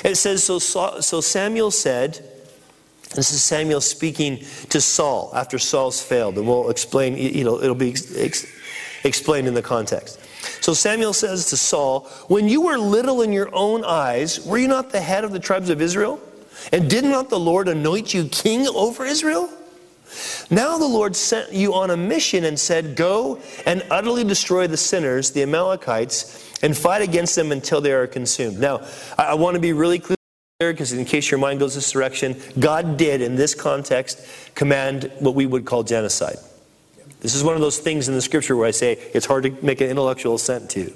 It 0.05 0.17
says, 0.17 0.45
so, 0.45 0.59
so 0.59 1.21
Samuel 1.21 1.71
said, 1.73 2.23
this 3.15 3.33
is 3.33 3.43
Samuel 3.43 3.81
speaking 3.81 4.45
to 4.69 4.81
Saul 4.81 5.33
after 5.35 5.59
Saul's 5.59 6.03
failed, 6.03 6.37
and 6.37 6.47
we'll 6.47 6.71
explain, 6.71 7.17
you 7.17 7.45
know, 7.45 7.61
it'll 7.61 7.75
be 7.75 7.91
ex- 7.91 8.47
explained 9.05 9.49
in 9.49 9.55
the 9.55 9.63
context. 9.63 10.21
So 10.63 10.75
Samuel 10.75 11.13
says 11.13 11.49
to 11.51 11.57
Saul, 11.57 12.01
When 12.29 12.49
you 12.49 12.63
were 12.63 12.79
little 12.79 13.23
in 13.23 13.33
your 13.33 13.49
own 13.55 13.85
eyes, 13.85 14.45
were 14.45 14.59
you 14.59 14.69
not 14.69 14.91
the 14.91 15.01
head 15.01 15.25
of 15.25 15.33
the 15.33 15.39
tribes 15.41 15.71
of 15.71 15.81
Israel? 15.81 16.21
And 16.73 16.91
did 16.91 17.05
not 17.05 17.31
the 17.31 17.39
Lord 17.39 17.69
anoint 17.69 18.13
you 18.15 18.25
king 18.27 18.67
over 18.69 19.05
Israel? 19.05 19.51
Now 20.51 20.79
the 20.79 20.87
Lord 20.87 21.17
sent 21.17 21.53
you 21.53 21.75
on 21.75 21.91
a 21.91 21.97
mission 21.97 22.45
and 22.45 22.59
said, 22.59 22.97
Go 22.97 23.41
and 23.67 23.85
utterly 23.91 24.25
destroy 24.25 24.67
the 24.67 24.77
sinners, 24.77 25.33
the 25.33 25.43
Amalekites, 25.43 26.61
and 26.63 26.77
fight 26.77 27.03
against 27.03 27.35
them 27.35 27.53
until 27.53 27.81
they 27.81 27.93
are 27.93 28.07
consumed. 28.07 28.59
Now, 28.59 28.87
I, 29.19 29.35
want 29.35 29.55
to 29.55 29.61
be 29.61 29.73
really 29.73 29.99
clear 29.99 30.17
because 30.59 30.93
in 30.93 31.05
case 31.05 31.31
your 31.31 31.39
mind 31.39 31.59
goes 31.59 31.75
this 31.75 31.91
direction, 31.91 32.41
God 32.59 32.97
did, 32.97 33.21
in 33.21 33.37
this 33.37 33.55
context, 33.55 34.27
command 34.55 35.11
what 35.19 35.35
we 35.35 35.45
would 35.45 35.65
call 35.65 35.83
genocide. 35.83 36.37
This 37.21 37.35
is 37.35 37.43
one 37.43 37.55
of 37.55 37.61
those 37.61 37.79
things 37.79 38.09
in 38.09 38.15
the 38.15 38.23
scripture 38.23 38.57
where 38.57 38.69
I 38.69 38.71
say 38.71 38.93
it's 39.13 39.27
hard 39.27 39.43
to 39.45 39.51
make 39.65 39.81
an 39.81 39.89
intellectual 39.91 40.37
assent 40.37 40.71
to. 40.71 40.93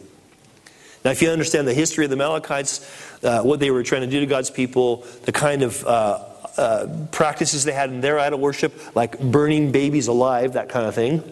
Now, 1.04 1.10
if 1.10 1.22
you 1.22 1.30
understand 1.30 1.66
the 1.66 1.74
history 1.74 2.04
of 2.04 2.10
the 2.10 2.16
Amalekites, 2.16 3.24
uh, 3.24 3.42
what 3.42 3.58
they 3.60 3.70
were 3.70 3.82
trying 3.82 4.02
to 4.02 4.06
do 4.06 4.20
to 4.20 4.26
God's 4.26 4.50
people, 4.50 5.06
the 5.24 5.32
kind 5.32 5.62
of 5.62 5.84
uh, 5.86 6.24
uh, 6.56 7.06
practices 7.10 7.64
they 7.64 7.72
had 7.72 7.90
in 7.90 8.00
their 8.00 8.18
idol 8.18 8.38
worship, 8.38 8.94
like 8.94 9.18
burning 9.18 9.72
babies 9.72 10.08
alive, 10.08 10.52
that 10.54 10.68
kind 10.68 10.86
of 10.86 10.94
thing, 10.94 11.22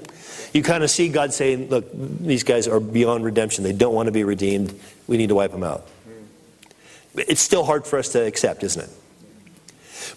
you 0.54 0.62
kind 0.62 0.82
of 0.82 0.90
see 0.90 1.08
God 1.08 1.34
saying, 1.34 1.68
look, 1.68 1.86
these 1.92 2.44
guys 2.44 2.66
are 2.66 2.80
beyond 2.80 3.24
redemption. 3.24 3.64
They 3.64 3.72
don't 3.72 3.94
want 3.94 4.06
to 4.06 4.12
be 4.12 4.24
redeemed. 4.24 4.78
We 5.06 5.18
need 5.18 5.28
to 5.28 5.34
wipe 5.34 5.52
them 5.52 5.62
out. 5.62 5.86
It's 7.14 7.42
still 7.42 7.64
hard 7.64 7.86
for 7.86 7.98
us 7.98 8.10
to 8.10 8.24
accept, 8.24 8.62
isn't 8.62 8.84
it? 8.84 8.90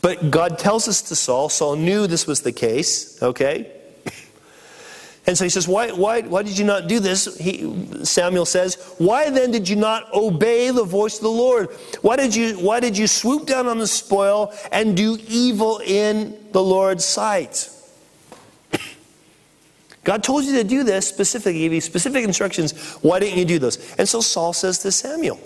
But 0.02 0.32
God 0.32 0.58
tells 0.60 0.88
us 0.88 1.02
to 1.04 1.16
Saul. 1.16 1.50
Saul 1.50 1.76
knew 1.76 2.08
this 2.08 2.26
was 2.26 2.42
the 2.42 2.52
case, 2.52 3.22
okay? 3.22 3.72
And 5.28 5.38
so 5.38 5.44
he 5.44 5.50
says, 5.50 5.68
why, 5.68 5.92
why, 5.92 6.22
why 6.22 6.42
did 6.42 6.58
you 6.58 6.66
not 6.66 6.88
do 6.88 7.00
this? 7.00 7.38
He, 7.38 8.04
Samuel 8.04 8.46
says, 8.46 8.96
Why 8.98 9.30
then 9.30 9.52
did 9.52 9.70
you 9.70 9.76
not 9.76 10.12
obey 10.14 10.72
the 10.72 10.84
voice 10.84 11.18
of 11.18 11.24
the 11.24 11.30
Lord? 11.30 11.70
Why 12.02 12.16
did, 12.16 12.36
you, 12.36 12.56
why 12.56 12.80
did 12.80 12.98
you 12.98 13.06
swoop 13.06 13.46
down 13.46 13.68
on 13.68 13.78
the 13.78 13.86
spoil 13.86 14.52
and 14.72 14.98
do 14.98 15.18
evil 15.28 15.80
in 15.86 16.38
the 16.52 16.64
Lord's 16.64 17.06
sight? 17.06 17.70
God 20.04 20.24
told 20.24 20.44
you 20.44 20.54
to 20.56 20.64
do 20.64 20.84
this 20.84 21.08
specifically, 21.08 21.60
gave 21.60 21.74
you 21.74 21.82
specific 21.82 22.24
instructions. 22.24 22.96
Why 23.04 23.20
didn't 23.20 23.38
you 23.38 23.46
do 23.46 23.60
those? 23.60 23.96
And 24.00 24.10
so 24.10 24.22
Saul 24.22 24.54
says 24.54 24.80
to 24.80 24.92
Samuel, 24.92 25.40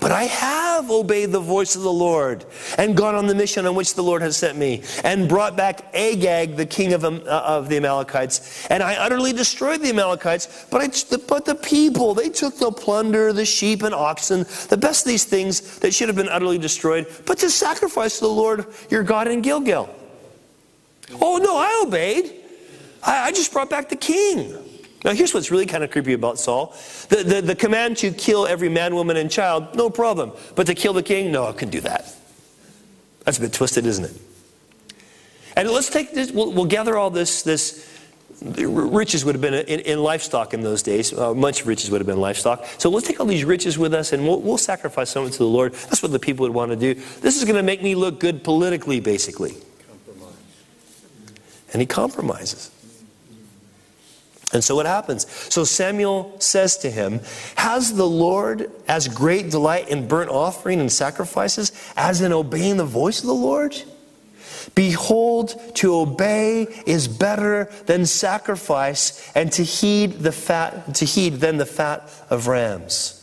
but 0.00 0.10
I 0.12 0.24
have 0.24 0.90
obeyed 0.90 1.32
the 1.32 1.40
voice 1.40 1.76
of 1.76 1.82
the 1.82 1.92
Lord 1.92 2.44
and 2.78 2.96
gone 2.96 3.14
on 3.14 3.26
the 3.26 3.34
mission 3.34 3.66
on 3.66 3.74
which 3.74 3.94
the 3.94 4.02
Lord 4.02 4.22
has 4.22 4.36
sent 4.36 4.56
me 4.58 4.82
and 5.02 5.28
brought 5.28 5.56
back 5.56 5.94
Agag, 5.94 6.56
the 6.56 6.66
king 6.66 6.92
of, 6.92 7.04
uh, 7.04 7.08
of 7.26 7.68
the 7.68 7.76
Amalekites. 7.76 8.66
And 8.68 8.82
I 8.82 8.96
utterly 8.96 9.32
destroyed 9.32 9.80
the 9.80 9.90
Amalekites. 9.90 10.66
But, 10.70 10.80
I, 10.80 11.18
but 11.28 11.44
the 11.44 11.54
people, 11.54 12.14
they 12.14 12.28
took 12.28 12.58
the 12.58 12.72
plunder, 12.72 13.32
the 13.32 13.44
sheep 13.44 13.82
and 13.82 13.94
oxen, 13.94 14.46
the 14.68 14.76
best 14.76 15.04
of 15.04 15.08
these 15.08 15.24
things 15.24 15.78
that 15.80 15.94
should 15.94 16.08
have 16.08 16.16
been 16.16 16.28
utterly 16.28 16.58
destroyed, 16.58 17.06
but 17.26 17.38
to 17.38 17.50
sacrifice 17.50 18.18
to 18.18 18.24
the 18.24 18.30
Lord 18.30 18.66
your 18.90 19.02
God 19.02 19.28
in 19.28 19.42
Gilgal. 19.42 19.94
Oh, 21.20 21.38
no, 21.38 21.56
I 21.56 21.82
obeyed. 21.86 22.32
I, 23.02 23.28
I 23.28 23.32
just 23.32 23.52
brought 23.52 23.70
back 23.70 23.88
the 23.88 23.96
king. 23.96 24.56
Now, 25.04 25.12
here's 25.12 25.34
what's 25.34 25.50
really 25.50 25.66
kind 25.66 25.84
of 25.84 25.90
creepy 25.90 26.14
about 26.14 26.38
Saul 26.38 26.74
the, 27.10 27.22
the, 27.22 27.42
the, 27.42 27.54
command 27.54 27.98
to 27.98 28.10
kill 28.10 28.46
every 28.46 28.70
man, 28.70 28.94
woman, 28.94 29.18
and 29.18 29.30
child, 29.30 29.76
no 29.76 29.90
problem. 29.90 30.32
But 30.54 30.66
to 30.66 30.74
kill 30.74 30.94
the 30.94 31.02
king, 31.02 31.30
no, 31.30 31.46
I 31.46 31.52
can 31.52 31.68
do 31.68 31.80
that. 31.82 32.14
That's 33.24 33.38
a 33.38 33.42
bit 33.42 33.52
twisted, 33.52 33.84
isn't 33.84 34.04
it? 34.04 34.20
And 35.56 35.70
let's 35.70 35.90
take 35.90 36.12
this, 36.12 36.32
we'll, 36.32 36.52
we'll 36.52 36.64
gather 36.64 36.96
all 36.96 37.10
this, 37.10 37.42
this 37.42 37.90
riches 38.42 39.24
would 39.24 39.34
have 39.34 39.42
been 39.42 39.54
in, 39.54 39.80
in 39.80 40.02
livestock 40.02 40.54
in 40.54 40.62
those 40.62 40.82
days. 40.82 41.12
Uh, 41.12 41.34
much 41.34 41.64
riches 41.64 41.90
would 41.90 42.00
have 42.00 42.06
been 42.06 42.20
livestock. 42.20 42.64
So 42.78 42.88
let's 42.88 43.06
take 43.06 43.20
all 43.20 43.26
these 43.26 43.44
riches 43.44 43.78
with 43.78 43.94
us 43.94 44.12
and 44.12 44.26
we'll, 44.26 44.40
we'll 44.40 44.58
sacrifice 44.58 45.10
something 45.10 45.32
to 45.32 45.38
the 45.38 45.44
Lord. 45.44 45.74
That's 45.74 46.02
what 46.02 46.12
the 46.12 46.18
people 46.18 46.44
would 46.44 46.54
want 46.54 46.70
to 46.72 46.76
do. 46.76 46.94
This 46.94 47.36
is 47.36 47.44
going 47.44 47.56
to 47.56 47.62
make 47.62 47.82
me 47.82 47.94
look 47.94 48.20
good 48.20 48.42
politically, 48.42 49.00
basically. 49.00 49.54
Compromise. 49.86 50.34
And 51.72 51.82
he 51.82 51.86
compromises. 51.86 52.70
And 54.54 54.62
so 54.62 54.76
what 54.76 54.86
happens? 54.86 55.26
So 55.52 55.64
Samuel 55.64 56.34
says 56.38 56.78
to 56.78 56.90
him, 56.90 57.20
Has 57.56 57.94
the 57.94 58.06
Lord 58.06 58.70
as 58.88 59.08
great 59.08 59.50
delight 59.50 59.88
in 59.88 60.06
burnt 60.06 60.30
offering 60.30 60.80
and 60.80 60.90
sacrifices 60.90 61.72
as 61.96 62.20
in 62.20 62.32
obeying 62.32 62.76
the 62.76 62.84
voice 62.84 63.20
of 63.20 63.26
the 63.26 63.34
Lord? 63.34 63.76
Behold, 64.74 65.60
to 65.74 65.94
obey 65.94 66.62
is 66.86 67.06
better 67.06 67.70
than 67.86 68.06
sacrifice, 68.06 69.30
and 69.34 69.52
to 69.52 69.62
heed 69.62 70.20
the 70.20 70.32
fat 70.32 70.94
to 70.96 71.04
heed 71.04 71.34
than 71.34 71.58
the 71.58 71.66
fat 71.66 72.10
of 72.30 72.46
rams. 72.46 73.20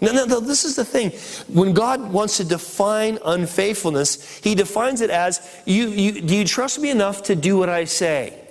No, 0.00 0.12
no, 0.12 0.24
no, 0.26 0.40
this 0.40 0.64
is 0.64 0.76
the 0.76 0.84
thing. 0.84 1.10
When 1.48 1.72
God 1.72 2.12
wants 2.12 2.36
to 2.36 2.44
define 2.44 3.18
unfaithfulness, 3.24 4.38
He 4.38 4.54
defines 4.54 5.00
it 5.00 5.10
as 5.10 5.40
you, 5.64 5.88
you, 5.88 6.20
Do 6.20 6.36
you 6.36 6.44
trust 6.44 6.78
me 6.78 6.90
enough 6.90 7.24
to 7.24 7.34
do 7.34 7.56
what 7.56 7.68
I 7.68 7.84
say? 7.84 8.45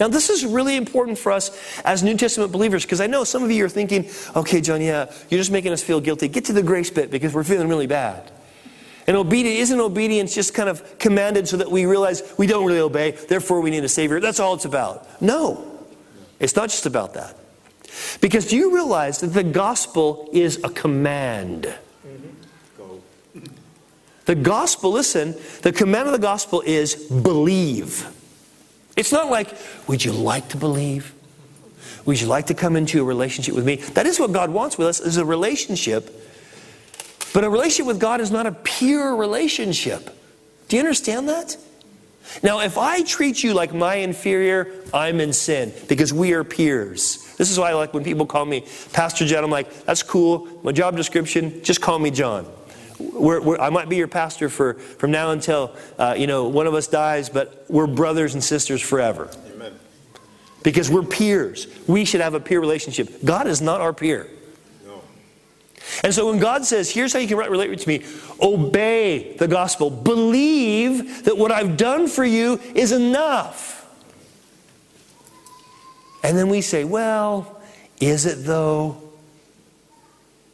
Now, 0.00 0.08
this 0.08 0.30
is 0.30 0.44
really 0.44 0.76
important 0.76 1.18
for 1.18 1.32
us 1.32 1.50
as 1.84 2.02
New 2.02 2.16
Testament 2.16 2.50
believers 2.50 2.84
because 2.84 3.00
I 3.00 3.06
know 3.06 3.24
some 3.24 3.42
of 3.42 3.50
you 3.50 3.64
are 3.64 3.68
thinking, 3.68 4.08
okay, 4.34 4.60
John, 4.60 4.80
yeah, 4.80 5.12
you're 5.28 5.38
just 5.38 5.50
making 5.50 5.72
us 5.72 5.82
feel 5.82 6.00
guilty. 6.00 6.28
Get 6.28 6.46
to 6.46 6.52
the 6.52 6.62
grace 6.62 6.90
bit 6.90 7.10
because 7.10 7.34
we're 7.34 7.44
feeling 7.44 7.68
really 7.68 7.86
bad. 7.86 8.30
And 9.06 9.16
obedience 9.16 9.60
isn't 9.60 9.80
obedience 9.80 10.34
just 10.34 10.54
kind 10.54 10.68
of 10.68 10.98
commanded 10.98 11.48
so 11.48 11.56
that 11.56 11.70
we 11.70 11.86
realize 11.86 12.34
we 12.38 12.46
don't 12.46 12.64
really 12.66 12.80
obey, 12.80 13.12
therefore 13.12 13.60
we 13.60 13.70
need 13.70 13.84
a 13.84 13.88
Savior. 13.88 14.20
That's 14.20 14.40
all 14.40 14.54
it's 14.54 14.64
about. 14.64 15.20
No, 15.20 15.84
it's 16.38 16.56
not 16.56 16.70
just 16.70 16.86
about 16.86 17.14
that. 17.14 17.36
Because 18.20 18.46
do 18.46 18.56
you 18.56 18.74
realize 18.74 19.18
that 19.18 19.28
the 19.28 19.42
gospel 19.42 20.28
is 20.32 20.62
a 20.64 20.70
command? 20.70 21.64
Mm-hmm. 22.06 22.28
Go. 22.78 23.02
The 24.24 24.34
gospel, 24.36 24.92
listen, 24.92 25.34
the 25.62 25.72
command 25.72 26.06
of 26.06 26.12
the 26.12 26.18
gospel 26.18 26.62
is 26.64 26.94
believe. 26.94 28.06
It's 28.96 29.12
not 29.12 29.30
like, 29.30 29.48
would 29.88 30.04
you 30.04 30.12
like 30.12 30.48
to 30.48 30.56
believe? 30.56 31.14
Would 32.04 32.20
you 32.20 32.26
like 32.26 32.46
to 32.46 32.54
come 32.54 32.76
into 32.76 33.00
a 33.00 33.04
relationship 33.04 33.54
with 33.54 33.64
me? 33.64 33.76
That 33.76 34.06
is 34.06 34.18
what 34.18 34.32
God 34.32 34.50
wants 34.50 34.76
with 34.76 34.88
us, 34.88 35.00
is 35.00 35.16
a 35.16 35.24
relationship. 35.24 36.10
But 37.32 37.44
a 37.44 37.50
relationship 37.50 37.86
with 37.86 38.00
God 38.00 38.20
is 38.20 38.30
not 38.30 38.46
a 38.46 38.52
pure 38.52 39.16
relationship. 39.16 40.10
Do 40.68 40.76
you 40.76 40.80
understand 40.80 41.28
that? 41.28 41.56
Now, 42.42 42.60
if 42.60 42.78
I 42.78 43.02
treat 43.02 43.42
you 43.42 43.52
like 43.52 43.74
my 43.74 43.96
inferior, 43.96 44.72
I'm 44.94 45.20
in 45.20 45.32
sin 45.32 45.72
because 45.88 46.12
we 46.12 46.32
are 46.32 46.44
peers. 46.44 47.34
This 47.36 47.50
is 47.50 47.58
why 47.58 47.70
I 47.70 47.74
like 47.74 47.92
when 47.94 48.04
people 48.04 48.26
call 48.26 48.44
me 48.44 48.64
Pastor 48.92 49.26
John. 49.26 49.44
I'm 49.44 49.50
like, 49.50 49.84
that's 49.84 50.02
cool. 50.02 50.48
My 50.62 50.72
job 50.72 50.96
description, 50.96 51.62
just 51.62 51.80
call 51.80 51.98
me 51.98 52.10
John. 52.10 52.46
We're, 53.12 53.40
we're, 53.40 53.58
I 53.58 53.70
might 53.70 53.88
be 53.88 53.96
your 53.96 54.08
pastor 54.08 54.48
for, 54.48 54.74
from 54.74 55.10
now 55.10 55.30
until 55.30 55.74
uh, 55.98 56.14
you 56.16 56.26
know 56.26 56.48
one 56.48 56.66
of 56.66 56.74
us 56.74 56.86
dies, 56.86 57.28
but 57.28 57.64
we're 57.68 57.86
brothers 57.86 58.34
and 58.34 58.42
sisters 58.42 58.80
forever. 58.80 59.30
Amen. 59.52 59.72
Because 60.62 60.90
we're 60.90 61.02
peers. 61.02 61.66
We 61.86 62.04
should 62.04 62.20
have 62.20 62.34
a 62.34 62.40
peer 62.40 62.60
relationship. 62.60 63.24
God 63.24 63.46
is 63.46 63.60
not 63.60 63.80
our 63.80 63.92
peer. 63.92 64.30
No. 64.86 65.02
And 66.04 66.14
so 66.14 66.30
when 66.30 66.38
God 66.38 66.64
says, 66.64 66.90
here's 66.90 67.12
how 67.12 67.18
you 67.18 67.28
can 67.28 67.36
relate 67.36 67.78
to 67.78 67.88
me 67.88 68.04
obey 68.40 69.36
the 69.36 69.48
gospel, 69.48 69.90
believe 69.90 71.24
that 71.24 71.36
what 71.36 71.50
I've 71.50 71.76
done 71.76 72.08
for 72.08 72.24
you 72.24 72.60
is 72.74 72.92
enough. 72.92 73.80
And 76.22 76.38
then 76.38 76.48
we 76.48 76.60
say, 76.60 76.84
well, 76.84 77.60
is 78.00 78.26
it 78.26 78.44
though? 78.44 79.02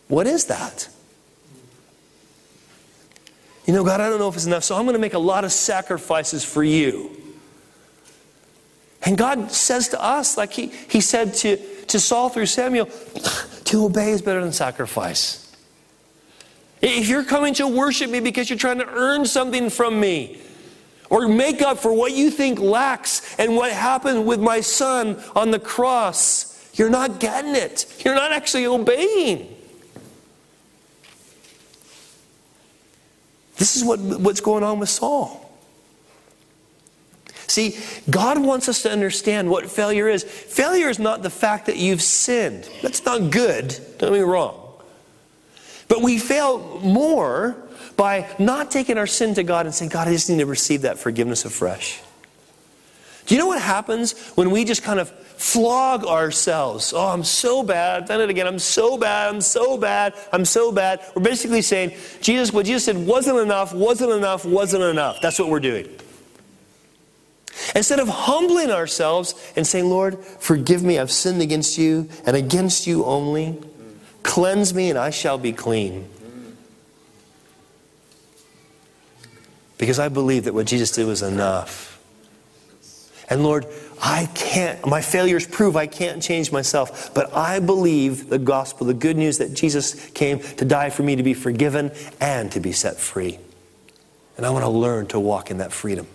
What 0.09 0.27
is 0.27 0.47
that? 0.47 0.89
You 3.69 3.75
know, 3.75 3.85
God, 3.85 4.01
I 4.01 4.09
don't 4.09 4.19
know 4.19 4.31
if 4.31 4.35
it's 4.35 4.47
enough, 4.47 4.65
so 4.65 4.77
I'm 4.77 4.85
going 4.85 4.95
to 4.95 4.99
make 4.99 5.13
a 5.13 5.19
lot 5.19 5.45
of 5.45 5.53
sacrifices 5.53 6.43
for 6.43 6.65
you. 6.65 7.11
And 9.03 9.19
God 9.19 9.53
says 9.53 9.89
to 9.91 10.03
us, 10.03 10.39
like 10.39 10.55
He, 10.55 10.69
he 10.89 11.03
said 11.03 11.35
to, 11.35 11.59
to 11.89 12.01
Saul 12.01 12.31
through 12.31 12.47
Samuel, 12.47 12.87
to 13.65 13.85
obey 13.85 14.13
is 14.13 14.23
better 14.23 14.41
than 14.41 14.53
sacrifice. 14.53 15.55
If 16.81 17.11
you're 17.11 17.25
coming 17.25 17.53
to 17.55 17.69
worship 17.69 18.09
me 18.09 18.21
because 18.21 18.49
you're 18.49 18.59
trying 18.59 18.79
to 18.79 18.89
earn 18.89 19.27
something 19.27 19.69
from 19.69 20.01
me, 20.01 20.41
or 21.11 21.29
make 21.29 21.61
up 21.61 21.79
for 21.79 21.93
what 21.93 22.13
you 22.13 22.31
think 22.31 22.59
lacks 22.59 23.39
and 23.39 23.55
what 23.55 23.71
happened 23.71 24.25
with 24.25 24.41
my 24.41 24.63
son 24.63 25.23
on 25.37 25.51
the 25.51 25.59
cross, 25.59 26.71
you're 26.73 26.89
not 26.89 27.21
getting 27.21 27.55
it. 27.55 27.85
You're 28.03 28.15
not 28.15 28.33
actually 28.33 28.65
obeying. 28.65 29.58
This 33.59 33.77
is 33.77 33.85
what, 33.85 33.99
what's 33.99 34.41
going 34.41 34.63
on 34.63 34.79
with 34.79 34.89
Saul. 34.89 35.45
See, 37.49 37.79
God 38.09 38.39
wants 38.39 38.69
us 38.69 38.83
to 38.83 38.91
understand 38.91 39.51
what 39.51 39.71
failure 39.71 40.09
is. 40.09 40.23
Failure 40.23 40.89
is 40.89 40.99
not 40.99 41.23
the 41.23 41.31
fact 41.31 41.67
that 41.67 41.77
you've 41.77 42.03
sinned. 42.03 42.69
That's 42.83 43.05
not 43.05 43.31
good, 43.31 43.69
don't 43.99 44.13
get 44.13 44.13
me 44.13 44.21
wrong. 44.21 44.65
But 45.89 46.03
we 46.03 46.19
fail 46.19 46.79
more 46.81 47.57
by 47.97 48.29
not 48.39 48.71
taking 48.71 48.99
our 48.99 49.07
sin 49.07 49.35
to 49.35 49.43
God 49.43 49.67
and 49.67 49.75
saying, 49.75 49.91
God, 49.91 50.07
I 50.07 50.13
just 50.13 50.29
need 50.31 50.39
to 50.39 50.47
receive 50.47 50.83
that 50.83 50.99
forgiveness 50.99 51.45
afresh. 51.45 52.01
Do 53.29 53.35
you 53.35 53.41
know 53.43 53.47
what 53.47 53.61
happens 53.61 54.19
when 54.37 54.51
we 54.51 54.65
just 54.65 54.83
kind 54.83 54.99
of 54.99 55.11
flog 55.11 56.07
ourselves? 56.07 56.95
Oh, 56.95 57.09
I'm 57.09 57.23
so 57.23 57.63
bad. 57.63 58.03
I've 58.03 58.09
Done 58.09 58.23
it 58.23 58.31
again. 58.31 58.47
I'm 58.47 58.59
so 58.59 58.97
bad. 58.97 59.29
I'm 59.29 59.43
so 59.43 59.77
bad. 59.77 60.15
I'm 60.33 60.47
so 60.47 60.73
bad. 60.73 61.03
We're 61.15 61.23
basically 61.23 61.61
saying, 61.61 61.93
Jesus, 62.23 62.55
what 62.55 62.65
Jesus 62.65 62.85
said 62.85 62.97
wasn't 62.97 63.39
enough, 63.39 63.75
wasn't 63.75 64.13
enough, 64.13 64.47
wasn't 64.47 64.83
enough. 64.83 65.19
That's 65.21 65.39
what 65.39 65.51
we're 65.51 65.61
doing. 65.61 65.87
Instead 67.77 68.01
of 68.01 68.09
humbling 68.09 68.71
ourselves 68.71 69.35
and 69.57 69.67
saying, 69.67 69.91
Lord, 69.91 70.19
forgive 70.25 70.83
me, 70.83 70.99
I've 70.99 71.13
sinned 71.13 71.43
against 71.43 71.77
you 71.77 72.09
and 72.25 72.35
against 72.35 72.87
you 72.87 73.05
only. 73.05 73.61
Cleanse 74.23 74.73
me 74.73 74.89
and 74.89 74.99
I 74.99 75.11
shall 75.11 75.37
be 75.37 75.53
clean. 75.53 76.09
Because 79.77 79.99
I 79.99 80.09
believe 80.09 80.45
that 80.45 80.55
what 80.55 80.67
Jesus 80.67 80.91
did 80.93 81.07
was 81.07 81.21
enough. 81.21 81.98
And 83.31 83.43
Lord, 83.43 83.67
I 84.01 84.27
can't, 84.35 84.87
my 84.87 85.03
failures 85.03 85.47
prove 85.47 85.77
I 85.77 85.87
can't 85.87 86.23
change 86.23 86.51
myself, 86.51 87.13
but 87.15 87.35
I 87.35 87.61
believe 87.61 88.29
the 88.29 88.39
gospel, 88.39 88.87
the 88.87 88.95
good 88.95 89.17
news 89.17 89.39
that 89.39 89.53
Jesus 89.53 90.09
came 90.11 90.41
to 90.41 90.65
die 90.65 90.91
for 90.91 91.03
me 91.03 91.17
to 91.17 91.23
be 91.23 91.35
forgiven 91.35 91.93
and 92.21 92.51
to 92.53 92.61
be 92.61 92.73
set 92.73 92.97
free. 92.97 93.39
And 94.37 94.47
I 94.47 94.51
want 94.51 94.65
to 94.65 94.71
learn 94.71 95.09
to 95.09 95.21
walk 95.21 95.51
in 95.51 95.59
that 95.59 95.73
freedom. 95.73 96.07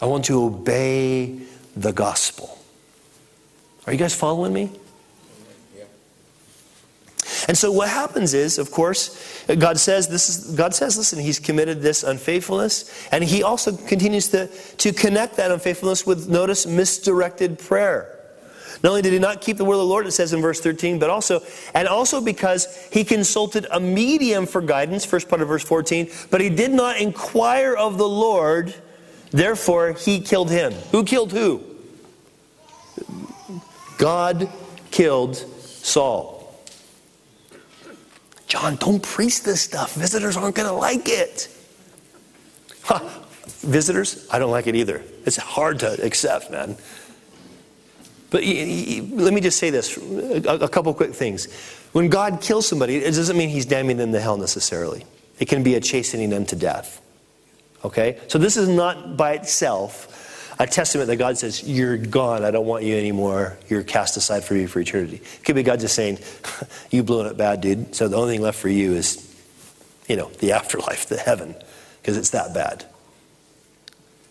I 0.00 0.06
want 0.06 0.26
to 0.26 0.42
obey 0.42 1.40
the 1.76 1.92
gospel. 1.92 2.56
Are 3.86 3.92
you 3.92 3.98
guys 3.98 4.14
following 4.14 4.52
me? 4.52 4.70
And 7.48 7.56
so 7.56 7.70
what 7.70 7.88
happens 7.88 8.34
is, 8.34 8.58
of 8.58 8.70
course, 8.70 9.44
God 9.58 9.78
says 9.78 10.08
this 10.08 10.28
is 10.28 10.56
God 10.56 10.74
says, 10.74 10.96
listen, 10.96 11.18
he's 11.18 11.38
committed 11.38 11.80
this 11.80 12.02
unfaithfulness, 12.02 13.08
and 13.12 13.24
he 13.24 13.42
also 13.42 13.76
continues 13.76 14.28
to, 14.28 14.46
to 14.48 14.92
connect 14.92 15.36
that 15.36 15.50
unfaithfulness 15.50 16.06
with 16.06 16.28
notice 16.28 16.66
misdirected 16.66 17.58
prayer. 17.58 18.16
Not 18.82 18.90
only 18.90 19.02
did 19.02 19.12
he 19.12 19.18
not 19.18 19.42
keep 19.42 19.58
the 19.58 19.64
word 19.64 19.74
of 19.74 19.80
the 19.80 19.86
Lord, 19.86 20.06
it 20.06 20.12
says 20.12 20.32
in 20.32 20.40
verse 20.40 20.60
13, 20.60 20.98
but 20.98 21.10
also, 21.10 21.40
and 21.74 21.86
also 21.86 22.20
because 22.20 22.88
he 22.90 23.04
consulted 23.04 23.66
a 23.70 23.78
medium 23.78 24.46
for 24.46 24.62
guidance, 24.62 25.04
first 25.04 25.28
part 25.28 25.42
of 25.42 25.48
verse 25.48 25.64
14, 25.64 26.10
but 26.30 26.40
he 26.40 26.48
did 26.48 26.70
not 26.70 26.98
inquire 26.98 27.74
of 27.74 27.98
the 27.98 28.08
Lord, 28.08 28.74
therefore 29.32 29.92
he 29.92 30.20
killed 30.20 30.50
him. 30.50 30.72
Who 30.92 31.04
killed 31.04 31.32
who? 31.32 31.62
God 33.98 34.48
killed 34.90 35.36
Saul. 35.36 36.39
John, 38.50 38.74
don't 38.74 39.00
preach 39.00 39.44
this 39.44 39.60
stuff. 39.60 39.94
Visitors 39.94 40.36
aren't 40.36 40.56
going 40.56 40.68
to 40.68 40.74
like 40.74 41.08
it. 41.08 41.48
Huh. 42.82 43.08
Visitors, 43.60 44.26
I 44.28 44.40
don't 44.40 44.50
like 44.50 44.66
it 44.66 44.74
either. 44.74 45.04
It's 45.24 45.36
hard 45.36 45.78
to 45.78 46.04
accept, 46.04 46.50
man. 46.50 46.76
But 48.30 48.42
let 48.42 49.32
me 49.32 49.40
just 49.40 49.56
say 49.56 49.70
this 49.70 49.96
a 49.96 50.68
couple 50.68 50.92
quick 50.94 51.14
things. 51.14 51.46
When 51.92 52.08
God 52.08 52.40
kills 52.40 52.66
somebody, 52.66 52.96
it 52.96 53.14
doesn't 53.14 53.36
mean 53.36 53.50
he's 53.50 53.66
damning 53.66 53.98
them 53.98 54.10
to 54.10 54.20
hell 54.20 54.36
necessarily, 54.36 55.06
it 55.38 55.46
can 55.46 55.62
be 55.62 55.76
a 55.76 55.80
chastening 55.80 56.30
them 56.30 56.44
to 56.46 56.56
death. 56.56 57.00
Okay? 57.84 58.18
So 58.26 58.36
this 58.36 58.56
is 58.56 58.68
not 58.68 59.16
by 59.16 59.34
itself 59.34 60.19
a 60.60 60.66
testament 60.66 61.08
that 61.08 61.16
God 61.16 61.38
says, 61.38 61.62
You're 61.66 61.96
gone. 61.96 62.44
I 62.44 62.50
don't 62.50 62.66
want 62.66 62.84
you 62.84 62.94
anymore. 62.94 63.56
You're 63.68 63.82
cast 63.82 64.18
aside 64.18 64.44
for 64.44 64.54
you 64.54 64.68
for 64.68 64.78
eternity. 64.78 65.16
It 65.16 65.44
could 65.44 65.56
be 65.56 65.62
God 65.62 65.80
just 65.80 65.94
saying, 65.94 66.18
You 66.90 67.02
blew 67.02 67.26
it 67.26 67.36
bad, 67.36 67.62
dude. 67.62 67.94
So 67.94 68.08
the 68.08 68.16
only 68.16 68.34
thing 68.34 68.42
left 68.42 68.58
for 68.58 68.68
you 68.68 68.92
is, 68.92 69.26
you 70.06 70.16
know, 70.16 70.30
the 70.40 70.52
afterlife, 70.60 71.08
the 71.08 71.16
heaven, 71.16 71.54
because 72.00 72.18
it's 72.18 72.30
that 72.30 72.52
bad. 72.52 72.84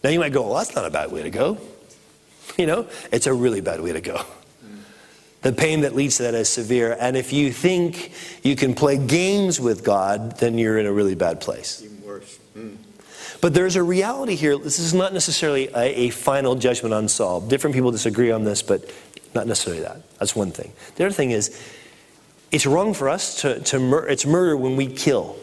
Now 0.04 0.12
you 0.12 0.20
might 0.20 0.32
go, 0.32 0.44
Well, 0.44 0.54
that's 0.54 0.76
not 0.76 0.86
a 0.86 0.92
bad 0.92 1.12
way 1.12 1.24
to 1.24 1.32
go. 1.32 1.58
You 2.58 2.68
know, 2.68 2.88
it's 3.12 3.26
a 3.26 3.34
really 3.34 3.62
bad 3.62 3.82
way 3.82 3.94
to 3.94 4.02
go. 4.02 4.24
The 5.42 5.54
pain 5.54 5.82
that 5.82 5.96
leads 5.96 6.18
to 6.18 6.24
that 6.24 6.34
is 6.34 6.50
severe. 6.50 6.98
And 7.00 7.16
if 7.16 7.32
you 7.32 7.54
think 7.54 8.12
you 8.44 8.58
can 8.58 8.74
play 8.74 8.98
games 8.98 9.58
with 9.60 9.86
God, 9.86 10.38
then 10.40 10.58
you're 10.58 10.78
in 10.78 10.86
a 10.86 10.92
really 10.92 11.16
bad 11.16 11.40
place. 11.40 11.82
But 13.42 13.54
there's 13.54 13.76
a 13.76 13.84
reality 13.84 14.36
here. 14.36 14.58
This 14.58 14.80
is 14.80 14.94
not 14.94 15.14
necessarily 15.14 15.70
a, 15.70 16.08
a, 16.08 16.10
final 16.10 16.56
judgment 16.56 16.94
on 16.94 17.08
Saul. 17.08 17.40
Different 17.42 17.74
people 17.74 17.92
disagree 17.92 18.32
on 18.32 18.44
this, 18.44 18.62
but 18.62 18.92
not 19.34 19.48
necessarily 19.48 19.82
that. 19.84 20.02
That's 20.20 20.36
one 20.36 20.52
thing. 20.52 20.74
The 20.96 21.06
other 21.06 21.14
thing 21.14 21.32
is, 21.32 21.58
it's 22.52 22.66
wrong 22.66 22.94
for 22.94 23.08
us 23.08 23.42
to, 23.42 23.60
to 23.62 23.80
mur- 23.80 24.08
it's 24.08 24.26
murder 24.26 24.58
when 24.58 24.76
we 24.76 24.88
kill. 24.88 25.38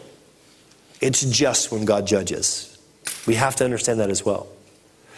it's 1.01 1.23
just 1.23 1.71
when 1.71 1.85
God 1.85 2.05
judges. 2.05 2.77
We 3.25 3.35
have 3.35 3.55
to 3.57 3.65
understand 3.65 3.99
that 3.99 4.09
as 4.09 4.23
well. 4.23 4.47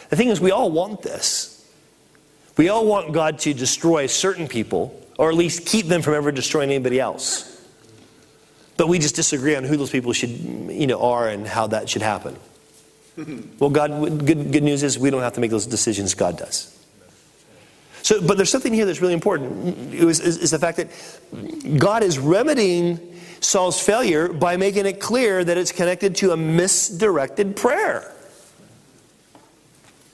The 0.10 0.16
thing 0.16 0.30
is, 0.30 0.40
we 0.40 0.52
all 0.52 0.72
want 0.72 1.02
this. 1.02 1.56
We 2.58 2.70
all 2.70 2.86
want 2.86 3.14
God 3.14 3.40
to 3.40 3.54
destroy 3.54 4.08
certain 4.08 4.48
people, 4.48 5.00
or 5.18 5.30
at 5.30 5.36
least 5.36 5.66
keep 5.66 5.88
them 5.88 6.02
from 6.02 6.14
ever 6.14 6.32
destroying 6.32 6.70
anybody 6.70 7.00
else. 7.00 7.46
But 8.78 8.88
we 8.88 9.00
just 9.00 9.16
disagree 9.16 9.56
on 9.56 9.64
who 9.64 9.78
those 9.78 9.90
people 9.90 10.14
should, 10.14 10.30
you 10.30 10.88
know, 10.88 11.02
are 11.02 11.28
and 11.28 11.46
how 11.46 11.68
that 11.68 11.90
should 11.90 12.02
happen. 12.02 12.38
Well, 13.60 13.70
God, 13.70 14.26
good, 14.26 14.52
good 14.52 14.64
news 14.64 14.84
is 14.84 14.98
we 14.98 15.10
don't 15.10 15.22
have 15.22 15.34
to 15.34 15.42
make 15.42 15.52
those 15.52 15.66
decisions. 15.66 16.14
God 16.14 16.38
does. 16.38 16.76
So, 18.02 18.22
but 18.22 18.38
there's 18.38 18.50
something 18.50 18.74
here 18.74 18.86
that's 18.86 19.02
really 19.02 19.14
important. 19.14 19.94
Is, 19.94 20.20
is, 20.20 20.38
is 20.38 20.52
the 20.52 20.60
fact 20.60 20.78
that 20.78 21.80
God 21.80 22.04
is 22.04 22.18
remedying 22.18 23.00
Saul's 23.42 23.80
failure 23.82 24.32
by 24.32 24.58
making 24.58 24.86
it 24.86 25.00
clear 25.00 25.44
that 25.44 25.58
it's 25.58 25.72
connected 25.72 26.16
to 26.18 26.32
a 26.32 26.38
misdirected 26.38 27.56
prayer. 27.56 28.14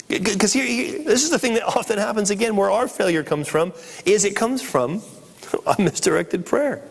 Because 0.07 0.53
here, 0.53 1.03
this 1.03 1.23
is 1.23 1.29
the 1.29 1.39
thing 1.39 1.55
that 1.55 1.63
often 1.77 1.97
happens 1.97 2.29
again, 2.29 2.55
where 2.55 2.69
our 2.69 2.87
failure 2.87 3.23
comes 3.23 3.47
from, 3.47 3.73
is 4.05 4.25
it 4.25 4.35
comes 4.35 4.61
from 4.61 5.01
a 5.65 5.81
misdirected 5.81 6.45
prayer. 6.45 6.83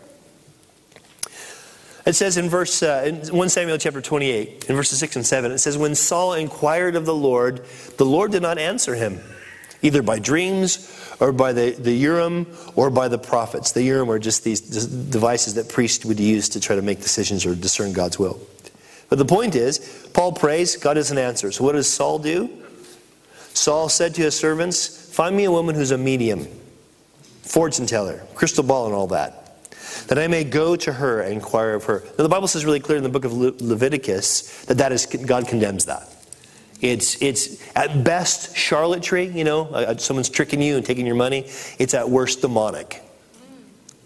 It 2.05 2.13
says 2.13 2.37
in 2.37 2.49
verse 2.49 2.83
uh, 2.83 3.03
in 3.07 3.35
1 3.35 3.49
Samuel 3.49 3.79
chapter 3.79 3.99
28, 3.99 4.69
in 4.69 4.75
verses 4.75 4.99
6 4.99 5.15
and 5.15 5.25
7, 5.25 5.51
it 5.51 5.57
says, 5.57 5.75
When 5.75 5.95
Saul 5.95 6.33
inquired 6.33 6.95
of 6.95 7.05
the 7.05 7.15
Lord, 7.15 7.65
the 7.97 8.05
Lord 8.05 8.31
did 8.31 8.43
not 8.43 8.59
answer 8.59 8.93
him, 8.93 9.19
either 9.81 10.03
by 10.03 10.19
dreams 10.19 10.91
or 11.19 11.31
by 11.31 11.51
the, 11.51 11.71
the 11.71 11.93
Urim 11.93 12.45
or 12.75 12.91
by 12.91 13.07
the 13.07 13.17
prophets. 13.17 13.71
The 13.71 13.81
Urim 13.81 14.11
are 14.11 14.19
just 14.19 14.43
these 14.43 14.61
devices 14.61 15.55
that 15.55 15.67
priests 15.67 16.05
would 16.05 16.19
use 16.19 16.47
to 16.49 16.59
try 16.59 16.75
to 16.75 16.83
make 16.83 17.01
decisions 17.01 17.43
or 17.43 17.55
discern 17.55 17.91
God's 17.91 18.19
will. 18.19 18.39
But 19.09 19.17
the 19.17 19.25
point 19.25 19.55
is, 19.55 20.07
Paul 20.13 20.31
prays, 20.31 20.75
God 20.75 20.95
doesn't 20.95 21.17
answer. 21.17 21.51
So 21.51 21.63
what 21.63 21.73
does 21.73 21.91
Saul 21.91 22.19
do? 22.19 22.49
Saul 23.55 23.89
said 23.89 24.13
to 24.15 24.21
his 24.21 24.37
servants, 24.37 25.11
Find 25.11 25.35
me 25.35 25.45
a 25.45 25.51
woman 25.51 25.73
who's 25.73 25.91
a 25.91 25.97
medium, 25.97 26.45
fortune 27.41 27.87
teller, 27.87 28.21
crystal 28.35 28.63
ball, 28.63 28.85
and 28.85 28.93
all 28.93 29.07
that 29.07 29.44
that 30.07 30.19
I 30.19 30.27
may 30.27 30.43
go 30.43 30.75
to 30.75 30.93
her 30.93 31.21
and 31.21 31.33
inquire 31.33 31.73
of 31.73 31.85
her. 31.85 32.03
Now, 32.17 32.23
the 32.23 32.29
Bible 32.29 32.47
says 32.47 32.65
really 32.65 32.79
clear 32.79 32.97
in 32.97 33.03
the 33.03 33.09
book 33.09 33.25
of 33.25 33.33
Le- 33.33 33.53
Leviticus 33.59 34.65
that 34.65 34.77
that 34.77 34.91
is, 34.91 35.05
God 35.05 35.47
condemns 35.47 35.85
that. 35.85 36.11
It's, 36.81 37.21
it's 37.21 37.61
at 37.75 38.03
best 38.03 38.55
charlatry, 38.55 39.33
you 39.33 39.43
know, 39.43 39.67
uh, 39.67 39.97
someone's 39.97 40.29
tricking 40.29 40.61
you 40.61 40.75
and 40.75 40.85
taking 40.85 41.05
your 41.05 41.15
money. 41.15 41.49
It's 41.79 41.93
at 41.93 42.09
worst 42.09 42.41
demonic. 42.41 43.01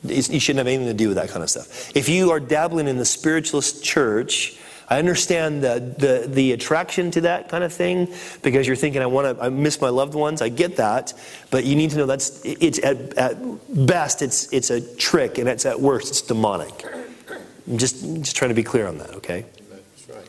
It's, 0.03 0.29
you 0.29 0.39
shouldn't 0.39 0.59
have 0.59 0.67
anything 0.67 0.87
to 0.87 0.93
do 0.93 1.09
with 1.09 1.17
that 1.17 1.29
kind 1.29 1.43
of 1.43 1.49
stuff. 1.49 1.95
If 1.95 2.07
you 2.07 2.31
are 2.31 2.39
dabbling 2.39 2.87
in 2.87 2.97
the 2.97 3.05
spiritualist 3.05 3.83
church, 3.83 4.57
I 4.89 4.97
understand 4.97 5.63
the, 5.63 5.93
the, 5.97 6.27
the 6.27 6.51
attraction 6.51 7.11
to 7.11 7.21
that 7.21 7.49
kind 7.49 7.63
of 7.63 7.71
thing 7.71 8.11
because 8.41 8.65
you're 8.65 8.75
thinking, 8.75 9.03
I 9.03 9.05
want 9.05 9.37
to, 9.37 9.43
I 9.43 9.49
miss 9.49 9.79
my 9.79 9.89
loved 9.89 10.15
ones. 10.15 10.41
I 10.41 10.49
get 10.49 10.77
that. 10.77 11.13
But 11.51 11.63
you 11.63 11.75
need 11.75 11.91
to 11.91 11.97
know 11.97 12.05
that's, 12.07 12.41
it's 12.43 12.79
at, 12.83 13.13
at 13.15 13.85
best, 13.85 14.23
it's, 14.23 14.51
it's 14.51 14.71
a 14.71 14.81
trick, 14.95 15.37
and 15.37 15.47
it's 15.47 15.65
at 15.65 15.79
worst, 15.79 16.09
it's 16.09 16.21
demonic. 16.21 16.83
I'm 17.67 17.77
just, 17.77 18.03
just 18.23 18.35
trying 18.35 18.49
to 18.49 18.55
be 18.55 18.63
clear 18.63 18.87
on 18.87 18.97
that, 18.97 19.11
okay? 19.15 19.45
That's 19.69 20.09
right. 20.09 20.27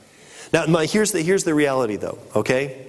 Now, 0.53 0.67
my, 0.67 0.85
here's 0.85 1.13
the, 1.13 1.23
here's 1.23 1.45
the 1.45 1.55
reality, 1.55 1.97
though, 1.97 2.19
okay? 2.37 2.87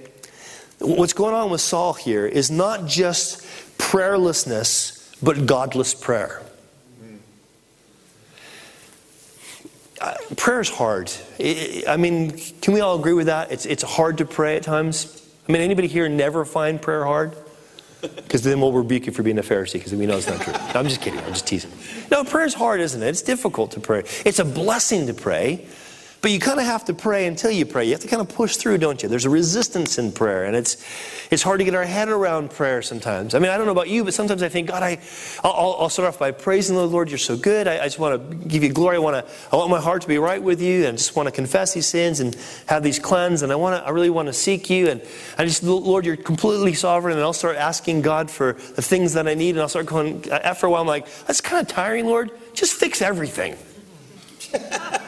What's 0.78 1.14
going 1.14 1.34
on 1.34 1.48
with 1.48 1.62
Saul 1.62 1.94
here 1.94 2.26
is 2.26 2.50
not 2.50 2.86
just 2.86 3.46
prayerlessness, 3.78 5.16
but 5.22 5.46
godless 5.46 5.94
prayer. 5.94 6.42
Uh, 10.02 10.14
prayer 10.36 10.60
is 10.60 10.68
hard. 10.68 11.12
I 11.38 11.96
mean, 11.96 12.32
can 12.60 12.74
we 12.74 12.80
all 12.80 12.98
agree 12.98 13.12
with 13.12 13.26
that? 13.26 13.52
It's, 13.52 13.66
it's 13.66 13.84
hard 13.84 14.18
to 14.18 14.24
pray 14.24 14.56
at 14.56 14.64
times. 14.64 15.22
I 15.48 15.52
mean, 15.52 15.62
anybody 15.62 15.86
here 15.86 16.08
never 16.08 16.44
find 16.44 16.82
prayer 16.82 17.04
hard? 17.04 17.36
Because 18.00 18.42
then 18.42 18.60
we'll 18.60 18.72
rebuke 18.72 19.06
you 19.06 19.12
for 19.12 19.22
being 19.22 19.38
a 19.38 19.42
Pharisee 19.42 19.74
because 19.74 19.94
we 19.94 20.06
know 20.06 20.16
it's 20.16 20.26
not 20.26 20.40
true. 20.40 20.52
No, 20.52 20.80
I'm 20.80 20.88
just 20.88 21.00
kidding. 21.00 21.20
I'm 21.20 21.32
just 21.32 21.46
teasing. 21.46 21.70
No, 22.10 22.24
prayer 22.24 22.46
is 22.46 22.54
hard, 22.54 22.80
isn't 22.80 23.00
it? 23.00 23.06
It's 23.06 23.22
difficult 23.22 23.70
to 23.72 23.80
pray. 23.80 24.00
It's 24.24 24.40
a 24.40 24.44
blessing 24.44 25.06
to 25.06 25.14
pray. 25.14 25.68
But 26.22 26.30
you 26.30 26.38
kind 26.38 26.60
of 26.60 26.66
have 26.66 26.84
to 26.84 26.94
pray 26.94 27.26
until 27.26 27.50
you 27.50 27.66
pray. 27.66 27.84
You 27.84 27.90
have 27.90 28.00
to 28.02 28.06
kind 28.06 28.20
of 28.20 28.28
push 28.28 28.54
through, 28.54 28.78
don't 28.78 29.02
you? 29.02 29.08
There's 29.08 29.24
a 29.24 29.30
resistance 29.30 29.98
in 29.98 30.12
prayer, 30.12 30.44
and 30.44 30.54
it's 30.54 30.76
it's 31.32 31.42
hard 31.42 31.58
to 31.58 31.64
get 31.64 31.74
our 31.74 31.84
head 31.84 32.08
around 32.08 32.52
prayer 32.52 32.80
sometimes. 32.80 33.34
I 33.34 33.40
mean, 33.40 33.50
I 33.50 33.56
don't 33.56 33.66
know 33.66 33.72
about 33.72 33.88
you, 33.88 34.04
but 34.04 34.14
sometimes 34.14 34.40
I 34.40 34.48
think, 34.48 34.68
God, 34.68 34.84
I 34.84 35.00
I'll, 35.42 35.76
I'll 35.80 35.88
start 35.88 36.08
off 36.08 36.20
by 36.20 36.30
praising 36.30 36.76
the 36.76 36.86
Lord. 36.86 37.10
You're 37.10 37.18
so 37.18 37.36
good. 37.36 37.66
I, 37.66 37.80
I 37.80 37.84
just 37.86 37.98
want 37.98 38.30
to 38.30 38.36
give 38.36 38.62
you 38.62 38.72
glory. 38.72 38.96
I 38.96 38.98
want 39.00 39.26
to 39.26 39.32
I 39.50 39.56
want 39.56 39.68
my 39.68 39.80
heart 39.80 40.02
to 40.02 40.08
be 40.08 40.16
right 40.18 40.40
with 40.40 40.62
you, 40.62 40.86
and 40.86 40.94
I 40.94 40.96
just 40.96 41.16
want 41.16 41.26
to 41.26 41.32
confess 41.32 41.74
these 41.74 41.86
sins 41.86 42.20
and 42.20 42.36
have 42.66 42.84
these 42.84 43.00
cleansed. 43.00 43.42
And 43.42 43.50
I 43.50 43.56
want 43.56 43.82
to 43.82 43.84
I 43.84 43.90
really 43.90 44.10
want 44.10 44.26
to 44.26 44.32
seek 44.32 44.70
you. 44.70 44.90
And 44.90 45.02
I 45.38 45.44
just 45.44 45.64
Lord, 45.64 46.06
you're 46.06 46.16
completely 46.16 46.74
sovereign. 46.74 47.14
And 47.14 47.22
I'll 47.24 47.32
start 47.32 47.56
asking 47.56 48.02
God 48.02 48.30
for 48.30 48.52
the 48.52 48.82
things 48.82 49.14
that 49.14 49.26
I 49.26 49.34
need, 49.34 49.56
and 49.56 49.60
I'll 49.60 49.68
start 49.68 49.86
going. 49.86 50.24
After 50.30 50.68
a 50.68 50.70
while, 50.70 50.82
I'm 50.82 50.86
like, 50.86 51.08
that's 51.26 51.40
kind 51.40 51.60
of 51.60 51.66
tiring, 51.66 52.06
Lord. 52.06 52.30
Just 52.54 52.74
fix 52.74 53.02
everything. 53.02 53.56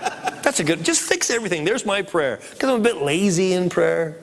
That's 0.54 0.60
a 0.60 0.64
good, 0.76 0.84
just 0.84 1.02
fix 1.02 1.30
everything. 1.30 1.64
There's 1.64 1.84
my 1.84 2.02
prayer. 2.02 2.38
Because 2.52 2.70
I'm 2.70 2.78
a 2.78 2.84
bit 2.84 2.98
lazy 2.98 3.54
in 3.54 3.68
prayer. 3.68 4.16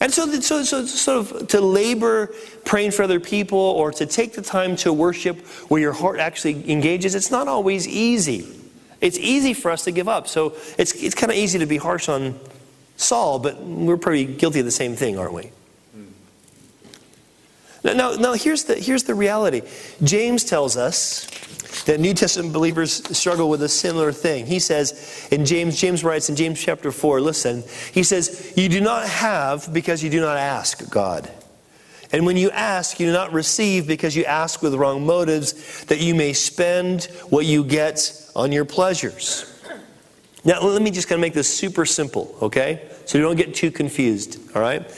And 0.00 0.10
so, 0.10 0.24
so, 0.40 0.62
so, 0.62 0.86
sort 0.86 1.30
of 1.30 1.48
to 1.48 1.60
labor 1.60 2.32
praying 2.64 2.92
for 2.92 3.02
other 3.02 3.20
people 3.20 3.58
or 3.58 3.92
to 3.92 4.06
take 4.06 4.32
the 4.32 4.40
time 4.40 4.76
to 4.76 4.94
worship 4.94 5.46
where 5.68 5.78
your 5.78 5.92
heart 5.92 6.20
actually 6.20 6.70
engages, 6.70 7.14
it's 7.14 7.30
not 7.30 7.48
always 7.48 7.86
easy. 7.86 8.48
It's 9.02 9.18
easy 9.18 9.52
for 9.52 9.70
us 9.70 9.84
to 9.84 9.90
give 9.90 10.08
up. 10.08 10.26
So 10.26 10.54
it's, 10.78 10.94
it's 10.94 11.14
kind 11.14 11.30
of 11.30 11.36
easy 11.36 11.58
to 11.58 11.66
be 11.66 11.76
harsh 11.76 12.08
on 12.08 12.40
Saul, 12.96 13.38
but 13.38 13.62
we're 13.62 13.98
pretty 13.98 14.24
guilty 14.24 14.60
of 14.60 14.64
the 14.64 14.70
same 14.70 14.96
thing, 14.96 15.18
aren't 15.18 15.34
we? 15.34 15.50
Now, 17.94 18.12
now, 18.12 18.32
here's, 18.34 18.64
the, 18.64 18.74
here's 18.74 19.04
the 19.04 19.14
reality. 19.14 19.62
James 20.02 20.44
tells 20.44 20.76
us 20.76 21.26
that 21.84 22.00
New 22.00 22.14
Testament 22.14 22.52
believers 22.52 23.16
struggle 23.16 23.48
with 23.48 23.62
a 23.62 23.68
similar 23.68 24.12
thing. 24.12 24.46
He 24.46 24.58
says 24.58 25.28
in 25.30 25.44
James, 25.44 25.78
James 25.78 26.02
writes 26.02 26.28
in 26.28 26.36
James 26.36 26.60
chapter 26.60 26.90
4, 26.90 27.20
listen, 27.20 27.62
he 27.92 28.02
says, 28.02 28.52
You 28.56 28.68
do 28.68 28.80
not 28.80 29.08
have 29.08 29.72
because 29.72 30.02
you 30.02 30.10
do 30.10 30.20
not 30.20 30.36
ask 30.36 30.90
God. 30.90 31.30
And 32.12 32.24
when 32.24 32.36
you 32.36 32.50
ask, 32.50 32.98
you 33.00 33.06
do 33.06 33.12
not 33.12 33.32
receive 33.32 33.86
because 33.86 34.16
you 34.16 34.24
ask 34.24 34.62
with 34.62 34.74
wrong 34.74 35.04
motives, 35.04 35.84
that 35.84 36.00
you 36.00 36.14
may 36.14 36.32
spend 36.32 37.04
what 37.30 37.46
you 37.46 37.64
get 37.64 38.30
on 38.34 38.52
your 38.52 38.64
pleasures. 38.64 39.52
Now, 40.44 40.62
let 40.62 40.80
me 40.80 40.92
just 40.92 41.08
kind 41.08 41.18
of 41.18 41.22
make 41.22 41.34
this 41.34 41.54
super 41.54 41.84
simple, 41.84 42.36
okay? 42.40 42.88
So 43.04 43.18
you 43.18 43.24
don't 43.24 43.36
get 43.36 43.54
too 43.54 43.72
confused, 43.72 44.38
all 44.54 44.62
right? 44.62 44.88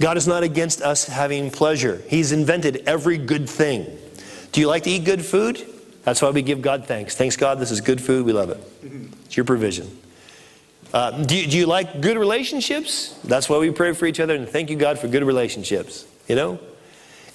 God 0.00 0.16
is 0.16 0.26
not 0.26 0.42
against 0.42 0.82
us 0.82 1.06
having 1.06 1.50
pleasure. 1.50 2.02
He's 2.08 2.32
invented 2.32 2.82
every 2.86 3.18
good 3.18 3.48
thing. 3.48 3.86
Do 4.52 4.60
you 4.60 4.68
like 4.68 4.82
to 4.84 4.90
eat 4.90 5.04
good 5.04 5.24
food? 5.24 5.66
That's 6.04 6.22
why 6.22 6.30
we 6.30 6.42
give 6.42 6.62
God 6.62 6.86
thanks. 6.86 7.16
Thanks, 7.16 7.36
God, 7.36 7.58
this 7.58 7.70
is 7.70 7.80
good 7.80 8.00
food. 8.00 8.26
We 8.26 8.32
love 8.32 8.50
it. 8.50 8.60
It's 9.24 9.36
your 9.36 9.44
provision. 9.44 9.98
Uh, 10.92 11.22
do, 11.24 11.36
you, 11.36 11.46
do 11.48 11.56
you 11.58 11.66
like 11.66 12.00
good 12.00 12.16
relationships? 12.16 13.18
That's 13.24 13.48
why 13.48 13.58
we 13.58 13.70
pray 13.70 13.92
for 13.92 14.06
each 14.06 14.20
other 14.20 14.34
and 14.34 14.48
thank 14.48 14.70
you, 14.70 14.76
God, 14.76 14.98
for 14.98 15.08
good 15.08 15.24
relationships. 15.24 16.06
You 16.28 16.36
know? 16.36 16.60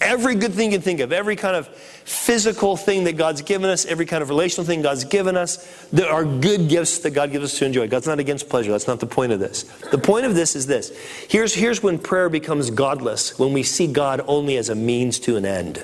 Every 0.01 0.35
good 0.35 0.53
thing 0.53 0.71
you 0.71 0.77
can 0.77 0.81
think 0.81 0.99
of, 0.99 1.13
every 1.13 1.35
kind 1.35 1.55
of 1.55 1.67
physical 1.67 2.75
thing 2.75 3.03
that 3.03 3.17
God's 3.17 3.43
given 3.43 3.69
us, 3.69 3.85
every 3.85 4.05
kind 4.05 4.23
of 4.23 4.29
relational 4.29 4.65
thing 4.65 4.81
God's 4.81 5.03
given 5.03 5.37
us, 5.37 5.87
there 5.91 6.09
are 6.09 6.25
good 6.25 6.67
gifts 6.67 6.99
that 6.99 7.11
God 7.11 7.31
gives 7.31 7.45
us 7.45 7.59
to 7.59 7.65
enjoy. 7.65 7.87
God's 7.87 8.07
not 8.07 8.19
against 8.19 8.49
pleasure. 8.49 8.71
That's 8.71 8.87
not 8.87 8.99
the 8.99 9.05
point 9.05 9.31
of 9.31 9.39
this. 9.39 9.63
The 9.91 9.99
point 9.99 10.25
of 10.25 10.33
this 10.33 10.55
is 10.55 10.65
this. 10.65 10.89
Here's, 11.29 11.53
here's 11.53 11.83
when 11.83 11.99
prayer 11.99 12.29
becomes 12.29 12.71
godless, 12.71 13.37
when 13.37 13.53
we 13.53 13.63
see 13.63 13.87
God 13.87 14.21
only 14.27 14.57
as 14.57 14.69
a 14.69 14.75
means 14.75 15.19
to 15.19 15.37
an 15.37 15.45
end. 15.45 15.83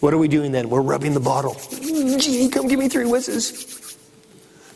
What 0.00 0.12
are 0.12 0.18
we 0.18 0.28
doing 0.28 0.52
then? 0.52 0.68
We're 0.68 0.82
rubbing 0.82 1.14
the 1.14 1.20
bottle. 1.20 1.56
Gee, 2.18 2.50
come 2.50 2.68
give 2.68 2.78
me 2.78 2.90
three 2.90 3.06
wishes. 3.06 3.80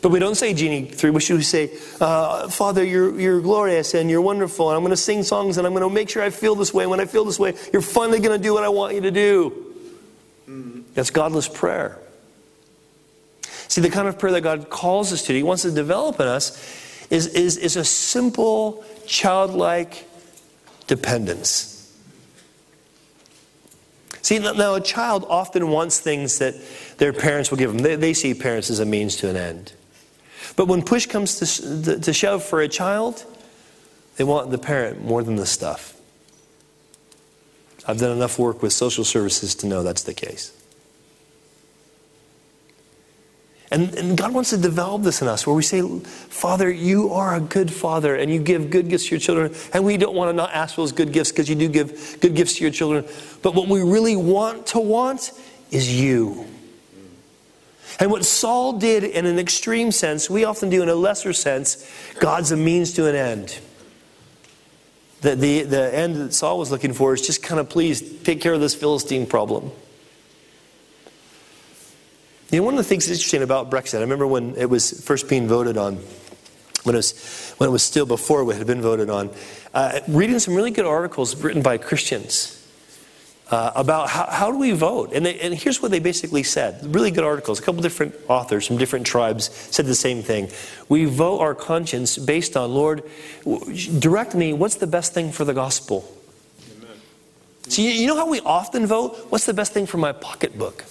But 0.00 0.10
we 0.10 0.20
don't 0.20 0.36
say, 0.36 0.54
Genie, 0.54 0.84
three 0.84 1.10
We 1.10 1.20
should 1.20 1.44
say, 1.44 1.70
uh, 2.00 2.48
Father, 2.48 2.84
you're, 2.84 3.18
you're 3.18 3.40
glorious 3.40 3.94
and 3.94 4.08
you're 4.08 4.20
wonderful, 4.20 4.68
and 4.68 4.76
I'm 4.76 4.82
going 4.82 4.90
to 4.90 4.96
sing 4.96 5.22
songs 5.24 5.58
and 5.58 5.66
I'm 5.66 5.72
going 5.72 5.88
to 5.88 5.92
make 5.92 6.08
sure 6.08 6.22
I 6.22 6.30
feel 6.30 6.54
this 6.54 6.72
way. 6.72 6.84
And 6.84 6.90
when 6.90 7.00
I 7.00 7.04
feel 7.04 7.24
this 7.24 7.38
way, 7.38 7.54
you're 7.72 7.82
finally 7.82 8.20
going 8.20 8.36
to 8.36 8.42
do 8.42 8.54
what 8.54 8.62
I 8.62 8.68
want 8.68 8.94
you 8.94 9.00
to 9.00 9.10
do. 9.10 9.64
That's 10.94 11.10
godless 11.10 11.48
prayer. 11.48 11.98
See, 13.68 13.80
the 13.80 13.90
kind 13.90 14.08
of 14.08 14.18
prayer 14.18 14.32
that 14.32 14.40
God 14.40 14.70
calls 14.70 15.12
us 15.12 15.22
to, 15.24 15.34
He 15.34 15.42
wants 15.42 15.62
to 15.62 15.70
develop 15.70 16.20
in 16.20 16.26
us, 16.26 16.56
is, 17.10 17.26
is, 17.28 17.56
is 17.56 17.76
a 17.76 17.84
simple, 17.84 18.84
childlike 19.06 20.08
dependence. 20.86 21.74
See, 24.22 24.38
now 24.38 24.74
a 24.74 24.80
child 24.80 25.24
often 25.28 25.70
wants 25.70 26.00
things 26.00 26.38
that 26.38 26.54
their 26.98 27.12
parents 27.12 27.50
will 27.50 27.58
give 27.58 27.72
them. 27.72 27.82
They, 27.82 27.96
they 27.96 28.14
see 28.14 28.34
parents 28.34 28.70
as 28.70 28.78
a 28.78 28.84
means 28.84 29.16
to 29.16 29.30
an 29.30 29.36
end. 29.36 29.72
But 30.58 30.66
when 30.66 30.82
push 30.82 31.06
comes 31.06 31.38
to, 31.38 32.00
to 32.00 32.12
shove 32.12 32.42
for 32.42 32.60
a 32.60 32.66
child, 32.66 33.24
they 34.16 34.24
want 34.24 34.50
the 34.50 34.58
parent 34.58 35.04
more 35.04 35.22
than 35.22 35.36
the 35.36 35.46
stuff. 35.46 35.96
I've 37.86 37.98
done 37.98 38.10
enough 38.10 38.40
work 38.40 38.60
with 38.60 38.72
social 38.72 39.04
services 39.04 39.54
to 39.54 39.68
know 39.68 39.84
that's 39.84 40.02
the 40.02 40.14
case. 40.14 40.52
And, 43.70 43.94
and, 43.94 44.18
God 44.18 44.34
wants 44.34 44.50
to 44.50 44.56
develop 44.56 45.02
this 45.02 45.22
in 45.22 45.28
us 45.28 45.46
where 45.46 45.54
we 45.54 45.62
say, 45.62 45.80
Father, 46.00 46.68
you 46.68 47.12
are 47.12 47.36
a 47.36 47.40
good 47.40 47.72
father 47.72 48.16
and 48.16 48.28
you 48.28 48.40
give 48.40 48.68
good 48.68 48.88
gifts 48.88 49.04
to 49.04 49.10
your 49.12 49.20
children. 49.20 49.54
And 49.72 49.84
we 49.84 49.96
don't 49.96 50.16
want 50.16 50.30
to 50.30 50.32
not 50.32 50.52
ask 50.52 50.74
for 50.74 50.80
those 50.80 50.90
good 50.90 51.12
gifts 51.12 51.30
because 51.30 51.48
you 51.48 51.54
do 51.54 51.68
give 51.68 52.18
good 52.20 52.34
gifts 52.34 52.56
to 52.56 52.64
your 52.64 52.72
children. 52.72 53.04
But 53.42 53.54
what 53.54 53.68
we 53.68 53.80
really 53.82 54.16
want 54.16 54.66
to 54.68 54.80
want 54.80 55.30
is 55.70 56.00
you. 56.00 56.46
And 58.00 58.10
what 58.10 58.24
Saul 58.24 58.74
did 58.74 59.02
in 59.02 59.26
an 59.26 59.38
extreme 59.38 59.90
sense, 59.90 60.30
we 60.30 60.44
often 60.44 60.70
do 60.70 60.82
in 60.82 60.88
a 60.88 60.94
lesser 60.94 61.32
sense. 61.32 61.90
God's 62.20 62.52
a 62.52 62.56
means 62.56 62.92
to 62.94 63.08
an 63.08 63.16
end. 63.16 63.58
The, 65.20 65.34
the, 65.34 65.62
the 65.64 65.94
end 65.94 66.16
that 66.16 66.32
Saul 66.32 66.58
was 66.60 66.70
looking 66.70 66.92
for 66.92 67.12
is 67.12 67.26
just 67.26 67.42
kind 67.42 67.60
of 67.60 67.68
please 67.68 68.22
take 68.22 68.40
care 68.40 68.52
of 68.54 68.60
this 68.60 68.74
Philistine 68.74 69.26
problem. 69.26 69.72
You 72.50 72.60
know, 72.60 72.64
one 72.64 72.74
of 72.74 72.78
the 72.78 72.84
things 72.84 73.06
that's 73.06 73.18
interesting 73.18 73.42
about 73.42 73.68
Brexit, 73.68 73.98
I 73.98 74.02
remember 74.02 74.26
when 74.26 74.54
it 74.54 74.70
was 74.70 75.04
first 75.04 75.28
being 75.28 75.48
voted 75.48 75.76
on, 75.76 75.96
when 76.84 76.94
it 76.94 76.98
was, 76.98 77.54
when 77.58 77.68
it 77.68 77.72
was 77.72 77.82
still 77.82 78.06
before 78.06 78.48
it 78.50 78.56
had 78.56 78.66
been 78.66 78.80
voted 78.80 79.10
on, 79.10 79.30
uh, 79.74 80.00
reading 80.06 80.38
some 80.38 80.54
really 80.54 80.70
good 80.70 80.86
articles 80.86 81.36
written 81.42 81.62
by 81.62 81.78
Christians 81.78 82.57
uh, 83.50 83.72
about 83.74 84.10
how, 84.10 84.26
how, 84.26 84.52
do 84.52 84.58
we 84.58 84.72
vote. 84.72 85.12
And, 85.12 85.24
they, 85.24 85.38
and 85.40 85.54
here's 85.54 85.80
what 85.80 85.90
they 85.90 86.00
basically 86.00 86.42
said 86.42 86.94
really 86.94 87.10
good 87.10 87.24
articles. 87.24 87.58
A 87.58 87.62
couple 87.62 87.80
different 87.80 88.14
authors 88.28 88.66
from 88.66 88.76
different 88.76 89.06
tribes 89.06 89.50
said 89.70 89.86
the 89.86 89.94
same 89.94 90.22
thing. 90.22 90.50
We 90.88 91.06
vote 91.06 91.40
our 91.40 91.54
conscience 91.54 92.18
based 92.18 92.56
on, 92.56 92.72
Lord, 92.72 93.02
direct 93.98 94.34
me, 94.34 94.52
what's 94.52 94.76
the 94.76 94.86
best 94.86 95.14
thing 95.14 95.32
for 95.32 95.44
the 95.44 95.54
gospel? 95.54 96.14
Amen. 96.76 96.96
So, 97.68 97.82
you, 97.82 97.90
you 97.90 98.06
know 98.06 98.16
how 98.16 98.28
we 98.28 98.40
often 98.40 98.86
vote? 98.86 99.16
What's 99.30 99.46
the 99.46 99.54
best 99.54 99.72
thing 99.72 99.86
for 99.86 99.98
my 99.98 100.12
pocketbook? 100.12 100.84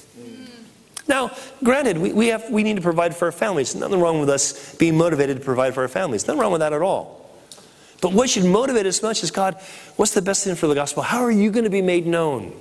Now, 1.08 1.32
granted, 1.64 1.98
we, 1.98 2.12
we, 2.12 2.28
have, 2.28 2.50
we 2.50 2.64
need 2.64 2.76
to 2.76 2.82
provide 2.82 3.16
for 3.16 3.26
our 3.26 3.32
families. 3.32 3.76
Nothing 3.76 4.02
wrong 4.02 4.20
with 4.20 4.30
us 4.30 4.76
being 4.76 4.98
motivated 4.98 5.38
to 5.38 5.44
provide 5.44 5.74
for 5.74 5.82
our 5.82 5.88
families. 5.88 6.28
Nothing 6.28 6.42
wrong 6.42 6.52
with 6.52 6.60
that 6.60 6.74
at 6.74 6.82
all. 6.82 7.27
But 8.02 8.14
what 8.14 8.30
should 8.30 8.46
motivate 8.46 8.86
us 8.86 9.02
much 9.02 9.24
is 9.24 9.32
God, 9.32 9.56
what's 9.96 10.14
the 10.14 10.22
best 10.22 10.44
thing 10.44 10.56
for 10.56 10.68
the 10.68 10.76
gospel? 10.76 11.04
How 11.04 11.24
are 11.24 11.32
you 11.32 11.50
going 11.50 11.64
to 11.64 11.70
be 11.70 11.82
made 11.82 12.06
known? 12.06 12.54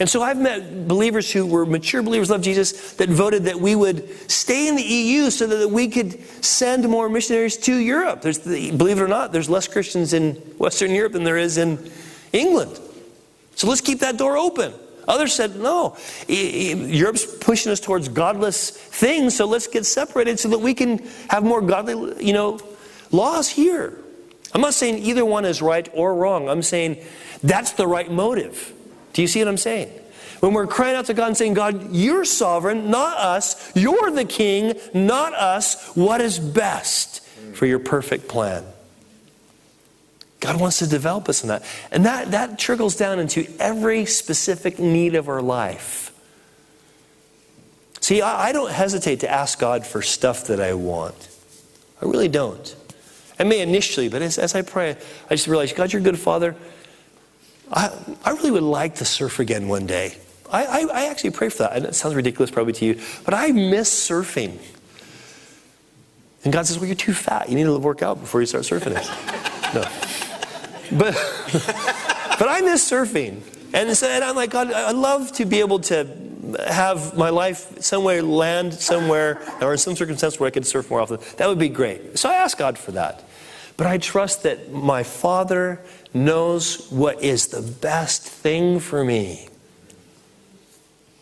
And 0.00 0.08
so 0.08 0.22
I've 0.22 0.38
met 0.38 0.88
believers 0.88 1.30
who 1.30 1.46
were 1.46 1.64
mature 1.64 2.02
believers, 2.02 2.28
love 2.28 2.42
Jesus, 2.42 2.94
that 2.94 3.08
voted 3.08 3.44
that 3.44 3.60
we 3.60 3.76
would 3.76 4.08
stay 4.30 4.66
in 4.66 4.74
the 4.74 4.82
EU 4.82 5.30
so 5.30 5.46
that 5.46 5.70
we 5.70 5.88
could 5.88 6.20
send 6.44 6.88
more 6.88 7.08
missionaries 7.08 7.56
to 7.58 7.76
Europe. 7.76 8.20
There's 8.20 8.40
the, 8.40 8.72
believe 8.72 8.98
it 8.98 9.02
or 9.02 9.08
not, 9.08 9.30
there's 9.30 9.48
less 9.48 9.68
Christians 9.68 10.12
in 10.12 10.34
Western 10.58 10.90
Europe 10.90 11.12
than 11.12 11.22
there 11.22 11.36
is 11.36 11.58
in 11.58 11.90
England. 12.32 12.80
So 13.54 13.68
let's 13.68 13.80
keep 13.80 14.00
that 14.00 14.16
door 14.16 14.36
open. 14.36 14.74
Others 15.06 15.34
said, 15.34 15.56
no, 15.56 15.96
Europe's 16.26 17.26
pushing 17.36 17.70
us 17.70 17.78
towards 17.78 18.08
godless 18.08 18.70
things, 18.70 19.36
so 19.36 19.44
let's 19.44 19.68
get 19.68 19.86
separated 19.86 20.40
so 20.40 20.48
that 20.48 20.58
we 20.58 20.74
can 20.74 21.06
have 21.28 21.44
more 21.44 21.60
godly, 21.60 22.24
you 22.24 22.32
know, 22.32 22.58
laws 23.14 23.48
here. 23.48 23.96
I'm 24.52 24.60
not 24.60 24.74
saying 24.74 24.98
either 24.98 25.24
one 25.24 25.44
is 25.44 25.60
right 25.60 25.88
or 25.94 26.14
wrong. 26.14 26.48
I'm 26.48 26.62
saying 26.62 27.02
that's 27.42 27.72
the 27.72 27.86
right 27.86 28.10
motive. 28.10 28.72
Do 29.12 29.22
you 29.22 29.28
see 29.28 29.40
what 29.40 29.48
I'm 29.48 29.56
saying? 29.56 29.90
When 30.40 30.52
we're 30.52 30.66
crying 30.66 30.96
out 30.96 31.06
to 31.06 31.14
God 31.14 31.28
and 31.28 31.36
saying, 31.36 31.54
God, 31.54 31.92
you're 31.92 32.24
sovereign, 32.24 32.90
not 32.90 33.16
us. 33.16 33.74
You're 33.74 34.10
the 34.10 34.24
king, 34.24 34.78
not 34.92 35.32
us. 35.32 35.90
What 35.94 36.20
is 36.20 36.38
best 36.38 37.24
for 37.54 37.66
your 37.66 37.78
perfect 37.78 38.28
plan? 38.28 38.64
God 40.40 40.60
wants 40.60 40.80
to 40.80 40.86
develop 40.86 41.28
us 41.30 41.42
in 41.42 41.48
that. 41.48 41.64
And 41.90 42.04
that, 42.04 42.32
that 42.32 42.58
trickles 42.58 42.96
down 42.96 43.18
into 43.18 43.50
every 43.58 44.04
specific 44.04 44.78
need 44.78 45.14
of 45.14 45.28
our 45.28 45.40
life. 45.40 46.12
See, 48.00 48.20
I, 48.20 48.48
I 48.48 48.52
don't 48.52 48.70
hesitate 48.70 49.20
to 49.20 49.30
ask 49.30 49.58
God 49.58 49.86
for 49.86 50.02
stuff 50.02 50.48
that 50.48 50.60
I 50.60 50.74
want. 50.74 51.30
I 52.02 52.04
really 52.04 52.28
don't. 52.28 52.76
I 53.38 53.44
may 53.44 53.60
initially, 53.60 54.08
but 54.08 54.22
as, 54.22 54.38
as 54.38 54.54
I 54.54 54.62
pray, 54.62 54.96
I 55.28 55.34
just 55.34 55.46
realize, 55.46 55.72
God, 55.72 55.92
you're 55.92 56.00
a 56.00 56.04
good 56.04 56.18
father. 56.18 56.54
I, 57.72 57.90
I 58.24 58.30
really 58.30 58.50
would 58.52 58.62
like 58.62 58.96
to 58.96 59.04
surf 59.04 59.40
again 59.40 59.68
one 59.68 59.86
day. 59.86 60.16
I, 60.50 60.64
I, 60.64 60.80
I 60.92 61.04
actually 61.06 61.30
pray 61.30 61.48
for 61.48 61.58
that. 61.58 61.72
And 61.72 61.86
it 61.86 61.94
sounds 61.94 62.14
ridiculous 62.14 62.50
probably 62.50 62.74
to 62.74 62.84
you, 62.84 63.00
but 63.24 63.34
I 63.34 63.50
miss 63.50 63.90
surfing. 63.90 64.58
And 66.44 66.52
God 66.52 66.66
says, 66.66 66.78
Well, 66.78 66.86
you're 66.86 66.94
too 66.94 67.14
fat. 67.14 67.48
You 67.48 67.56
need 67.56 67.64
to 67.64 67.78
work 67.78 68.02
out 68.02 68.20
before 68.20 68.40
you 68.40 68.46
start 68.46 68.64
surfing 68.64 68.96
it. 68.96 69.74
No. 69.74 69.84
But, 70.92 71.14
but 72.38 72.46
I 72.46 72.60
miss 72.60 72.88
surfing. 72.88 73.40
And, 73.72 73.96
so, 73.96 74.06
and 74.06 74.22
I'm 74.22 74.36
like, 74.36 74.50
God, 74.50 74.70
I'd 74.70 74.94
love 74.94 75.32
to 75.32 75.46
be 75.46 75.60
able 75.60 75.78
to 75.80 76.04
have 76.68 77.16
my 77.16 77.30
life 77.30 77.80
somewhere 77.82 78.22
land 78.22 78.74
somewhere 78.74 79.40
or 79.60 79.72
in 79.72 79.78
some 79.78 79.96
circumstance 79.96 80.38
where 80.38 80.46
I 80.46 80.50
could 80.50 80.66
surf 80.66 80.90
more 80.90 81.00
often. 81.00 81.18
That 81.36 81.48
would 81.48 81.58
be 81.58 81.68
great. 81.68 82.18
So 82.18 82.28
I 82.28 82.34
ask 82.34 82.58
God 82.58 82.78
for 82.78 82.92
that. 82.92 83.24
But 83.76 83.86
I 83.86 83.98
trust 83.98 84.44
that 84.44 84.72
my 84.72 85.02
Father 85.02 85.80
knows 86.12 86.88
what 86.90 87.22
is 87.22 87.48
the 87.48 87.62
best 87.62 88.22
thing 88.22 88.78
for 88.78 89.04
me. 89.04 89.48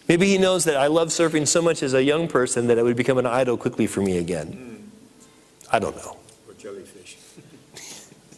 Maybe 0.08 0.26
He 0.26 0.36
knows 0.38 0.64
that 0.64 0.76
I 0.76 0.88
love 0.88 1.08
surfing 1.08 1.48
so 1.48 1.62
much 1.62 1.82
as 1.82 1.94
a 1.94 2.02
young 2.02 2.28
person 2.28 2.66
that 2.66 2.76
it 2.76 2.82
would 2.82 2.96
become 2.96 3.16
an 3.18 3.26
idol 3.26 3.56
quickly 3.56 3.86
for 3.86 4.02
me 4.02 4.18
again. 4.18 4.90
I 5.70 5.78
don't 5.78 5.96
know. 5.96 6.18
Or 6.46 6.54
jellyfish. 6.54 7.16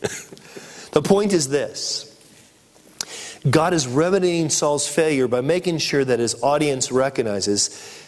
The 0.94 1.02
point 1.02 1.32
is 1.32 1.48
this 1.48 2.13
God 3.48 3.74
is 3.74 3.86
remedying 3.86 4.48
Saul's 4.48 4.88
failure 4.88 5.28
by 5.28 5.40
making 5.40 5.78
sure 5.78 6.04
that 6.04 6.18
his 6.18 6.40
audience 6.42 6.90
recognizes 6.90 8.02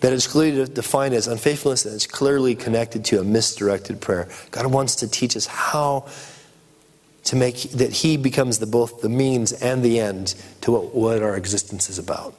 that 0.00 0.12
it's 0.12 0.26
clearly 0.26 0.66
defined 0.66 1.14
as 1.14 1.26
unfaithfulness 1.26 1.84
and 1.84 1.94
it's 1.94 2.06
clearly 2.06 2.54
connected 2.54 3.04
to 3.06 3.20
a 3.20 3.24
misdirected 3.24 4.00
prayer. 4.00 4.28
God 4.50 4.66
wants 4.66 4.96
to 4.96 5.08
teach 5.08 5.36
us 5.36 5.46
how 5.46 6.06
to 7.24 7.36
make 7.36 7.70
that 7.72 7.92
He 7.92 8.16
becomes 8.16 8.58
the, 8.58 8.66
both 8.66 9.02
the 9.02 9.08
means 9.10 9.52
and 9.52 9.82
the 9.82 10.00
end 10.00 10.34
to 10.62 10.72
what, 10.72 10.94
what 10.94 11.22
our 11.22 11.36
existence 11.36 11.90
is 11.90 11.98
about. 11.98 12.34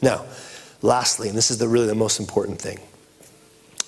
Now, 0.00 0.24
lastly, 0.80 1.28
and 1.28 1.36
this 1.36 1.50
is 1.50 1.58
the, 1.58 1.66
really 1.66 1.88
the 1.88 1.94
most 1.96 2.20
important 2.20 2.60
thing, 2.60 2.78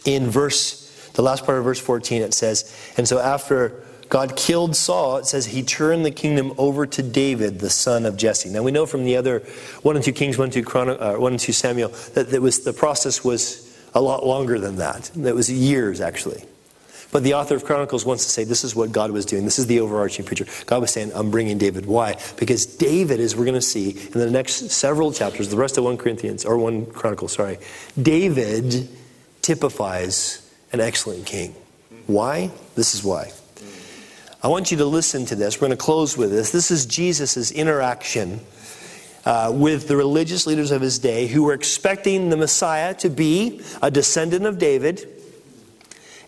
in 0.05 0.29
verse 0.29 0.81
the 1.15 1.23
last 1.23 1.47
part 1.47 1.59
of 1.59 1.65
verse 1.65 1.79
14, 1.79 2.23
it 2.23 2.35
says, 2.35 2.77
And 2.97 3.07
so 3.07 3.21
after 3.21 3.84
God 4.15 4.37
killed 4.37 4.77
Saul, 4.77 5.17
it 5.17 5.27
says 5.27 5.47
he 5.47 5.65
turned 5.65 6.07
the 6.07 6.11
kingdom 6.12 6.53
over 6.57 6.87
to 6.87 7.03
David, 7.03 7.59
the 7.59 7.69
son 7.69 8.07
of 8.07 8.17
Jesse. 8.17 8.49
Now 8.49 8.62
we 8.62 8.71
know 8.71 8.87
from 8.87 9.03
the 9.03 9.17
other 9.17 9.41
1 9.83 9.97
and 9.97 10.05
2 10.05 10.12
Kings, 10.12 10.39
1 10.39 10.45
and 10.45 10.53
2, 10.53 10.62
Chron- 10.62 10.91
uh, 10.91 11.15
1 11.15 11.33
and 11.33 11.41
2 11.41 11.53
Samuel, 11.53 11.89
that 11.89 12.33
it 12.33 12.41
was, 12.41 12.62
the 12.62 12.73
process 12.73 13.25
was 13.25 13.77
a 13.93 14.01
lot 14.01 14.25
longer 14.25 14.61
than 14.61 14.77
that. 14.77 15.11
It 15.17 15.35
was 15.35 15.51
years, 15.51 16.01
actually. 16.01 16.45
But 17.11 17.25
the 17.25 17.35
author 17.35 17.57
of 17.57 17.65
Chronicles 17.65 18.07
wants 18.07 18.25
to 18.25 18.31
say 18.31 18.45
this 18.45 18.62
is 18.62 18.77
what 18.77 18.93
God 18.93 19.11
was 19.11 19.27
doing. 19.27 19.43
This 19.43 19.59
is 19.59 19.67
the 19.67 19.81
overarching 19.81 20.25
picture. 20.25 20.47
God 20.67 20.81
was 20.81 20.93
saying, 20.93 21.11
I'm 21.12 21.33
bringing 21.33 21.59
David. 21.59 21.85
Why? 21.85 22.17
Because 22.37 22.67
David, 22.67 23.19
as 23.19 23.35
we're 23.35 23.47
going 23.47 23.55
to 23.55 23.61
see 23.61 23.99
in 23.99 24.21
the 24.21 24.31
next 24.31 24.71
several 24.71 25.11
chapters, 25.11 25.49
the 25.49 25.57
rest 25.57 25.77
of 25.77 25.83
1 25.83 25.97
Corinthians, 25.97 26.45
or 26.45 26.57
1 26.57 26.87
Chronicles, 26.93 27.33
sorry, 27.33 27.59
David 28.01 28.89
typifies 29.43 30.49
an 30.73 30.79
excellent 30.79 31.27
king. 31.27 31.57
Why? 32.07 32.53
This 32.77 32.95
is 32.95 33.03
why. 33.03 33.33
I 34.45 34.49
want 34.49 34.70
you 34.70 34.76
to 34.76 34.84
listen 34.84 35.24
to 35.26 35.36
this. 35.36 35.57
We're 35.57 35.68
going 35.68 35.78
to 35.78 35.82
close 35.82 36.18
with 36.18 36.30
this. 36.30 36.53
This 36.53 36.70
is 36.70 36.84
Jesus' 36.84 37.51
interaction 37.51 38.40
uh, 39.24 39.51
with 39.55 39.88
the 39.88 39.97
religious 39.97 40.47
leaders 40.47 40.70
of 40.70 40.82
his 40.82 40.99
day 40.99 41.28
who 41.28 41.45
were 41.45 41.55
expecting 41.55 42.28
the 42.28 42.36
Messiah 42.36 42.92
to 42.97 43.09
be 43.09 43.62
a 43.80 43.90
descendant 43.90 44.45
of 44.45 44.59
David 44.59 45.09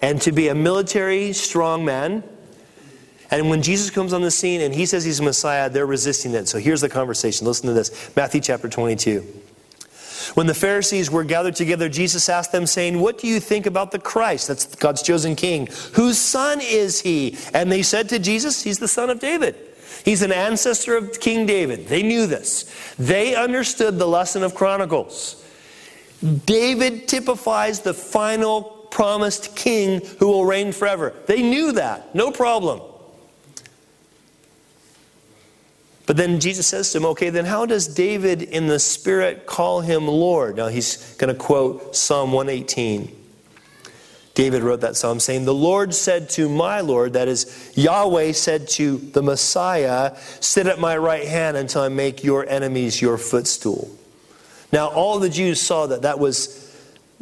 and 0.01 0.19
to 0.23 0.33
be 0.33 0.49
a 0.49 0.55
military 0.55 1.35
strong 1.35 1.85
man. 1.85 2.25
And 3.31 3.51
when 3.51 3.61
Jesus 3.61 3.91
comes 3.91 4.15
on 4.15 4.23
the 4.23 4.31
scene 4.31 4.63
and 4.63 4.75
he 4.75 4.87
says 4.87 5.05
he's 5.05 5.21
a 5.21 5.23
Messiah, 5.23 5.69
they're 5.69 5.85
resisting 5.85 6.33
it. 6.33 6.49
So 6.49 6.57
here's 6.57 6.81
the 6.81 6.89
conversation. 6.89 7.47
Listen 7.47 7.67
to 7.67 7.75
this 7.75 8.17
Matthew 8.17 8.41
chapter 8.41 8.71
22. 8.71 9.27
When 10.35 10.47
the 10.47 10.55
Pharisees 10.55 11.11
were 11.11 11.25
gathered 11.25 11.57
together, 11.57 11.89
Jesus 11.89 12.29
asked 12.29 12.53
them, 12.53 12.67
saying, 12.67 13.01
What 13.01 13.19
do 13.19 13.27
you 13.27 13.41
think 13.41 13.67
about 13.67 13.91
the 13.91 13.99
Christ? 13.99 14.49
That's 14.49 14.75
God's 14.77 15.03
chosen 15.03 15.37
king. 15.37 15.69
Whose 15.95 16.19
son 16.19 16.61
is 16.61 17.01
he? 17.01 17.37
And 17.53 17.71
they 17.71 17.83
said 17.83 18.09
to 18.11 18.19
Jesus, 18.19 18.63
He's 18.63 18.79
the 18.79 18.89
son 18.89 19.11
of 19.11 19.21
David. 19.21 19.57
He's 20.05 20.23
an 20.23 20.33
ancestor 20.33 20.97
of 20.97 21.21
King 21.21 21.47
David. 21.47 21.89
They 21.89 22.03
knew 22.03 22.27
this. 22.27 22.73
They 22.99 23.35
understood 23.35 23.99
the 23.99 24.07
lesson 24.07 24.43
of 24.43 24.55
Chronicles. 24.55 25.43
David 26.45 27.09
typifies 27.09 27.81
the 27.81 27.95
final 27.95 28.63
promised 28.91 29.55
king 29.57 30.01
who 30.19 30.29
will 30.29 30.47
reign 30.47 30.73
forever. 30.73 31.13
They 31.27 31.43
knew 31.43 31.73
that. 31.73 32.15
No 32.15 32.31
problem. 32.31 32.81
But 36.07 36.17
then 36.17 36.39
Jesus 36.39 36.69
says 36.69 36.93
to 36.93 36.99
him, 36.99 37.07
okay, 37.07 37.31
then 37.31 37.45
how 37.45 37.67
does 37.67 37.89
David 37.89 38.41
in 38.41 38.69
the 38.69 38.79
Spirit 38.79 39.45
call 39.45 39.81
him 39.81 40.07
Lord? 40.07 40.57
Now 40.57 40.69
he's 40.69 41.15
going 41.17 41.35
to 41.35 41.39
quote 41.39 41.97
Psalm 41.97 42.33
118. 42.33 43.25
David 44.35 44.63
wrote 44.63 44.83
that 44.83 44.97
psalm 44.97 45.19
saying, 45.19 45.47
The 45.47 45.55
Lord 45.55 45.95
said 45.95 46.29
to 46.31 46.49
my 46.49 46.81
Lord, 46.81 47.15
that 47.15 47.27
is, 47.27 47.73
Yahweh 47.75 48.33
said 48.33 48.69
to 48.69 48.99
the 48.99 49.23
Messiah, 49.23 50.15
Sit 50.41 50.67
at 50.67 50.79
my 50.79 50.97
right 50.97 51.27
hand 51.27 51.57
until 51.57 51.81
I 51.81 51.89
make 51.89 52.23
your 52.23 52.47
enemies 52.47 53.01
your 53.01 53.17
footstool. 53.17 53.91
Now, 54.73 54.89
all 54.89 55.19
the 55.19 55.31
Jews 55.31 55.61
saw 55.61 55.87
that 55.87 56.03
that 56.03 56.19
was 56.19 56.63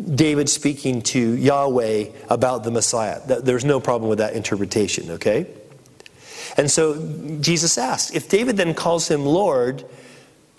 David 0.03 0.49
speaking 0.49 1.03
to 1.03 1.21
Yahweh 1.21 2.07
about 2.29 2.65
the 2.65 2.73
Messiah. 2.73 3.21
There's 3.25 3.65
no 3.65 3.79
problem 3.79 4.09
with 4.09 4.19
that 4.19 4.35
interpretation, 4.35 5.13
okay? 5.13 5.47
And 6.57 6.71
so 6.71 7.39
Jesus 7.41 7.79
asks 7.79 8.15
if 8.15 8.29
David 8.29 8.57
then 8.57 8.75
calls 8.75 9.09
him 9.09 9.25
Lord, 9.25 9.85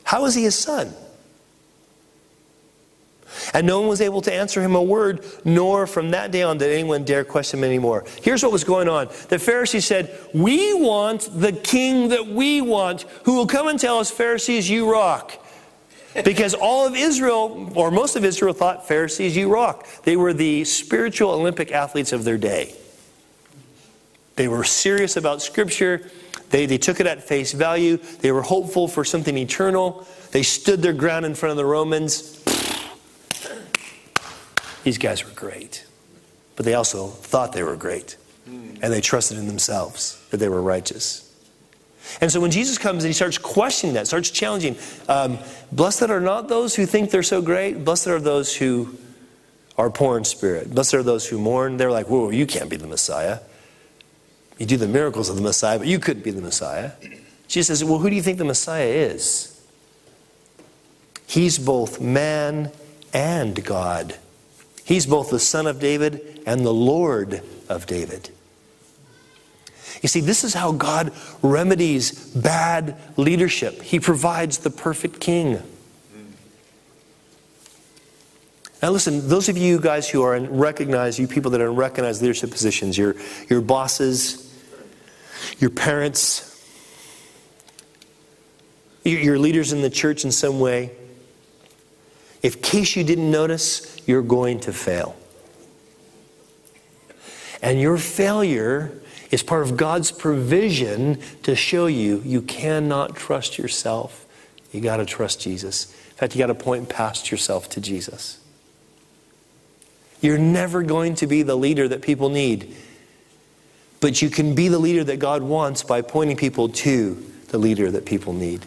how 0.03 0.25
is 0.25 0.35
he 0.35 0.43
his 0.43 0.55
son? 0.55 0.93
And 3.53 3.67
no 3.67 3.79
one 3.79 3.89
was 3.89 4.01
able 4.01 4.21
to 4.21 4.33
answer 4.33 4.61
him 4.61 4.75
a 4.75 4.81
word, 4.81 5.25
nor 5.43 5.87
from 5.87 6.11
that 6.11 6.31
day 6.31 6.43
on 6.43 6.57
did 6.57 6.71
anyone 6.71 7.03
dare 7.03 7.23
question 7.23 7.59
him 7.59 7.63
anymore. 7.63 8.05
Here's 8.21 8.43
what 8.43 8.51
was 8.51 8.63
going 8.63 8.87
on 8.87 9.07
the 9.29 9.39
Pharisees 9.39 9.85
said, 9.85 10.17
We 10.33 10.73
want 10.73 11.29
the 11.33 11.51
king 11.51 12.09
that 12.09 12.27
we 12.27 12.61
want, 12.61 13.03
who 13.23 13.35
will 13.35 13.47
come 13.47 13.67
and 13.67 13.79
tell 13.79 13.99
us, 13.99 14.09
Pharisees, 14.09 14.69
you 14.69 14.91
rock. 14.91 15.41
Because 16.23 16.53
all 16.53 16.87
of 16.87 16.95
Israel, 16.95 17.73
or 17.75 17.91
most 17.91 18.15
of 18.15 18.23
Israel, 18.23 18.53
thought 18.53 18.87
Pharisees, 18.87 19.35
you 19.35 19.51
rock. 19.51 19.85
They 20.03 20.15
were 20.15 20.31
the 20.31 20.63
spiritual 20.63 21.31
Olympic 21.31 21.73
athletes 21.73 22.13
of 22.13 22.23
their 22.23 22.37
day. 22.37 22.73
They 24.35 24.47
were 24.47 24.63
serious 24.63 25.17
about 25.17 25.41
Scripture. 25.41 26.09
They, 26.49 26.65
they 26.65 26.77
took 26.77 26.99
it 26.99 27.07
at 27.07 27.23
face 27.23 27.53
value. 27.53 27.97
They 27.97 28.31
were 28.31 28.41
hopeful 28.41 28.87
for 28.87 29.03
something 29.03 29.37
eternal. 29.37 30.07
They 30.31 30.43
stood 30.43 30.81
their 30.81 30.93
ground 30.93 31.25
in 31.25 31.35
front 31.35 31.51
of 31.51 31.57
the 31.57 31.65
Romans. 31.65 32.43
These 34.83 34.97
guys 34.97 35.25
were 35.25 35.31
great. 35.31 35.85
But 36.55 36.65
they 36.65 36.73
also 36.73 37.07
thought 37.07 37.53
they 37.53 37.63
were 37.63 37.75
great. 37.75 38.17
And 38.81 38.93
they 38.93 39.01
trusted 39.01 39.37
in 39.37 39.47
themselves 39.47 40.23
that 40.29 40.37
they 40.37 40.49
were 40.49 40.61
righteous. 40.61 41.21
And 42.21 42.31
so 42.31 42.39
when 42.39 42.51
Jesus 42.51 42.77
comes 42.77 43.03
and 43.03 43.09
he 43.09 43.13
starts 43.13 43.37
questioning 43.37 43.95
that, 43.95 44.07
starts 44.07 44.29
challenging, 44.29 44.75
um, 45.09 45.39
blessed 45.71 46.03
are 46.03 46.21
not 46.21 46.47
those 46.47 46.75
who 46.75 46.85
think 46.85 47.09
they're 47.09 47.23
so 47.23 47.41
great, 47.41 47.83
blessed 47.83 48.07
are 48.07 48.19
those 48.19 48.55
who 48.55 48.95
are 49.77 49.89
poor 49.89 50.17
in 50.17 50.23
spirit. 50.23 50.73
Blessed 50.73 50.93
are 50.93 51.03
those 51.03 51.27
who 51.27 51.39
mourn. 51.39 51.77
They're 51.77 51.91
like, 51.91 52.07
whoa, 52.07 52.29
you 52.29 52.45
can't 52.45 52.69
be 52.69 52.75
the 52.75 52.87
Messiah. 52.87 53.39
You 54.57 54.65
do 54.65 54.77
the 54.77 54.87
miracles 54.87 55.29
of 55.29 55.35
the 55.35 55.41
Messiah, 55.41 55.77
but 55.77 55.87
you 55.87 55.99
couldn't 55.99 56.23
be 56.23 56.31
the 56.31 56.41
Messiah. 56.41 56.91
Jesus 57.47 57.79
says, 57.79 57.83
well, 57.87 57.99
who 57.99 58.09
do 58.09 58.15
you 58.15 58.21
think 58.21 58.37
the 58.37 58.45
Messiah 58.45 58.87
is? 58.87 59.51
He's 61.27 61.57
both 61.57 61.99
man 61.99 62.71
and 63.13 63.63
God. 63.63 64.15
He's 64.83 65.05
both 65.05 65.29
the 65.29 65.39
Son 65.39 65.67
of 65.67 65.79
David 65.79 66.43
and 66.45 66.65
the 66.65 66.73
Lord 66.73 67.41
of 67.67 67.85
David. 67.85 68.29
You 70.01 70.07
see, 70.09 70.21
this 70.21 70.43
is 70.43 70.53
how 70.53 70.71
God 70.71 71.11
remedies 71.41 72.11
bad 72.35 72.95
leadership. 73.17 73.81
He 73.81 73.99
provides 73.99 74.59
the 74.59 74.69
perfect 74.69 75.19
king. 75.19 75.61
Now, 78.83 78.91
listen, 78.91 79.27
those 79.27 79.49
of 79.49 79.57
you 79.57 79.79
guys 79.79 80.07
who 80.07 80.21
are 80.21 80.35
in 80.35 80.47
recognized, 80.57 81.17
you 81.17 81.27
people 81.27 81.49
that 81.51 81.61
are 81.61 81.69
in 81.69 81.75
recognized 81.75 82.21
leadership 82.21 82.51
positions, 82.51 82.97
your, 82.97 83.15
your 83.49 83.61
bosses, 83.61 84.44
your 85.59 85.69
parents, 85.69 86.51
your 89.03 89.37
leaders 89.37 89.71
in 89.71 89.81
the 89.81 89.89
church 89.89 90.25
in 90.25 90.31
some 90.31 90.59
way, 90.59 90.91
if 92.41 92.61
case 92.61 92.95
you 92.95 93.03
didn't 93.03 93.31
notice, 93.31 94.01
you're 94.07 94.21
going 94.21 94.59
to 94.61 94.73
fail. 94.73 95.15
And 97.61 97.81
your 97.81 97.97
failure 97.97 99.01
is 99.31 99.41
part 99.41 99.63
of 99.63 99.77
God's 99.77 100.11
provision 100.11 101.19
to 101.43 101.55
show 101.55 101.87
you 101.87 102.21
you 102.23 102.41
cannot 102.41 103.15
trust 103.15 103.57
yourself. 103.57 104.25
You 104.71 104.81
got 104.81 104.97
to 104.97 105.05
trust 105.05 105.41
Jesus. 105.41 105.91
In 106.09 106.15
fact, 106.17 106.35
you 106.35 106.39
got 106.39 106.47
to 106.47 106.55
point 106.55 106.89
past 106.89 107.31
yourself 107.31 107.69
to 107.69 107.81
Jesus. 107.81 108.39
You're 110.21 110.37
never 110.37 110.83
going 110.83 111.15
to 111.15 111.27
be 111.27 111.41
the 111.41 111.55
leader 111.55 111.87
that 111.87 112.01
people 112.01 112.29
need. 112.29 112.75
But 114.05 114.21
you 114.21 114.29
can 114.29 114.53
be 114.53 114.67
the 114.67 114.77
leader 114.77 115.03
that 115.03 115.17
God 115.17 115.41
wants 115.41 115.81
by 115.81 116.03
pointing 116.03 116.37
people 116.37 116.69
to 116.69 117.15
the 117.47 117.57
leader 117.57 117.89
that 117.89 118.05
people 118.05 118.33
need. 118.33 118.63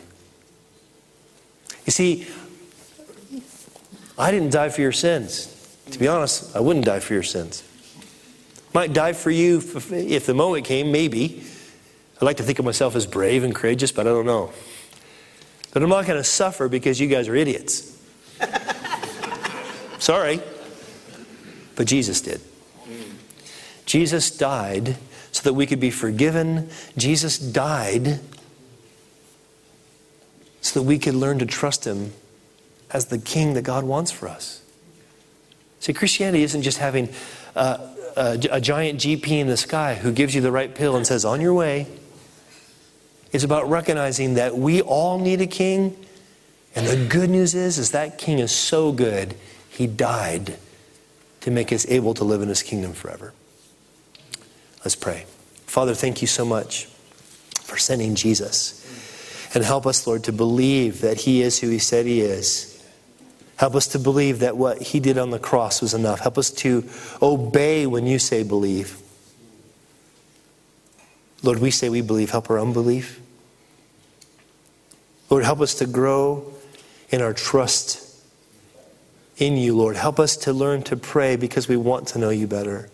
You 1.87 1.93
see, 1.93 2.27
I 4.19 4.33
didn't 4.33 4.51
die 4.51 4.71
for 4.71 4.81
your 4.81 4.91
sins. 4.91 5.79
To 5.93 5.99
be 6.01 6.09
honest, 6.09 6.57
I 6.57 6.59
wouldn't 6.59 6.87
die 6.87 6.99
for 6.99 7.15
your 7.15 7.23
sins. 7.23 7.63
Might 8.75 8.93
die 8.93 9.13
for 9.13 9.31
you 9.31 9.59
if 9.59 10.27
the 10.27 10.35
moment 10.35 10.65
came, 10.65 10.91
maybe. 10.91 11.45
I 12.21 12.25
like 12.25 12.39
to 12.39 12.43
think 12.43 12.59
of 12.59 12.65
myself 12.65 12.97
as 12.97 13.07
brave 13.07 13.45
and 13.45 13.55
courageous, 13.55 13.93
but 13.93 14.09
I 14.09 14.11
don't 14.11 14.27
know. 14.27 14.53
But 15.73 15.85
I'm 15.85 15.89
not 15.89 16.05
going 16.05 16.19
to 16.19 16.25
suffer 16.25 16.69
because 16.69 16.99
you 16.99 17.07
guys 17.07 17.29
are 17.29 17.37
idiots. 17.37 17.97
Sorry. 20.01 20.41
But 21.77 21.87
Jesus 21.87 22.21
did. 22.23 22.41
Jesus 23.87 24.37
died 24.37 24.97
so 25.33 25.43
that 25.43 25.55
we 25.55 25.67
could 25.67 25.81
be 25.81 25.91
forgiven. 25.91 26.69
Jesus 26.97 27.39
died 27.39 28.21
so 30.61 30.81
that 30.81 30.87
we 30.87 30.99
could 30.99 31.15
learn 31.15 31.39
to 31.39 31.47
trust 31.47 31.87
Him 31.87 32.13
as 32.91 33.07
the 33.07 33.19
King 33.19 33.55
that 33.55 33.63
God 33.63 33.85
wants 33.85 34.11
for 34.11 34.29
us. 34.29 34.63
See, 35.81 35.93
Christianity 35.93 36.43
isn't 36.43 36.63
just 36.63 36.79
having 36.79 37.09
uh, 37.55 37.79
a, 38.17 38.39
a 38.51 38.61
giant 38.61 38.99
GP 39.01 39.29
in 39.29 39.47
the 39.47 39.57
sky 39.57 39.95
who 39.95 40.13
gives 40.13 40.35
you 40.35 40.41
the 40.41 40.51
right 40.51 40.75
pill 40.75 40.97
and 40.97 41.07
says, 41.07 41.25
on 41.25 41.41
your 41.41 41.55
way. 41.55 41.87
It's 43.33 43.45
about 43.45 43.69
recognizing 43.69 44.35
that 44.35 44.57
we 44.57 44.81
all 44.81 45.19
need 45.19 45.41
a 45.41 45.47
king. 45.47 45.97
And 46.75 46.87
the 46.87 47.07
good 47.07 47.31
news 47.31 47.55
is, 47.55 47.79
is 47.79 47.93
that 47.93 48.19
king 48.19 48.39
is 48.39 48.53
so 48.53 48.93
good, 48.93 49.35
he 49.69 49.87
died 49.87 50.59
to 51.41 51.51
make 51.51 51.73
us 51.73 51.87
able 51.89 52.15
to 52.15 52.25
live 52.25 52.43
in 52.43 52.49
his 52.49 52.63
kingdom 52.63 52.93
forever. 52.93 53.33
Let's 54.81 54.97
pray. 54.97 55.27
Father, 55.67 55.95
thank 55.95 56.21
you 56.21 56.27
so 56.27 56.45
much 56.45 56.87
for 57.63 57.77
sending 57.77 58.15
Jesus. 58.15 58.75
And 59.55 59.65
help 59.65 59.87
us, 59.87 60.07
Lord, 60.07 60.25
to 60.25 60.33
believe 60.33 61.01
that 61.01 61.19
he 61.19 61.43
is 61.43 61.61
who 61.61 61.69
he 61.69 61.79
said 61.79 62.07
he 62.07 62.21
is 62.21 62.69
Help 63.59 63.75
us 63.75 63.89
to 63.89 63.99
believe 63.99 64.39
that 64.39 64.57
what 64.57 64.81
he 64.81 65.01
did 65.01 65.19
on 65.19 65.31
the 65.31 65.39
cross 65.39 65.83
was 65.83 65.93
enough. 65.93 66.21
Help 66.21 66.39
us 66.39 66.53
to 66.53 66.89
obey 67.21 67.87
when 67.87 68.07
you 68.07 68.17
say 68.21 68.45
believe. 68.45 68.97
Lord, 71.43 71.59
we 71.59 71.73
say 71.73 71.89
we 71.89 72.01
believe. 72.01 72.31
Help 72.31 72.51
our 72.51 72.61
unbelief. 72.61 73.21
Lord, 75.29 75.45
help 75.45 75.61
us 75.61 75.75
to 75.75 75.87
grow 75.87 76.53
in 77.11 77.21
our 77.21 77.33
trust 77.33 78.05
in 79.39 79.57
you, 79.57 79.77
Lord. 79.77 79.97
Help 79.97 80.21
us 80.21 80.37
to 80.37 80.53
learn 80.53 80.83
to 80.85 80.97
pray 80.97 81.35
because 81.35 81.67
we 81.67 81.77
want 81.77 82.07
to 82.09 82.19
know 82.21 82.31
you 82.31 82.47
better. 82.47 82.89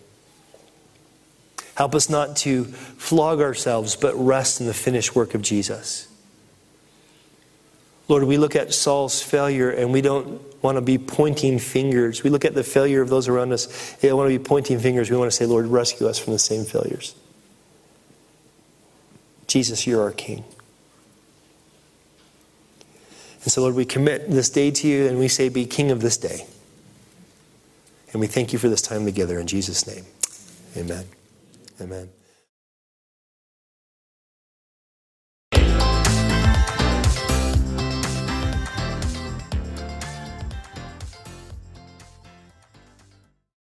Help 1.75 1.93
us 1.93 2.09
not 2.09 2.37
to 2.37 2.63
flog 2.65 3.41
ourselves, 3.41 3.95
but 3.95 4.15
rest 4.15 4.61
in 4.61 4.67
the 4.67 4.73
finished 4.73 5.15
work 5.15 5.35
of 5.35 5.41
Jesus. 5.41 6.07
Lord, 8.07 8.23
we 8.23 8.37
look 8.37 8.55
at 8.55 8.73
Saul's 8.73 9.21
failure 9.21 9.69
and 9.69 9.91
we 9.91 10.01
don't 10.01 10.41
want 10.63 10.77
to 10.77 10.81
be 10.81 10.97
pointing 10.97 11.59
fingers. 11.59 12.23
We 12.23 12.29
look 12.29 12.45
at 12.45 12.53
the 12.53 12.63
failure 12.63 13.01
of 13.01 13.09
those 13.09 13.27
around 13.27 13.51
us. 13.51 13.93
They 13.95 14.13
want 14.13 14.31
to 14.31 14.37
be 14.37 14.43
pointing 14.43 14.79
fingers. 14.79 15.09
We 15.09 15.17
want 15.17 15.31
to 15.31 15.35
say, 15.35 15.45
Lord, 15.45 15.65
rescue 15.67 16.07
us 16.07 16.19
from 16.19 16.33
the 16.33 16.39
same 16.39 16.65
failures. 16.65 17.15
Jesus, 19.47 19.85
you're 19.85 20.01
our 20.01 20.11
King. 20.11 20.43
And 23.43 23.51
so, 23.51 23.61
Lord, 23.61 23.75
we 23.75 23.85
commit 23.85 24.29
this 24.29 24.49
day 24.49 24.71
to 24.71 24.87
you 24.87 25.07
and 25.07 25.19
we 25.19 25.27
say, 25.27 25.49
Be 25.49 25.65
King 25.65 25.91
of 25.91 26.01
this 26.01 26.17
day. 26.17 26.47
And 28.11 28.19
we 28.19 28.27
thank 28.27 28.53
you 28.53 28.59
for 28.59 28.69
this 28.69 28.81
time 28.81 29.05
together 29.05 29.39
in 29.39 29.47
Jesus' 29.47 29.85
name. 29.85 30.05
Amen. 30.77 31.14
Amen. 31.81 32.09